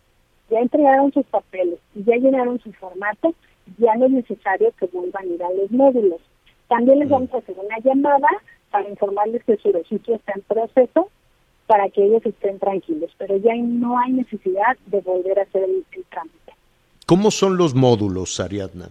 ya 0.51 0.61
entregaron 0.61 1.13
sus 1.13 1.25
papeles 1.27 1.79
y 1.95 2.05
ya 2.05 2.17
llenaron 2.17 2.61
su 2.61 2.73
formato, 2.75 3.35
ya 3.79 3.95
no 3.97 4.07
es 4.07 4.13
necesario 4.13 4.73
que 4.79 4.87
vuelvan 4.87 5.25
a 5.25 5.27
ir 5.27 5.43
a 5.43 5.51
los 5.51 5.71
módulos. 5.71 6.21
También 6.69 6.99
les 6.99 7.09
vamos 7.09 7.33
a 7.33 7.39
hacer 7.39 7.57
una 7.59 7.79
llamada 7.79 8.29
para 8.77 8.91
informarles 8.91 9.43
que 9.45 9.57
su 9.57 9.73
registro 9.73 10.17
está 10.17 10.33
en 10.35 10.43
proceso 10.43 11.09
para 11.67 11.89
que 11.89 12.05
ellos 12.05 12.25
estén 12.27 12.59
tranquilos, 12.59 13.11
pero 13.17 13.39
ya 13.39 13.55
no 13.57 13.99
hay 13.99 14.13
necesidad 14.13 14.77
de 14.87 15.01
volver 15.01 15.39
a 15.39 15.43
hacer 15.43 15.63
el, 15.65 15.83
el 15.93 16.05
trámite. 16.05 16.53
¿Cómo 17.07 17.31
son 17.31 17.57
los 17.57 17.75
módulos, 17.75 18.39
Ariadna? 18.39 18.91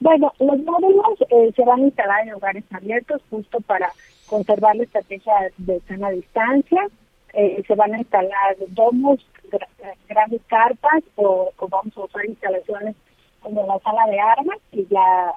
Bueno, 0.00 0.32
los 0.38 0.58
módulos 0.60 1.18
eh, 1.28 1.52
se 1.54 1.64
van 1.64 1.80
a 1.80 1.84
instalar 1.84 2.22
en 2.26 2.32
lugares 2.32 2.64
abiertos 2.70 3.20
justo 3.30 3.60
para 3.60 3.92
conservar 4.26 4.76
la 4.76 4.84
estrategia 4.84 5.32
de 5.58 5.80
sana 5.86 6.10
distancia. 6.10 6.88
Eh, 7.34 7.62
se 7.66 7.74
van 7.74 7.94
a 7.94 7.98
instalar 7.98 8.56
domos, 8.68 9.20
gra- 9.50 9.68
grandes 10.08 10.40
carpas 10.48 11.02
o, 11.16 11.50
o 11.58 11.68
vamos 11.68 11.94
a 11.96 12.00
usar 12.04 12.24
instalaciones 12.24 12.96
como 13.40 13.66
la 13.66 13.78
sala 13.80 14.06
de 14.10 14.18
armas, 14.18 14.58
que 14.72 14.86
ya 14.86 15.34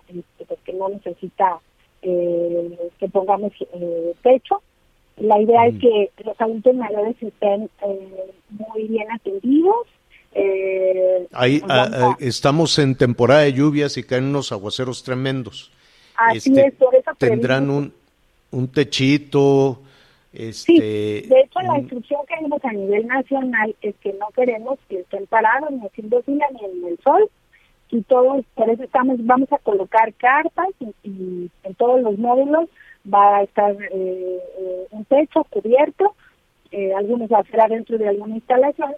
pues, 0.47 0.59
que 0.63 0.73
no 0.73 0.87
necesita 0.89 1.59
eh, 2.01 2.77
que 2.99 3.07
pongamos 3.09 3.51
eh, 3.73 4.13
techo. 4.23 4.61
La 5.17 5.39
idea 5.41 5.67
es 5.67 5.75
que 5.79 6.11
los 6.23 6.39
adultos 6.39 6.73
mayores 6.75 7.15
estén 7.21 7.69
eh, 7.85 8.31
muy 8.49 8.83
bien 8.87 9.11
atendidos. 9.11 9.87
Eh, 10.33 11.27
Ahí 11.33 11.61
ah, 11.67 11.83
a- 11.83 12.05
ah, 12.11 12.17
estamos 12.19 12.77
en 12.79 12.95
temporada 12.95 13.41
de 13.41 13.53
lluvias 13.53 13.97
y 13.97 14.03
caen 14.03 14.25
unos 14.25 14.51
aguaceros 14.51 15.03
tremendos. 15.03 15.71
Así 16.15 16.49
Este, 16.49 16.67
es, 16.67 16.73
por 16.75 16.95
eso 16.95 17.11
tendrán 17.17 17.69
un, 17.69 17.93
un 18.51 18.67
techito, 18.69 19.81
este, 20.31 20.73
Sí, 21.23 21.27
de 21.27 21.41
hecho 21.41 21.59
la 21.61 21.79
instrucción 21.79 22.21
que 22.27 22.35
dimos 22.43 22.63
a 22.63 22.71
nivel 22.71 23.07
nacional 23.07 23.75
es 23.81 23.95
que 24.01 24.13
no 24.13 24.27
queremos 24.35 24.77
que 24.87 24.99
estén 24.99 25.25
parados 25.27 25.71
ni 25.71 25.85
haciendo 25.87 26.21
fila 26.21 26.45
ni 26.53 26.65
en 26.65 26.87
el 26.93 26.99
sol 27.03 27.29
y 27.91 28.01
todos, 28.03 28.45
por 28.55 28.69
eso 28.69 28.83
estamos, 28.83 29.17
vamos 29.25 29.51
a 29.51 29.57
colocar 29.57 30.13
carpas 30.13 30.69
y, 30.79 30.93
y 31.03 31.51
en 31.63 31.75
todos 31.75 32.01
los 32.01 32.17
módulos 32.17 32.69
va 33.11 33.37
a 33.37 33.43
estar 33.43 33.71
eh, 33.71 34.39
eh, 34.59 34.87
un 34.91 35.05
techo 35.05 35.43
cubierto, 35.49 36.15
eh, 36.71 36.93
algunos 36.93 37.31
va 37.31 37.39
a 37.39 37.43
ser 37.43 37.61
adentro 37.61 37.97
de 37.97 38.07
alguna 38.07 38.35
instalación 38.35 38.93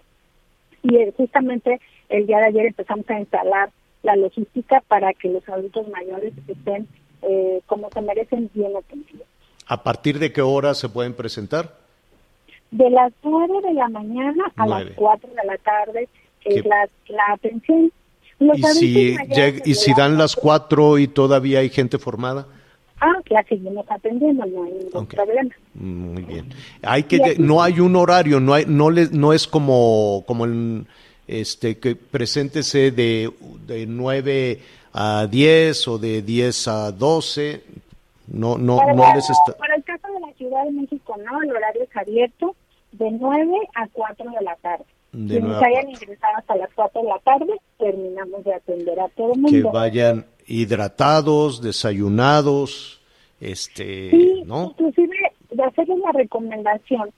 y 0.82 0.96
eh, 0.96 1.14
justamente 1.16 1.80
el 2.08 2.26
día 2.26 2.38
de 2.38 2.46
ayer 2.46 2.66
empezamos 2.66 3.08
a 3.08 3.18
instalar 3.18 3.70
la 4.02 4.16
logística 4.16 4.82
para 4.88 5.12
que 5.14 5.28
los 5.28 5.48
adultos 5.48 5.88
mayores 5.88 6.34
estén 6.48 6.88
eh, 7.22 7.60
como 7.66 7.88
se 7.90 8.00
merecen 8.02 8.50
bien 8.52 8.76
atendidos. 8.76 9.26
¿A 9.68 9.82
partir 9.82 10.18
de 10.18 10.32
qué 10.32 10.42
hora 10.42 10.74
se 10.74 10.88
pueden 10.88 11.14
presentar? 11.14 11.76
De 12.72 12.90
las 12.90 13.12
9 13.22 13.60
de 13.62 13.74
la 13.74 13.88
mañana 13.88 14.44
a 14.56 14.66
las 14.66 14.86
4 14.96 15.30
de 15.30 15.46
la 15.46 15.56
tarde 15.58 16.08
es 16.44 16.64
la, 16.66 16.88
la 17.08 17.34
atención. 17.34 17.92
Los 18.46 18.58
Y 18.58 18.62
si, 18.62 19.16
lleg- 19.16 19.62
y 19.64 19.74
si 19.74 19.92
dan 19.94 20.16
las 20.18 20.34
cuatro 20.36 20.98
y 20.98 21.08
todavía 21.08 21.60
hay 21.60 21.68
gente 21.70 21.98
formada, 21.98 22.46
Ah, 23.04 23.20
la 23.30 23.42
seguimos 23.42 23.84
atendiendo, 23.90 24.46
no 24.46 24.62
hay 24.62 24.72
ningún 24.74 24.90
Ok. 25.02 25.14
problema. 25.14 25.50
muy 25.74 26.22
bien. 26.22 26.54
Hay 26.82 27.02
que 27.02 27.16
aquí- 27.16 27.34
no 27.42 27.60
hay 27.62 27.80
un 27.80 27.96
horario, 27.96 28.38
no 28.38 28.54
hay, 28.54 28.64
no 28.66 28.90
le, 28.90 29.08
no 29.10 29.32
es 29.32 29.48
como 29.48 30.22
como 30.26 30.44
el, 30.44 30.86
este 31.26 31.78
que 31.78 31.96
preséntese 31.96 32.90
de 32.92 33.28
de 33.66 33.86
9 33.86 34.60
a 34.92 35.26
10 35.28 35.88
o 35.88 35.98
de 35.98 36.22
10 36.22 36.68
a 36.68 36.92
12. 36.92 37.64
No 38.28 38.56
no 38.56 38.76
para, 38.76 38.94
no 38.94 39.14
les 39.16 39.28
está 39.28 39.52
para 39.58 39.74
el 39.74 39.82
caso 39.82 40.06
de 40.12 40.20
la 40.20 40.32
Ciudad 40.34 40.64
de 40.64 40.70
México, 40.70 41.16
no, 41.24 41.42
el 41.42 41.50
horario 41.50 41.82
es 41.82 41.96
abierto 41.96 42.54
de 42.92 43.10
9 43.10 43.52
a 43.74 43.88
4 43.92 44.30
de 44.30 44.44
la 44.44 44.54
tarde. 44.56 44.84
De 45.12 45.38
Quienes 45.38 45.50
9 45.50 45.54
a 45.64 45.68
hayan 45.68 45.84
4. 45.84 45.90
ingresado 46.02 46.36
hasta 46.38 46.56
las 46.56 46.70
4 46.74 47.02
de 47.02 47.08
la 47.08 47.18
tarde, 47.18 47.52
terminamos 47.78 48.44
de 48.44 48.54
atender 48.54 48.98
a 49.00 49.08
todo 49.10 49.32
el 49.34 49.40
mundo. 49.40 49.50
que 49.50 49.62
vayan 49.62 50.26
hidratados, 50.46 51.60
desayunados, 51.62 53.00
este, 53.40 54.10
Sí, 54.10 54.42
¿no? 54.46 54.70
inclusive 54.78 55.16
de 55.50 55.62
hacerles 55.64 55.98
la 55.98 56.12
recomendación, 56.12 57.10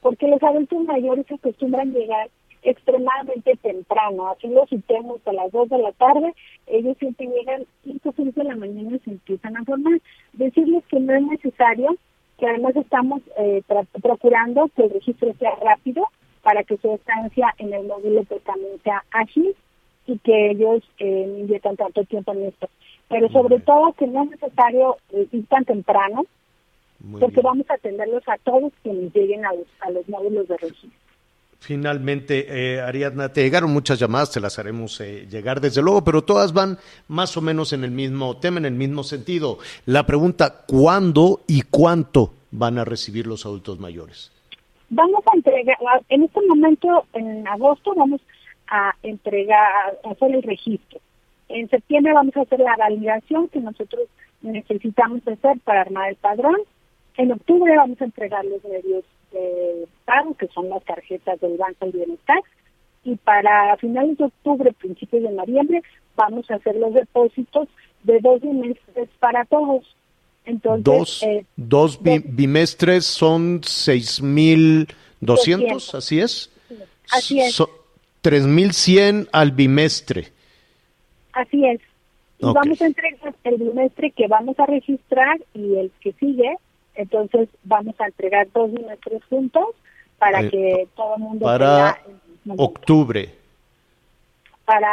porque 0.00 0.26
los 0.28 0.42
adultos 0.42 0.84
mayores 0.84 1.26
se 1.26 1.34
acostumbran 1.34 1.92
llegar 1.92 2.28
extremadamente 2.62 3.56
temprano, 3.62 4.28
así 4.30 4.48
los 4.48 4.68
citemos 4.70 5.20
a 5.26 5.32
las 5.34 5.52
2 5.52 5.68
de 5.68 5.78
la 5.78 5.92
tarde, 5.92 6.34
ellos 6.66 6.96
siempre 6.98 7.26
llegan 7.26 7.64
5 7.84 8.08
o 8.08 8.12
6 8.16 8.34
de 8.34 8.44
la 8.44 8.56
mañana 8.56 8.96
y 8.96 8.98
se 9.00 9.10
empiezan 9.10 9.56
a 9.58 9.64
formar. 9.64 10.00
Decirles 10.32 10.82
que 10.88 10.98
no 10.98 11.14
es 11.14 11.22
necesario, 11.22 11.94
que 12.38 12.46
además 12.46 12.74
estamos 12.76 13.20
eh, 13.38 13.62
procurando 14.02 14.70
que 14.74 14.84
el 14.84 14.90
registro 14.94 15.32
sea 15.38 15.54
rápido 15.62 16.04
para 16.44 16.62
que 16.62 16.76
su 16.76 16.94
estancia 16.94 17.52
en 17.58 17.72
el 17.72 17.86
módulo 17.86 18.22
pues 18.24 18.42
también 18.44 18.78
sea 18.84 19.02
ágil 19.10 19.56
y 20.06 20.18
que 20.18 20.50
ellos 20.50 20.82
eh, 20.98 21.26
no 21.26 21.38
inviertan 21.38 21.76
tanto 21.76 22.04
tiempo 22.04 22.32
en 22.32 22.44
esto. 22.44 22.68
Pero 23.08 23.28
sobre 23.30 23.58
todo 23.60 23.92
que 23.94 24.06
no 24.06 24.22
es 24.24 24.30
necesario 24.30 24.98
eh, 25.12 25.26
ir 25.32 25.46
tan 25.46 25.64
temprano, 25.64 26.26
Muy 27.00 27.20
porque 27.20 27.36
bien. 27.36 27.44
vamos 27.44 27.70
a 27.70 27.74
atenderlos 27.74 28.22
a 28.28 28.36
todos 28.38 28.72
quienes 28.82 29.12
lleguen 29.14 29.44
a 29.46 29.52
los, 29.54 29.66
a 29.80 29.90
los 29.90 30.08
módulos 30.08 30.46
de 30.46 30.56
registro. 30.58 30.90
Finalmente, 31.60 32.74
eh, 32.74 32.82
Ariadna, 32.82 33.32
te 33.32 33.42
llegaron 33.42 33.72
muchas 33.72 33.98
llamadas, 33.98 34.30
te 34.30 34.38
las 34.38 34.58
haremos 34.58 35.00
eh, 35.00 35.26
llegar 35.30 35.62
desde 35.62 35.80
luego, 35.80 36.04
pero 36.04 36.22
todas 36.22 36.52
van 36.52 36.78
más 37.08 37.38
o 37.38 37.40
menos 37.40 37.72
en 37.72 37.84
el 37.84 37.90
mismo 37.90 38.36
tema, 38.36 38.58
en 38.58 38.66
el 38.66 38.74
mismo 38.74 39.02
sentido. 39.02 39.58
La 39.86 40.04
pregunta, 40.04 40.64
¿cuándo 40.66 41.40
y 41.46 41.62
cuánto 41.62 42.34
van 42.50 42.76
a 42.76 42.84
recibir 42.84 43.26
los 43.26 43.46
adultos 43.46 43.80
mayores? 43.80 44.30
Vamos 44.96 45.24
a 45.26 45.34
entregar, 45.34 45.76
en 46.08 46.22
este 46.22 46.40
momento, 46.46 47.04
en 47.14 47.48
agosto, 47.48 47.94
vamos 47.96 48.20
a 48.68 48.94
entregar, 49.02 49.98
a 50.04 50.10
hacer 50.10 50.32
el 50.32 50.42
registro. 50.44 51.00
En 51.48 51.68
septiembre 51.68 52.12
vamos 52.12 52.36
a 52.36 52.42
hacer 52.42 52.60
la 52.60 52.76
validación 52.76 53.48
que 53.48 53.58
nosotros 53.58 54.08
necesitamos 54.42 55.26
hacer 55.26 55.58
para 55.64 55.80
armar 55.80 56.10
el 56.10 56.16
padrón. 56.16 56.58
En 57.16 57.32
octubre 57.32 57.76
vamos 57.76 58.00
a 58.00 58.04
entregar 58.04 58.44
los 58.44 58.62
medios 58.62 59.02
de 59.32 59.88
pago, 60.04 60.34
que 60.34 60.46
son 60.46 60.68
las 60.68 60.84
tarjetas 60.84 61.40
del 61.40 61.56
Banco 61.56 61.86
del 61.86 61.90
Bienestar. 61.90 62.38
Y 63.02 63.16
para 63.16 63.76
finales 63.78 64.16
de 64.16 64.26
octubre, 64.26 64.72
principios 64.74 65.24
de 65.24 65.32
noviembre, 65.32 65.82
vamos 66.14 66.48
a 66.52 66.54
hacer 66.54 66.76
los 66.76 66.94
depósitos 66.94 67.66
de 68.04 68.20
dos 68.20 68.44
meses 68.44 69.08
para 69.18 69.44
todos. 69.46 69.96
Entonces, 70.44 70.84
Dos, 70.84 71.22
eh, 71.22 71.46
dos 71.56 72.02
bi- 72.02 72.22
bimestres 72.24 73.06
son 73.06 73.60
6.200, 73.62 74.86
Doscientos. 75.20 75.94
¿así 75.94 76.20
es? 76.20 76.50
así 77.10 77.40
es. 77.40 77.54
So- 77.54 77.70
3.100 78.22 79.28
al 79.32 79.52
bimestre. 79.52 80.32
Así 81.32 81.64
es. 81.66 81.80
Y 82.38 82.44
Ok. 82.46 82.54
vamos 82.54 82.80
a 82.82 82.86
entregar 82.86 83.34
el 83.44 83.56
bimestre 83.56 84.10
que 84.12 84.26
vamos 84.28 84.58
a 84.58 84.66
registrar 84.66 85.38
y 85.54 85.76
el 85.76 85.90
que 86.00 86.12
sigue. 86.14 86.56
Entonces 86.94 87.48
vamos 87.64 87.94
a 88.00 88.06
entregar 88.06 88.46
dos 88.54 88.72
bimestres 88.72 89.22
juntos 89.24 89.64
para 90.18 90.40
Eh, 90.42 90.50
que 90.50 90.88
todo 90.96 91.16
el 91.16 91.22
mundo 91.22 91.44
para- 91.44 91.98
tenga 92.44 92.62
Octubre. 92.62 93.34
Para 94.64 94.90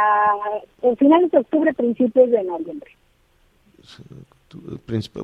finales 0.98 1.30
de 1.30 1.38
octubre, 1.38 1.72
principios 1.72 2.30
de 2.30 2.42
noviembre. 2.44 2.90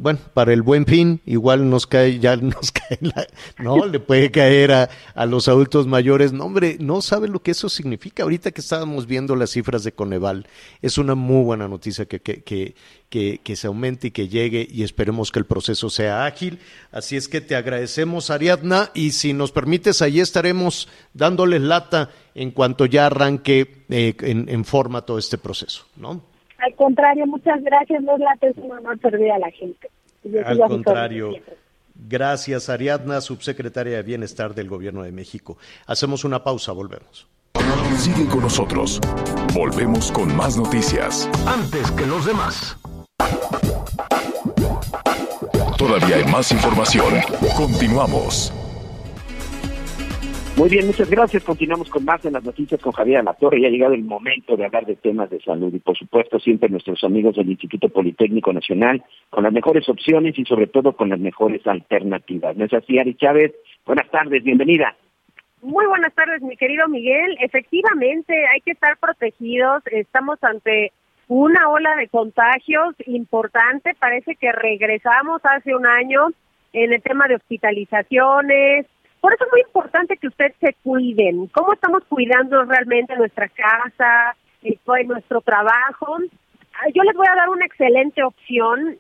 Bueno, 0.01 0.19
para 0.35 0.53
el 0.53 0.63
buen 0.63 0.87
fin, 0.87 1.21
igual 1.27 1.69
nos 1.69 1.87
cae, 1.87 2.19
ya 2.19 2.37
nos 2.37 2.73
cae 2.73 2.99
la, 3.01 3.27
no, 3.59 3.87
le 3.87 4.01
puede 4.01 4.31
caer 4.31 4.73
a, 4.73 4.91
a, 5.15 5.27
los 5.27 5.49
adultos 5.49 5.87
mayores. 5.87 6.33
No, 6.33 6.45
hombre, 6.45 6.77
no 6.81 7.03
sabe 7.03 7.29
lo 7.29 7.43
que 7.43 7.51
eso 7.51 7.69
significa. 7.69 8.23
Ahorita 8.23 8.51
que 8.51 8.61
estábamos 8.61 9.07
viendo 9.07 9.37
las 9.37 9.51
cifras 9.51 9.85
de 9.85 9.93
Coneval, 9.93 10.47
es 10.83 10.99
una 10.99 11.15
muy 11.15 11.45
buena 11.45 11.69
noticia 11.69 12.07
que, 12.07 12.21
que, 12.21 12.43
que, 13.09 13.41
que, 13.43 13.57
se 13.57 13.67
aumente 13.67 14.09
y 14.09 14.11
que 14.11 14.29
llegue 14.29 14.67
y 14.71 14.83
esperemos 14.83 15.31
que 15.31 15.39
el 15.39 15.47
proceso 15.47 15.91
sea 15.91 16.25
ágil. 16.25 16.59
Así 16.91 17.17
es 17.17 17.29
que 17.29 17.41
te 17.41 17.57
agradecemos, 17.57 18.31
Ariadna, 18.31 18.91
y 18.95 19.13
si 19.13 19.33
nos 19.33 19.53
permites, 19.53 20.03
ahí 20.03 20.21
estaremos 20.21 20.89
dándoles 21.15 21.63
lata 21.63 22.11
en 22.35 22.51
cuanto 22.51 22.87
ya 22.87 23.07
arranque 23.07 23.85
eh, 23.91 24.15
en, 24.21 24.49
en 24.49 24.65
forma 24.65 25.03
todo 25.03 25.19
este 25.19 25.39
proceso, 25.39 25.87
¿no? 25.97 26.23
Al 26.59 26.75
contrario, 26.75 27.27
muchas 27.27 27.63
gracias, 27.63 28.03
nos 28.03 28.19
late, 28.19 28.49
es 28.49 28.57
un 28.59 28.73
honor 28.73 28.99
servir 29.01 29.31
a 29.31 29.39
la 29.39 29.51
gente. 29.51 29.91
Al 30.45 30.59
contrario. 30.59 31.33
Gracias, 31.95 32.69
Ariadna, 32.69 33.21
subsecretaria 33.21 33.97
de 33.97 34.03
Bienestar 34.03 34.55
del 34.55 34.69
Gobierno 34.69 35.03
de 35.03 35.13
México. 35.13 35.57
Hacemos 35.87 36.25
una 36.25 36.43
pausa, 36.45 36.73
volvemos. 36.73 37.27
Sigue 37.97 38.27
con 38.27 38.41
nosotros. 38.41 39.01
Volvemos 39.53 40.13
con 40.13 40.35
más 40.37 40.57
noticias. 40.57 41.29
Antes 41.47 41.91
que 41.93 42.07
los 42.07 42.25
demás. 42.27 42.77
Todavía 45.77 46.17
hay 46.17 46.25
más 46.25 46.53
información. 46.53 47.15
Continuamos. 47.57 48.53
Muy 50.59 50.71
bien, 50.71 50.89
muchas 50.89 51.09
gracias. 51.09 51.45
Continuamos 51.45 51.89
con 51.89 52.05
más 52.05 52.25
en 52.25 52.33
las 52.33 52.43
noticias 52.43 52.81
con 52.81 52.91
Javier 52.91 53.19
Alatorre. 53.19 53.61
Ya 53.61 53.69
ha 53.69 53.71
llegado 53.71 53.95
el 53.95 54.03
momento 54.03 54.57
de 54.57 54.65
hablar 54.65 54.87
de 54.87 54.97
temas 54.97 55.31
de 55.31 55.41
salud 55.41 55.73
y, 55.73 55.79
por 55.79 55.97
supuesto, 55.97 56.41
siempre 56.41 56.69
nuestros 56.69 57.05
amigos 57.05 57.37
del 57.37 57.49
Instituto 57.49 57.89
Politécnico 57.89 58.53
Nacional 58.53 59.05
con 59.31 59.45
las 59.45 59.53
mejores 59.53 59.89
opciones 59.89 60.37
y, 60.37 60.45
sobre 60.45 60.67
todo, 60.67 60.95
con 60.95 61.11
las 61.11 61.21
mejores 61.21 61.65
alternativas. 61.65 62.57
¿No 62.57 62.65
es 62.65 62.73
así, 62.73 62.99
Ari 62.99 63.15
Chávez? 63.15 63.55
Buenas 63.87 64.11
tardes, 64.11 64.43
bienvenida. 64.43 64.97
Muy 65.63 65.87
buenas 65.87 66.13
tardes, 66.15 66.43
mi 66.43 66.57
querido 66.57 66.89
Miguel. 66.89 67.37
Efectivamente, 67.41 68.35
hay 68.53 68.61
que 68.63 68.73
estar 68.73 68.97
protegidos. 68.99 69.85
Estamos 69.93 70.43
ante 70.43 70.91
una 71.29 71.69
ola 71.69 71.95
de 71.95 72.09
contagios 72.09 72.97
importante. 73.07 73.95
Parece 73.95 74.35
que 74.35 74.51
regresamos 74.51 75.41
hace 75.45 75.73
un 75.77 75.87
año 75.87 76.31
en 76.73 76.93
el 76.93 77.01
tema 77.01 77.29
de 77.29 77.37
hospitalizaciones, 77.37 78.87
por 79.21 79.33
eso 79.33 79.45
es 79.45 79.51
muy 79.51 79.61
importante 79.63 80.17
que 80.17 80.29
ustedes 80.29 80.55
se 80.61 80.75
cuiden. 80.83 81.47
¿Cómo 81.49 81.73
estamos 81.73 82.05
cuidando 82.09 82.65
realmente 82.65 83.17
nuestra 83.17 83.49
casa, 83.49 84.37
eh, 84.63 84.79
nuestro 85.07 85.41
trabajo? 85.41 86.19
Ah, 86.75 86.89
yo 86.95 87.03
les 87.03 87.17
voy 87.17 87.27
a 87.31 87.37
dar 87.37 87.49
una 87.49 87.67
excelente 87.67 88.23
opción. 88.23 88.97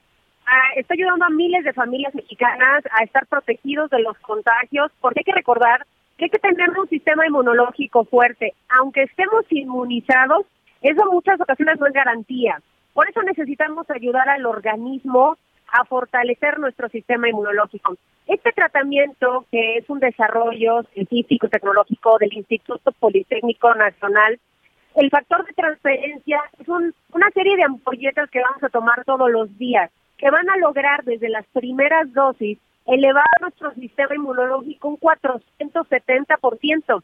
Ah, 0.46 0.72
está 0.76 0.94
ayudando 0.94 1.24
a 1.24 1.30
miles 1.30 1.64
de 1.64 1.72
familias 1.72 2.14
mexicanas 2.14 2.82
a 2.98 3.04
estar 3.04 3.26
protegidos 3.26 3.90
de 3.90 4.00
los 4.00 4.18
contagios, 4.18 4.90
porque 5.00 5.20
hay 5.20 5.24
que 5.24 5.38
recordar 5.38 5.86
que 6.16 6.24
hay 6.24 6.30
que 6.30 6.38
tener 6.38 6.70
un 6.70 6.88
sistema 6.88 7.26
inmunológico 7.26 8.04
fuerte. 8.04 8.54
Aunque 8.68 9.04
estemos 9.04 9.44
inmunizados, 9.50 10.46
eso 10.82 11.02
en 11.02 11.14
muchas 11.14 11.40
ocasiones 11.40 11.78
no 11.78 11.86
es 11.86 11.92
garantía. 11.92 12.60
Por 12.92 13.08
eso 13.08 13.22
necesitamos 13.22 13.88
ayudar 13.90 14.28
al 14.28 14.44
organismo 14.46 15.38
a 15.72 15.84
fortalecer 15.84 16.58
nuestro 16.58 16.88
sistema 16.88 17.28
inmunológico. 17.28 17.96
Este 18.26 18.52
tratamiento, 18.52 19.46
que 19.50 19.76
es 19.76 19.88
un 19.88 20.00
desarrollo 20.00 20.82
científico 20.94 21.48
tecnológico 21.48 22.18
del 22.18 22.32
Instituto 22.32 22.92
Politécnico 22.92 23.74
Nacional, 23.74 24.38
el 24.94 25.10
factor 25.10 25.46
de 25.46 25.52
transferencia 25.52 26.40
es 26.58 26.68
una 26.68 27.30
serie 27.32 27.56
de 27.56 27.64
ampolletas 27.64 28.28
que 28.30 28.42
vamos 28.42 28.62
a 28.62 28.68
tomar 28.68 29.04
todos 29.04 29.30
los 29.30 29.56
días, 29.56 29.90
que 30.16 30.30
van 30.30 30.48
a 30.50 30.56
lograr 30.56 31.04
desde 31.04 31.28
las 31.28 31.46
primeras 31.52 32.12
dosis 32.12 32.58
elevar 32.86 33.26
nuestro 33.40 33.72
sistema 33.74 34.14
inmunológico 34.14 34.88
un 34.88 34.98
470%. 34.98 37.02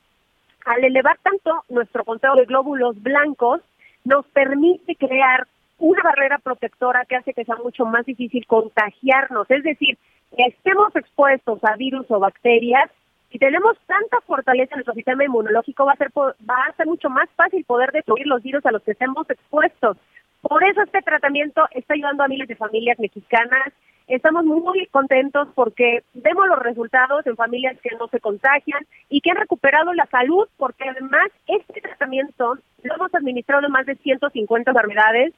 Al 0.65 0.85
elevar 0.85 1.19
tanto 1.23 1.65
nuestro 1.69 2.05
conteo 2.05 2.35
de 2.35 2.47
glóbulos 2.47 3.01
blancos, 3.03 3.61
nos 4.05 4.27
permite 4.29 4.97
crear 4.97 5.47
una 5.79 6.03
barrera 6.03 6.39
protectora 6.39 7.05
que 7.05 7.17
hace 7.17 7.35
que 7.35 7.45
sea 7.45 7.57
mucho 7.57 7.85
más 7.85 8.07
difícil 8.07 8.47
contagiarnos. 8.47 9.51
Es 9.51 9.63
decir, 9.63 9.99
que 10.37 10.45
estemos 10.45 10.95
expuestos 10.97 11.63
a 11.65 11.77
virus 11.77 12.07
o 12.11 12.19
bacterias, 12.19 12.91
si 13.31 13.39
tenemos 13.39 13.77
tanta 13.87 14.21
fortaleza 14.27 14.75
en 14.75 14.79
nuestro 14.79 14.95
sistema 14.95 15.25
inmunológico, 15.25 15.85
va 15.85 15.93
a 15.93 15.97
ser 15.97 16.13
va 16.17 16.57
a 16.69 16.77
ser 16.77 16.87
mucho 16.87 17.11
más 17.11 17.29
fácil 17.35 17.65
poder 17.65 17.91
destruir 17.91 18.27
los 18.27 18.43
virus 18.43 18.65
a 18.65 18.71
los 18.71 18.83
que 18.83 18.93
estemos 18.93 19.29
expuestos. 19.29 19.97
Por 20.41 20.63
eso 20.63 20.83
este 20.83 21.01
tratamiento 21.03 21.63
está 21.73 21.95
ayudando 21.95 22.23
a 22.23 22.29
miles 22.29 22.47
de 22.47 22.55
familias 22.55 22.99
mexicanas. 22.99 23.73
Estamos 24.07 24.45
muy 24.45 24.87
contentos 24.89 25.49
porque 25.55 26.05
vemos 26.13 26.47
los 26.47 26.59
resultados 26.59 27.27
en 27.27 27.35
familias 27.35 27.77
que 27.81 27.97
no 27.99 28.09
se 28.09 28.21
contagian 28.21 28.87
y 29.09 29.23
que 29.23 29.31
han 29.31 29.39
recuperado 29.39 29.95
la 29.95 30.07
salud, 30.07 30.47
porque 30.59 30.89
además 30.89 31.29
este 31.49 31.81
tratamiento 31.81 32.59
lo 32.83 32.95
hemos 32.95 33.15
administrado 33.15 33.67
en 33.67 33.73
más 33.73 33.87
de 33.87 33.97
150 33.97 34.71
enfermedades 34.71 35.33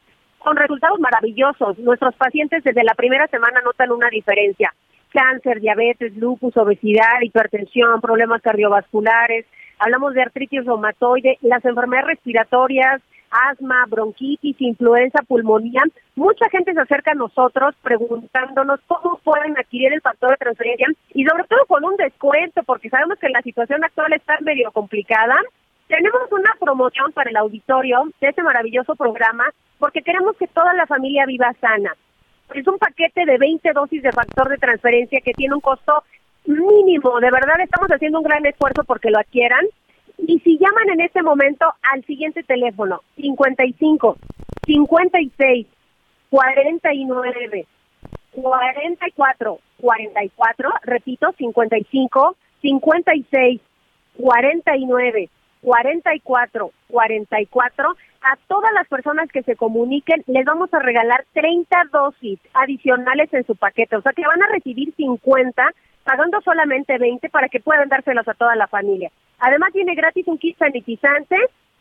con 0.47 0.57
resultados 0.57 1.01
maravillosos. 1.01 1.77
Nuestros 1.81 2.15
pacientes 2.15 2.63
desde 2.63 2.85
la 2.85 2.95
primera 2.95 3.27
semana 3.27 3.61
notan 3.63 3.91
una 3.91 4.09
diferencia. 4.09 4.73
Cáncer, 5.11 5.61
diabetes, 5.61 6.17
lupus, 6.17 6.57
obesidad, 6.57 7.21
hipertensión, 7.21 8.01
problemas 8.01 8.43
cardiovasculares, 8.43 9.45
hablamos 9.81 10.15
de 10.15 10.23
artritis 10.23 10.65
reumatoide, 10.65 11.39
las 11.43 11.65
enfermedades 11.65 12.11
respiratorias, 12.11 13.03
asma, 13.51 13.87
bronquitis, 13.89 14.55
influenza, 14.61 15.19
pulmonía. 15.27 15.83
Mucha 16.15 16.49
gente 16.49 16.75
se 16.75 16.81
acerca 16.81 17.11
a 17.11 17.15
nosotros 17.15 17.75
preguntándonos 17.83 18.79
cómo 18.87 19.19
pueden 19.25 19.59
adquirir 19.59 19.95
el 19.95 20.01
factor 20.01 20.31
de 20.31 20.37
transferencia 20.37 20.87
y 21.13 21.25
sobre 21.25 21.43
todo 21.49 21.67
con 21.67 21.85
un 21.85 21.97
descuento, 21.97 22.63
porque 22.63 22.89
sabemos 22.89 23.19
que 23.19 23.31
la 23.31 23.43
situación 23.43 23.83
actual 23.83 24.13
está 24.13 24.39
medio 24.43 24.71
complicada. 24.71 25.35
Tenemos 25.89 26.23
una 26.33 26.53
promoción 26.59 27.13
para 27.13 27.31
el 27.31 27.37
auditorio 27.37 28.03
de 28.21 28.29
este 28.29 28.43
maravilloso 28.43 28.97
programa 28.97 29.45
porque 29.79 30.03
queremos 30.03 30.37
que 30.37 30.49
toda 30.49 30.75
la 30.75 30.87
familia 30.87 31.27
viva 31.27 31.53
sana. 31.61 31.95
Es 32.55 32.67
un 32.67 32.79
paquete 32.79 33.25
de 33.25 33.39
20 33.39 33.73
dosis 33.73 34.03
de 34.03 34.13
factor 34.13 34.49
de 34.49 34.59
transferencia 34.59 35.21
que 35.21 35.33
tiene 35.33 35.55
un 35.55 35.61
costo 35.61 36.03
mínimo. 36.47 37.21
De 37.21 37.31
verdad 37.31 37.61
estamos 37.61 37.89
haciendo 37.89 38.19
un 38.19 38.25
gran 38.25 38.45
esfuerzo 38.47 38.83
porque 38.85 39.11
lo 39.11 39.19
adquieran. 39.19 39.65
Y 40.19 40.41
si 40.41 40.59
llaman 40.59 40.89
en 40.91 41.01
este 41.03 41.23
momento 41.23 41.67
al 41.93 42.05
siguiente 42.05 42.43
teléfono, 42.43 43.03
55 43.17 44.17
56 44.65 45.67
49 46.31 47.67
44 48.33 49.59
44, 49.81 50.71
repito, 50.85 51.33
55 51.33 52.37
56 52.63 53.61
49 54.17 55.31
44 55.67 56.71
44 56.87 57.97
a 58.23 58.37
todas 58.47 58.71
las 58.73 58.87
personas 58.87 59.29
que 59.33 59.43
se 59.43 59.57
comuniquen 59.57 60.23
les 60.29 60.45
vamos 60.45 60.73
a 60.73 60.79
regalar 60.79 61.25
30 61.33 61.77
dosis 61.93 62.39
adicionales 62.55 63.35
en 63.35 63.45
su 63.45 63.57
paquete, 63.57 63.97
o 63.97 64.01
sea 64.01 64.13
que 64.13 64.25
van 64.25 64.45
a 64.45 64.47
recibir 64.47 64.95
50 64.95 65.71
pagando 66.05 66.41
solamente 66.43 66.97
20 66.99 67.29
para 67.31 67.49
que 67.49 67.59
puedan 67.59 67.89
dárselos 67.89 68.29
a 68.29 68.35
toda 68.35 68.55
la 68.55 68.69
familia. 68.69 69.11
Además 69.41 69.73
tiene 69.73 69.97
gratis 69.97 70.29
un 70.29 70.39
kit 70.39 70.57
sanitizante, 70.57 71.37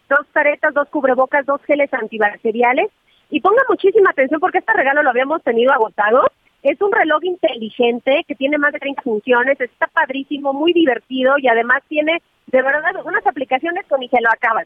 dos 0.10 0.26
caretas, 0.34 0.74
dos 0.74 0.90
cubrebocas, 0.90 1.46
dos 1.46 1.62
geles 1.66 1.94
antibacteriales 1.94 2.90
y 3.30 3.40
ponga 3.40 3.62
muchísima 3.70 4.10
atención 4.10 4.40
porque 4.40 4.58
este 4.58 4.74
regalo 4.74 5.04
lo 5.04 5.12
habíamos 5.12 5.44
tenido 5.44 5.72
agotado. 5.72 6.24
Es 6.66 6.82
un 6.82 6.92
reloj 6.92 7.24
inteligente 7.24 8.26
que 8.28 8.34
tiene 8.34 8.58
más 8.58 8.74
de 8.74 8.80
30 8.80 9.04
funciones, 9.04 9.62
está 9.62 9.86
padrísimo, 9.86 10.52
muy 10.52 10.74
divertido 10.74 11.36
y 11.38 11.48
además 11.48 11.84
tiene 11.88 12.24
de 12.48 12.62
verdad 12.64 13.06
unas 13.06 13.24
aplicaciones 13.28 13.86
con 13.88 14.02
y 14.02 14.10
se 14.10 14.20
lo 14.20 14.32
acaban. 14.32 14.66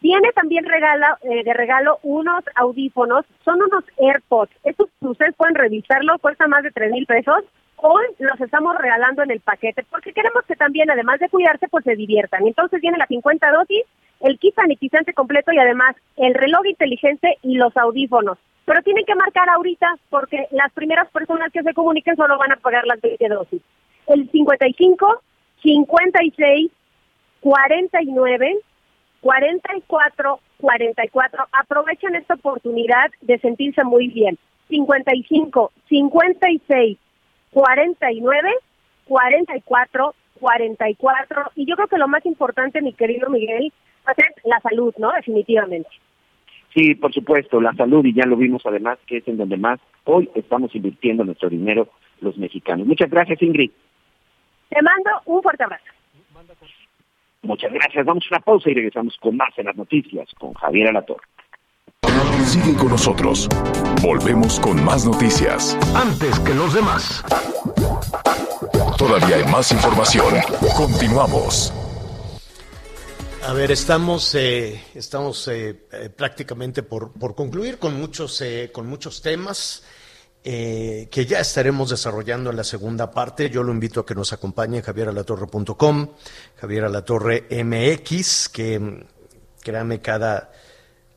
Tiene 0.00 0.32
también 0.32 0.64
regala, 0.64 1.18
eh, 1.20 1.44
de 1.44 1.52
regalo 1.52 1.98
unos 2.02 2.42
audífonos, 2.54 3.26
son 3.44 3.60
unos 3.60 3.84
AirPods. 3.98 4.52
Estos 4.64 4.88
ustedes 5.00 5.34
pueden 5.34 5.54
revisarlo, 5.54 6.18
cuesta 6.18 6.48
más 6.48 6.62
de 6.62 6.70
tres 6.70 6.90
mil 6.90 7.04
pesos. 7.04 7.44
Hoy 7.76 8.06
los 8.20 8.40
estamos 8.40 8.74
regalando 8.78 9.22
en 9.22 9.30
el 9.30 9.40
paquete 9.40 9.84
porque 9.90 10.14
queremos 10.14 10.46
que 10.46 10.56
también, 10.56 10.90
además 10.90 11.20
de 11.20 11.28
cuidarse, 11.28 11.68
pues 11.68 11.84
se 11.84 11.94
diviertan. 11.94 12.46
Entonces 12.46 12.80
viene 12.80 12.96
la 12.96 13.06
50 13.06 13.50
dosis, 13.50 13.84
el 14.20 14.38
kit 14.38 14.54
sanitizante 14.54 15.12
completo 15.12 15.52
y 15.52 15.58
además 15.58 15.94
el 16.16 16.32
reloj 16.32 16.64
inteligente 16.64 17.36
y 17.42 17.56
los 17.56 17.76
audífonos. 17.76 18.38
Pero 18.64 18.82
tienen 18.82 19.04
que 19.04 19.14
marcar 19.14 19.48
ahorita 19.50 19.86
porque 20.10 20.46
las 20.50 20.72
primeras 20.72 21.10
personas 21.10 21.52
que 21.52 21.62
se 21.62 21.74
comuniquen 21.74 22.16
solo 22.16 22.38
van 22.38 22.52
a 22.52 22.56
pagar 22.56 22.86
las 22.86 23.00
20 23.00 23.28
dosis. 23.28 23.62
El 24.06 24.30
55, 24.30 25.22
56, 25.62 26.70
49 27.40 28.58
44 29.20 30.40
44. 30.60 31.44
Aprovechen 31.52 32.14
esta 32.14 32.34
oportunidad 32.34 33.10
de 33.20 33.38
sentirse 33.38 33.84
muy 33.84 34.08
bien. 34.08 34.38
55 34.68 35.72
56 35.88 36.98
49 37.50 38.50
44 39.04 40.14
44. 40.40 41.42
Y 41.56 41.66
yo 41.66 41.76
creo 41.76 41.88
que 41.88 41.98
lo 41.98 42.08
más 42.08 42.24
importante, 42.26 42.82
mi 42.82 42.92
querido 42.92 43.28
Miguel, 43.30 43.72
va 44.06 44.12
a 44.12 44.14
ser 44.14 44.26
la 44.44 44.60
salud, 44.60 44.94
¿no? 44.98 45.12
Definitivamente. 45.12 45.88
Sí, 46.74 46.96
por 46.96 47.12
supuesto, 47.14 47.60
la 47.60 47.72
salud, 47.74 48.04
y 48.04 48.12
ya 48.12 48.26
lo 48.26 48.36
vimos 48.36 48.62
además, 48.66 48.98
que 49.06 49.18
es 49.18 49.28
en 49.28 49.36
donde 49.36 49.56
más 49.56 49.78
hoy 50.04 50.28
estamos 50.34 50.74
invirtiendo 50.74 51.24
nuestro 51.24 51.48
dinero 51.48 51.88
los 52.20 52.36
mexicanos. 52.36 52.86
Muchas 52.86 53.10
gracias, 53.10 53.40
Ingrid. 53.42 53.70
Te 54.68 54.82
mando 54.82 55.10
un 55.26 55.40
fuerte 55.40 55.62
abrazo. 55.62 55.84
Muchas 57.42 57.72
gracias. 57.72 58.04
Vamos 58.04 58.24
a 58.24 58.34
una 58.34 58.44
pausa 58.44 58.70
y 58.70 58.74
regresamos 58.74 59.16
con 59.18 59.36
más 59.36 59.56
en 59.56 59.66
las 59.66 59.76
noticias 59.76 60.28
con 60.38 60.52
Javier 60.54 60.88
Alator. 60.88 61.20
Sigue 62.44 62.76
con 62.76 62.88
nosotros. 62.88 63.48
Volvemos 64.02 64.58
con 64.60 64.84
más 64.84 65.06
noticias. 65.06 65.78
Antes 65.94 66.40
que 66.40 66.54
los 66.54 66.74
demás. 66.74 67.24
Todavía 68.98 69.36
hay 69.36 69.44
más 69.50 69.72
información. 69.72 70.34
Continuamos. 70.76 71.83
A 73.46 73.52
ver, 73.52 73.70
estamos, 73.72 74.34
eh, 74.36 74.82
estamos 74.94 75.48
eh, 75.48 75.84
eh, 75.92 76.08
prácticamente 76.08 76.82
por, 76.82 77.12
por, 77.12 77.34
concluir 77.34 77.78
con 77.78 78.00
muchos, 78.00 78.40
eh, 78.40 78.70
con 78.72 78.86
muchos 78.86 79.20
temas 79.20 79.82
eh, 80.42 81.08
que 81.10 81.26
ya 81.26 81.40
estaremos 81.40 81.90
desarrollando 81.90 82.48
en 82.48 82.56
la 82.56 82.64
segunda 82.64 83.10
parte. 83.10 83.50
Yo 83.50 83.62
lo 83.62 83.70
invito 83.70 84.00
a 84.00 84.06
que 84.06 84.14
nos 84.14 84.32
acompañe 84.32 84.80
javieralatorre.com, 84.80 86.08
Javier 86.56 86.84
Alatorre 86.84 87.46
MX, 87.50 88.48
que 88.48 89.06
créame, 89.60 90.00
cada, 90.00 90.50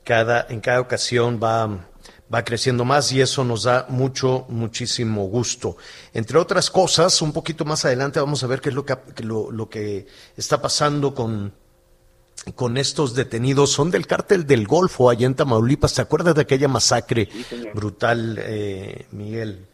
cada, 0.03 0.47
en 0.49 0.59
cada 0.59 0.81
ocasión 0.81 1.39
va, 1.41 1.87
va 2.33 2.43
creciendo 2.43 2.83
más 2.83 3.09
y 3.13 3.21
eso 3.21 3.45
nos 3.45 3.63
da 3.63 3.85
mucho, 3.87 4.45
muchísimo 4.49 5.23
gusto. 5.29 5.77
Entre 6.13 6.37
otras 6.37 6.69
cosas, 6.71 7.21
un 7.21 7.31
poquito 7.31 7.63
más 7.63 7.85
adelante 7.85 8.19
vamos 8.19 8.43
a 8.43 8.47
ver 8.47 8.59
qué 8.59 8.67
es 8.67 8.75
lo 8.75 8.85
que, 8.85 8.97
lo, 9.23 9.49
lo 9.49 9.69
que 9.69 10.07
está 10.35 10.61
pasando 10.61 11.15
con 11.15 11.66
con 12.55 12.77
estos 12.77 13.15
detenidos 13.15 13.71
son 13.71 13.91
del 13.91 14.07
cártel 14.07 14.45
del 14.45 14.67
Golfo 14.67 15.09
allá 15.09 15.25
en 15.25 15.35
Tamaulipas. 15.35 15.95
¿Te 15.95 16.01
acuerdas 16.01 16.35
de 16.35 16.41
aquella 16.41 16.67
masacre 16.67 17.25
sí, 17.25 17.67
brutal, 17.73 18.39
eh, 18.41 19.05
Miguel? 19.11 19.65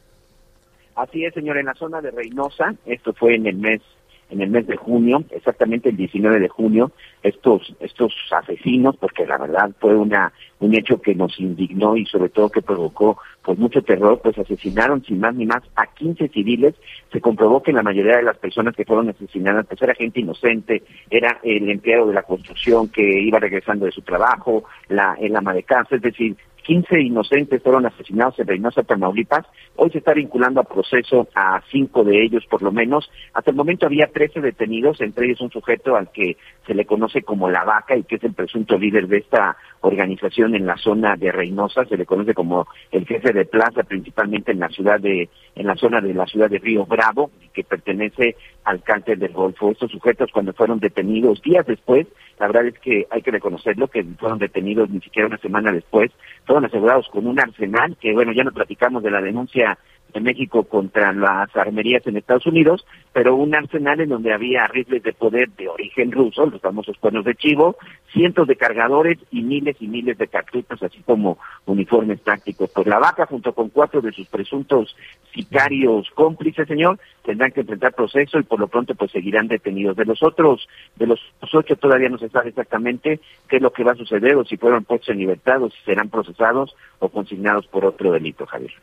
Así 0.96 1.26
es, 1.26 1.34
señor, 1.34 1.58
en 1.58 1.66
la 1.66 1.74
zona 1.74 2.02
de 2.02 2.12
Reynosa, 2.12 2.76
esto 2.86 3.14
fue 3.14 3.36
en 3.36 3.48
el 3.48 3.58
mes 3.58 3.82
en 4.30 4.42
el 4.42 4.50
mes 4.50 4.66
de 4.66 4.78
junio, 4.78 5.24
exactamente 5.30 5.90
el 5.90 5.98
19 5.98 6.40
de 6.40 6.50
junio, 6.50 6.92
estos 7.22 7.76
estos 7.80 8.14
asesinos, 8.32 8.96
porque 8.98 9.28
la 9.28 9.38
verdad 9.38 9.72
fue 9.80 9.96
una 9.96 10.34
un 10.60 10.76
hecho 10.76 11.02
que 11.02 11.16
nos 11.16 11.40
indignó 11.40 11.98
y 11.98 12.06
sobre 12.06 12.30
todo 12.30 12.50
que 12.50 12.62
provocó 12.62 13.18
pues 13.44 13.58
mucho 13.58 13.82
terror, 13.82 14.20
pues 14.24 14.38
asesinaron 14.38 15.04
sin 15.04 15.20
más 15.20 15.36
ni 15.36 15.46
más 15.46 15.62
a 15.76 15.88
15 15.88 16.30
civiles. 16.30 16.76
Se 17.12 17.20
comprobó 17.20 17.62
que 17.62 17.74
la 17.74 17.84
mayoría 17.84 18.18
de 18.18 18.24
las 18.24 18.38
personas 18.38 18.76
que 18.76 18.86
fueron 18.86 19.10
asesinadas 19.10 19.66
pues 19.68 19.82
era 19.82 19.96
gente 19.96 20.22
inocente, 20.22 20.84
era 21.10 21.40
el 21.44 21.70
empleado 21.70 22.08
de 22.08 22.14
la 22.14 22.24
construcción 22.24 22.88
que 22.88 23.22
iba 23.22 23.40
regresando 23.40 23.86
de 23.86 23.92
su 23.92 24.02
trabajo, 24.02 24.64
la 24.88 25.16
el 25.20 25.36
ama 25.36 25.54
de 25.54 25.64
casa, 25.64 25.96
es 25.96 26.02
decir, 26.02 26.36
15 26.64 27.02
inocentes 27.02 27.62
fueron 27.62 27.86
asesinados 27.86 28.40
en 28.40 28.48
Reynosa, 28.48 28.84
Tamaulipas. 28.84 29.46
Hoy 29.76 29.90
se 29.92 29.98
está 30.00 30.14
vinculando 30.14 30.62
a 30.62 30.64
proceso 30.64 31.28
a 31.36 31.62
cinco 31.72 32.04
de 32.04 32.24
ellos, 32.24 32.46
por 32.50 32.62
lo 32.62 32.72
menos. 32.72 33.10
Hasta 33.34 33.52
el 33.52 33.58
momento 33.58 33.86
había 33.86 34.08
13 34.08 34.42
detenidos, 34.42 35.02
entre 35.02 35.26
ellos 35.26 35.42
un 35.42 35.52
sujeto 35.52 35.96
al 35.96 36.12
que 36.12 36.38
se 36.66 36.74
le 36.74 36.86
conoce 36.86 37.22
como 37.22 37.50
La 37.50 37.66
Vaca 37.66 37.96
y 37.96 38.04
que 38.04 38.16
es 38.16 38.24
el 38.24 38.34
presunto 38.34 38.78
líder 38.78 39.08
de 39.08 39.18
esta 39.18 39.58
organización 39.82 40.56
en 40.56 40.66
la 40.66 40.78
zona 40.78 41.16
de 41.18 41.32
Reynosa. 41.32 41.86
Se 41.86 41.98
le 41.98 42.06
conoce 42.06 42.34
como 42.34 42.68
el 42.92 43.06
jefe 43.06 43.34
de 43.34 43.46
plaza, 43.46 43.84
principalmente 43.84 44.52
en 44.54 44.60
la 44.60 44.70
ciudad 44.70 45.00
de, 45.00 45.30
en 45.56 45.68
la 45.68 45.76
zona 45.76 46.00
de 46.00 46.14
la 46.14 46.26
ciudad 46.26 46.50
de 46.50 46.60
Río 46.60 46.86
Bravo, 46.86 47.32
que 47.54 47.64
pertenece 47.64 48.38
al 48.64 48.82
cártel 48.84 49.20
del 49.20 49.34
Golfo. 49.34 49.72
Estos 49.72 49.92
sujetos, 49.92 50.32
cuando 50.32 50.54
fueron 50.54 50.80
detenidos 50.80 51.42
días 51.42 51.66
después, 51.66 52.08
la 52.40 52.48
verdad 52.48 52.68
es 52.68 52.80
que 52.80 53.06
hay 53.10 53.22
que 53.22 53.32
reconocerlo, 53.32 53.88
que 53.88 54.04
fueron 54.20 54.40
detenidos 54.40 54.90
ni 54.90 55.00
siquiera 55.02 55.28
una 55.28 55.38
semana 55.38 55.72
después, 55.72 56.12
fueron 56.54 56.70
asegurados 56.70 57.08
con 57.10 57.26
un 57.26 57.40
arsenal, 57.40 57.98
que 58.00 58.14
bueno, 58.14 58.32
ya 58.32 58.44
no 58.44 58.52
platicamos 58.52 59.02
de 59.02 59.10
la 59.10 59.22
denuncia 59.22 59.76
de 60.14 60.20
México 60.20 60.64
contra 60.64 61.12
las 61.12 61.56
armerías 61.56 62.06
en 62.08 62.18
Estados 62.18 62.46
Unidos, 62.46 62.86
pero 63.12 63.36
un 63.36 63.56
arsenal 63.56 64.00
en 64.00 64.10
donde 64.10 64.34
había 64.34 64.68
rifles 64.68 65.04
de 65.04 65.14
poder 65.14 65.50
de 65.52 65.68
origen 65.68 66.12
ruso, 66.12 66.46
los 66.46 66.62
famosos 66.62 66.98
cuernos 66.98 67.26
de 67.26 67.36
chivo, 67.36 67.78
cientos 68.12 68.48
de 68.48 68.56
cargadores 68.56 69.18
y 69.32 69.42
miles 69.42 69.76
y 69.80 69.88
miles 69.88 70.18
de 70.18 70.28
cartuchos, 70.28 70.82
así 70.84 71.00
como 71.06 71.38
uniformes 71.66 72.22
tácticos. 72.22 72.70
Pues 72.74 72.88
la 72.88 73.00
vaca, 73.00 73.26
junto 73.26 73.54
con 73.54 73.70
cuatro 73.70 74.02
de 74.02 74.12
sus 74.12 74.28
presuntos 74.28 74.96
sicarios 75.34 76.10
cómplices, 76.12 76.68
señor, 76.68 77.00
tendrán 77.24 77.52
que 77.52 77.62
enfrentar 77.62 77.94
proceso 77.94 78.40
y 78.40 78.44
por 78.44 78.60
lo 78.60 78.68
pronto 78.68 78.96
pues 78.96 79.12
seguirán 79.12 79.48
detenidos. 79.48 79.96
De 79.96 80.06
los 80.06 80.22
otros, 80.22 80.68
de 80.96 81.08
los 81.08 81.20
ocho 81.54 81.76
todavía 81.76 82.10
no 82.10 82.18
se 82.18 82.30
sabe 82.30 82.50
exactamente 82.50 83.20
qué 83.48 83.58
es 83.58 83.62
lo 83.62 83.72
que 83.72 83.84
va 83.84 83.94
a 83.94 83.96
suceder 83.96 84.36
o 84.36 84.46
si 84.46 84.58
fueron 84.58 84.84
puestos 84.84 85.10
en 85.10 85.20
libertad 85.20 85.62
o 85.62 85.70
si 85.70 85.78
serán 85.84 86.10
procesados 86.10 86.76
o 87.00 87.10
consignados 87.10 87.68
por 87.68 87.86
otro 87.86 88.12
delito, 88.12 88.46
Javier. 88.46 88.74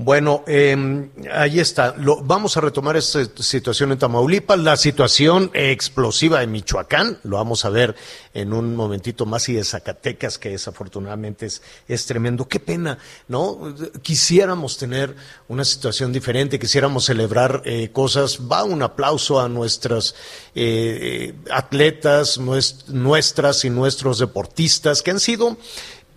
Bueno, 0.00 0.44
eh, 0.46 1.08
ahí 1.34 1.58
está. 1.58 1.96
Lo, 1.96 2.22
vamos 2.22 2.56
a 2.56 2.60
retomar 2.60 2.96
esta 2.96 3.26
situación 3.42 3.90
en 3.90 3.98
Tamaulipas, 3.98 4.56
la 4.56 4.76
situación 4.76 5.50
explosiva 5.54 6.40
en 6.40 6.52
Michoacán, 6.52 7.18
lo 7.24 7.36
vamos 7.36 7.64
a 7.64 7.70
ver 7.70 7.96
en 8.32 8.52
un 8.52 8.76
momentito 8.76 9.26
más, 9.26 9.48
y 9.48 9.54
de 9.54 9.64
Zacatecas, 9.64 10.38
que 10.38 10.50
desafortunadamente 10.50 11.46
es, 11.46 11.62
es 11.88 12.06
tremendo. 12.06 12.46
Qué 12.46 12.60
pena, 12.60 12.98
¿no? 13.26 13.74
Quisiéramos 14.00 14.78
tener 14.78 15.16
una 15.48 15.64
situación 15.64 16.12
diferente, 16.12 16.60
quisiéramos 16.60 17.04
celebrar 17.04 17.62
eh, 17.64 17.90
cosas. 17.90 18.38
Va 18.40 18.62
un 18.62 18.84
aplauso 18.84 19.40
a 19.40 19.48
nuestras 19.48 20.14
eh, 20.54 21.34
atletas, 21.50 22.38
nuest, 22.38 22.86
nuestras 22.86 23.64
y 23.64 23.70
nuestros 23.70 24.20
deportistas, 24.20 25.02
que 25.02 25.10
han 25.10 25.18
sido 25.18 25.56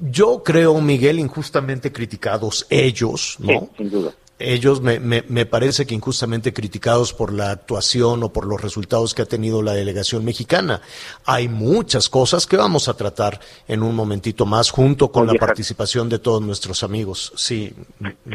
yo 0.01 0.41
creo, 0.43 0.81
Miguel, 0.81 1.19
injustamente 1.19 1.91
criticados 1.91 2.65
ellos, 2.69 3.37
¿no? 3.39 3.47
Sí, 3.47 3.69
sin 3.77 3.89
duda. 3.89 4.11
Ellos 4.39 4.81
me, 4.81 4.99
me, 4.99 5.23
me, 5.27 5.45
parece 5.45 5.85
que 5.85 5.93
injustamente 5.93 6.51
criticados 6.51 7.13
por 7.13 7.31
la 7.31 7.51
actuación 7.51 8.23
o 8.23 8.33
por 8.33 8.47
los 8.47 8.59
resultados 8.59 9.13
que 9.13 9.21
ha 9.21 9.25
tenido 9.25 9.61
la 9.61 9.73
delegación 9.73 10.25
mexicana. 10.25 10.81
Hay 11.25 11.47
muchas 11.47 12.09
cosas 12.09 12.47
que 12.47 12.57
vamos 12.57 12.89
a 12.89 12.95
tratar 12.95 13.39
en 13.67 13.83
un 13.83 13.93
momentito 13.95 14.47
más 14.47 14.71
junto 14.71 15.11
con 15.11 15.29
Oye, 15.29 15.33
la 15.33 15.45
participación 15.45 16.09
de 16.09 16.17
todos 16.17 16.41
nuestros 16.41 16.81
amigos. 16.81 17.31
Sí. 17.35 17.71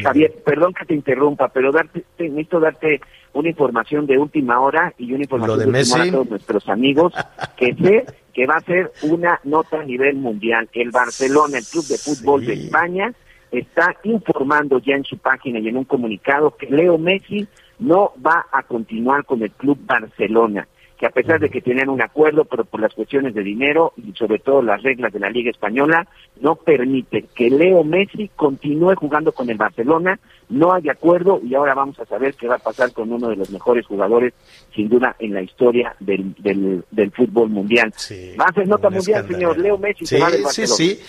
Javier, 0.00 0.32
perdón 0.44 0.72
que 0.74 0.86
te 0.86 0.94
interrumpa, 0.94 1.48
pero 1.48 1.72
darte, 1.72 2.04
te, 2.16 2.28
necesito 2.28 2.60
darte 2.60 3.00
una 3.32 3.48
información 3.48 4.06
de 4.06 4.16
última 4.16 4.60
hora 4.60 4.94
y 4.98 5.12
una 5.12 5.24
información 5.24 5.58
de 5.58 5.64
de 5.64 5.70
última 5.70 5.94
hora 5.94 6.04
Messi. 6.04 6.08
a 6.08 6.12
todos 6.12 6.30
nuestros 6.30 6.68
amigos 6.68 7.12
que 7.56 7.74
sé 7.82 8.06
que 8.36 8.44
va 8.44 8.56
a 8.56 8.60
ser 8.60 8.92
una 9.02 9.40
nota 9.44 9.80
a 9.80 9.84
nivel 9.84 10.16
mundial. 10.16 10.68
El 10.74 10.90
Barcelona, 10.90 11.56
el 11.56 11.64
club 11.64 11.86
de 11.86 11.96
fútbol 11.96 12.44
de. 12.44 12.52
España, 12.52 13.10
está 13.50 13.96
informando 14.04 14.78
ya 14.78 14.94
en 14.94 15.04
su 15.04 15.16
página 15.16 15.58
y 15.58 15.68
en 15.68 15.78
un 15.78 15.84
comunicado 15.84 16.54
que 16.54 16.66
Leo 16.66 16.98
Messi 16.98 17.48
no 17.78 18.12
va 18.24 18.44
a 18.52 18.62
continuar 18.64 19.24
con 19.24 19.42
el 19.42 19.50
club 19.52 19.78
Barcelona 19.86 20.68
que 20.98 21.06
a 21.06 21.10
pesar 21.10 21.38
de 21.40 21.50
que 21.50 21.60
tenían 21.60 21.88
un 21.90 22.00
acuerdo, 22.00 22.44
pero 22.44 22.64
por 22.64 22.80
las 22.80 22.94
cuestiones 22.94 23.34
de 23.34 23.42
dinero 23.42 23.92
y 23.96 24.12
sobre 24.12 24.38
todo 24.38 24.62
las 24.62 24.82
reglas 24.82 25.12
de 25.12 25.20
la 25.20 25.28
Liga 25.30 25.50
Española, 25.50 26.06
no 26.40 26.56
permite 26.56 27.26
que 27.34 27.50
Leo 27.50 27.84
Messi 27.84 28.30
continúe 28.34 28.94
jugando 28.96 29.32
con 29.32 29.50
el 29.50 29.58
Barcelona, 29.58 30.18
no 30.48 30.72
hay 30.72 30.88
acuerdo 30.88 31.40
y 31.42 31.54
ahora 31.54 31.74
vamos 31.74 31.98
a 32.00 32.06
saber 32.06 32.34
qué 32.34 32.48
va 32.48 32.54
a 32.56 32.58
pasar 32.60 32.92
con 32.92 33.12
uno 33.12 33.28
de 33.28 33.36
los 33.36 33.50
mejores 33.50 33.84
jugadores, 33.86 34.32
sin 34.74 34.88
duda, 34.88 35.16
en 35.18 35.34
la 35.34 35.42
historia 35.42 35.94
del, 36.00 36.34
del, 36.38 36.84
del 36.90 37.10
fútbol 37.10 37.50
mundial. 37.50 37.92
Sí, 37.96 38.34
va 38.40 38.46
a 38.46 38.52
ser 38.52 38.66
nota 38.68 38.88
un 38.88 38.94
mundial, 38.94 39.20
escándalo. 39.24 39.52
señor. 39.54 39.58
Leo 39.64 39.78
Messi 39.78 40.06
Sí, 40.06 40.16
se 40.16 40.20
va 40.20 40.30
del 40.30 40.38
sí, 40.38 40.44
Barcelona. 40.44 40.74
sí. 40.76 41.00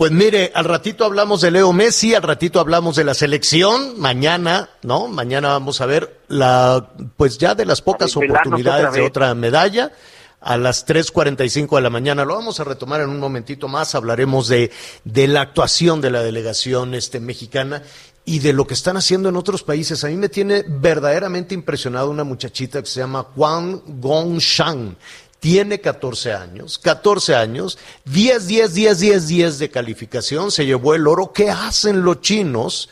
Pues 0.00 0.12
mire, 0.12 0.50
al 0.54 0.64
ratito 0.64 1.04
hablamos 1.04 1.42
de 1.42 1.50
Leo 1.50 1.74
Messi, 1.74 2.14
al 2.14 2.22
ratito 2.22 2.58
hablamos 2.58 2.96
de 2.96 3.04
la 3.04 3.12
selección, 3.12 4.00
mañana, 4.00 4.70
¿no? 4.80 5.08
Mañana 5.08 5.48
vamos 5.48 5.82
a 5.82 5.84
ver 5.84 6.22
la, 6.28 6.88
pues 7.18 7.36
ya 7.36 7.54
de 7.54 7.66
las 7.66 7.82
pocas 7.82 8.16
oportunidades 8.16 8.86
otra 8.86 8.98
de 8.98 9.06
otra 9.06 9.34
medalla. 9.34 9.92
A 10.40 10.56
las 10.56 10.86
3.45 10.86 11.76
de 11.76 11.82
la 11.82 11.90
mañana. 11.90 12.24
Lo 12.24 12.34
vamos 12.34 12.60
a 12.60 12.64
retomar 12.64 13.02
en 13.02 13.10
un 13.10 13.20
momentito 13.20 13.68
más. 13.68 13.94
Hablaremos 13.94 14.48
de, 14.48 14.70
de 15.04 15.28
la 15.28 15.42
actuación 15.42 16.00
de 16.00 16.08
la 16.08 16.22
delegación 16.22 16.94
este, 16.94 17.20
mexicana 17.20 17.82
y 18.24 18.38
de 18.38 18.54
lo 18.54 18.66
que 18.66 18.72
están 18.72 18.96
haciendo 18.96 19.28
en 19.28 19.36
otros 19.36 19.62
países. 19.62 20.02
A 20.02 20.08
mí 20.08 20.16
me 20.16 20.30
tiene 20.30 20.64
verdaderamente 20.66 21.54
impresionado 21.54 22.10
una 22.10 22.24
muchachita 22.24 22.80
que 22.80 22.88
se 22.88 23.00
llama 23.00 23.26
Juan 23.34 23.82
Gongshan. 24.00 24.96
Tiene 25.40 25.80
14 25.80 26.34
años, 26.34 26.78
14 26.78 27.34
años, 27.34 27.78
10, 28.04 28.46
10, 28.46 28.74
10, 28.74 28.98
10, 29.00 29.28
10 29.28 29.58
de 29.58 29.70
calificación, 29.70 30.50
se 30.50 30.66
llevó 30.66 30.94
el 30.94 31.06
oro. 31.06 31.32
¿Qué 31.32 31.50
hacen 31.50 32.02
los 32.02 32.20
chinos 32.20 32.90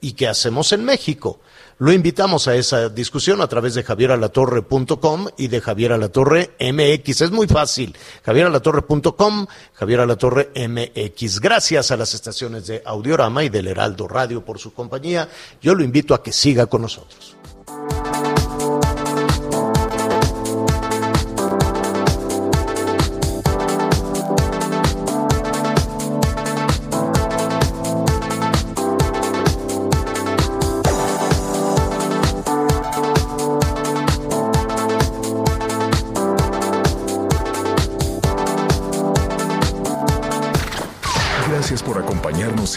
y 0.00 0.12
qué 0.12 0.26
hacemos 0.26 0.72
en 0.72 0.84
México? 0.86 1.38
Lo 1.78 1.92
invitamos 1.92 2.48
a 2.48 2.54
esa 2.54 2.88
discusión 2.88 3.40
a 3.42 3.48
través 3.48 3.74
de 3.74 3.82
javieralatorre.com 3.82 5.26
y 5.36 5.48
de 5.48 5.60
Javier 5.60 5.92
Alatorre 5.92 6.52
MX. 6.60 7.22
Es 7.22 7.30
muy 7.30 7.46
fácil. 7.46 7.96
javieralatorre.com, 8.24 9.46
Javier 9.74 10.00
Alatorre 10.00 10.50
MX. 10.54 11.40
Gracias 11.40 11.90
a 11.90 11.96
las 11.96 12.14
estaciones 12.14 12.68
de 12.68 12.82
Audiorama 12.86 13.44
y 13.44 13.48
del 13.48 13.66
Heraldo 13.66 14.06
Radio 14.06 14.44
por 14.44 14.58
su 14.58 14.72
compañía. 14.72 15.28
Yo 15.60 15.74
lo 15.74 15.82
invito 15.82 16.14
a 16.14 16.22
que 16.22 16.32
siga 16.32 16.66
con 16.66 16.82
nosotros. 16.82 17.36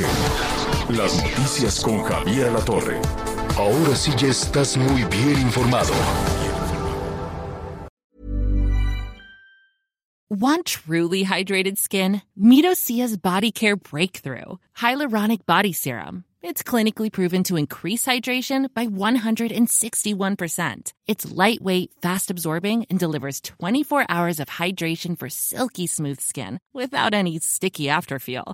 Las 0.04 1.24
Noticias 1.24 1.80
con 1.80 2.04
Javier 2.04 2.52
La 2.52 2.60
Torre. 2.60 3.00
Ahora 3.58 3.96
sí 3.96 4.12
ya 4.18 4.28
estás 4.28 4.76
muy 4.76 5.06
bien 5.06 5.40
informado. 5.40 5.94
Want 10.30 10.66
truly 10.66 11.24
hydrated 11.24 11.78
skin? 11.78 12.22
Medocia's 12.38 13.16
Body 13.16 13.52
Care 13.52 13.78
Breakthrough 13.78 14.58
Hyaluronic 14.78 15.46
Body 15.46 15.72
Serum. 15.72 16.26
It's 16.42 16.62
clinically 16.62 17.10
proven 17.12 17.44
to 17.44 17.56
increase 17.56 18.06
hydration 18.06 18.68
by 18.74 18.88
161%. 18.88 20.94
It's 21.08 21.32
lightweight, 21.32 21.92
fast 22.02 22.30
absorbing, 22.30 22.86
and 22.90 23.00
delivers 23.00 23.40
24 23.42 24.06
hours 24.10 24.42
of 24.42 24.50
hydration 24.50 25.18
for 25.18 25.30
silky 25.30 25.88
smooth 25.88 26.20
skin 26.20 26.60
without 26.74 27.14
any 27.14 27.40
sticky 27.40 27.86
afterfeel. 27.86 28.54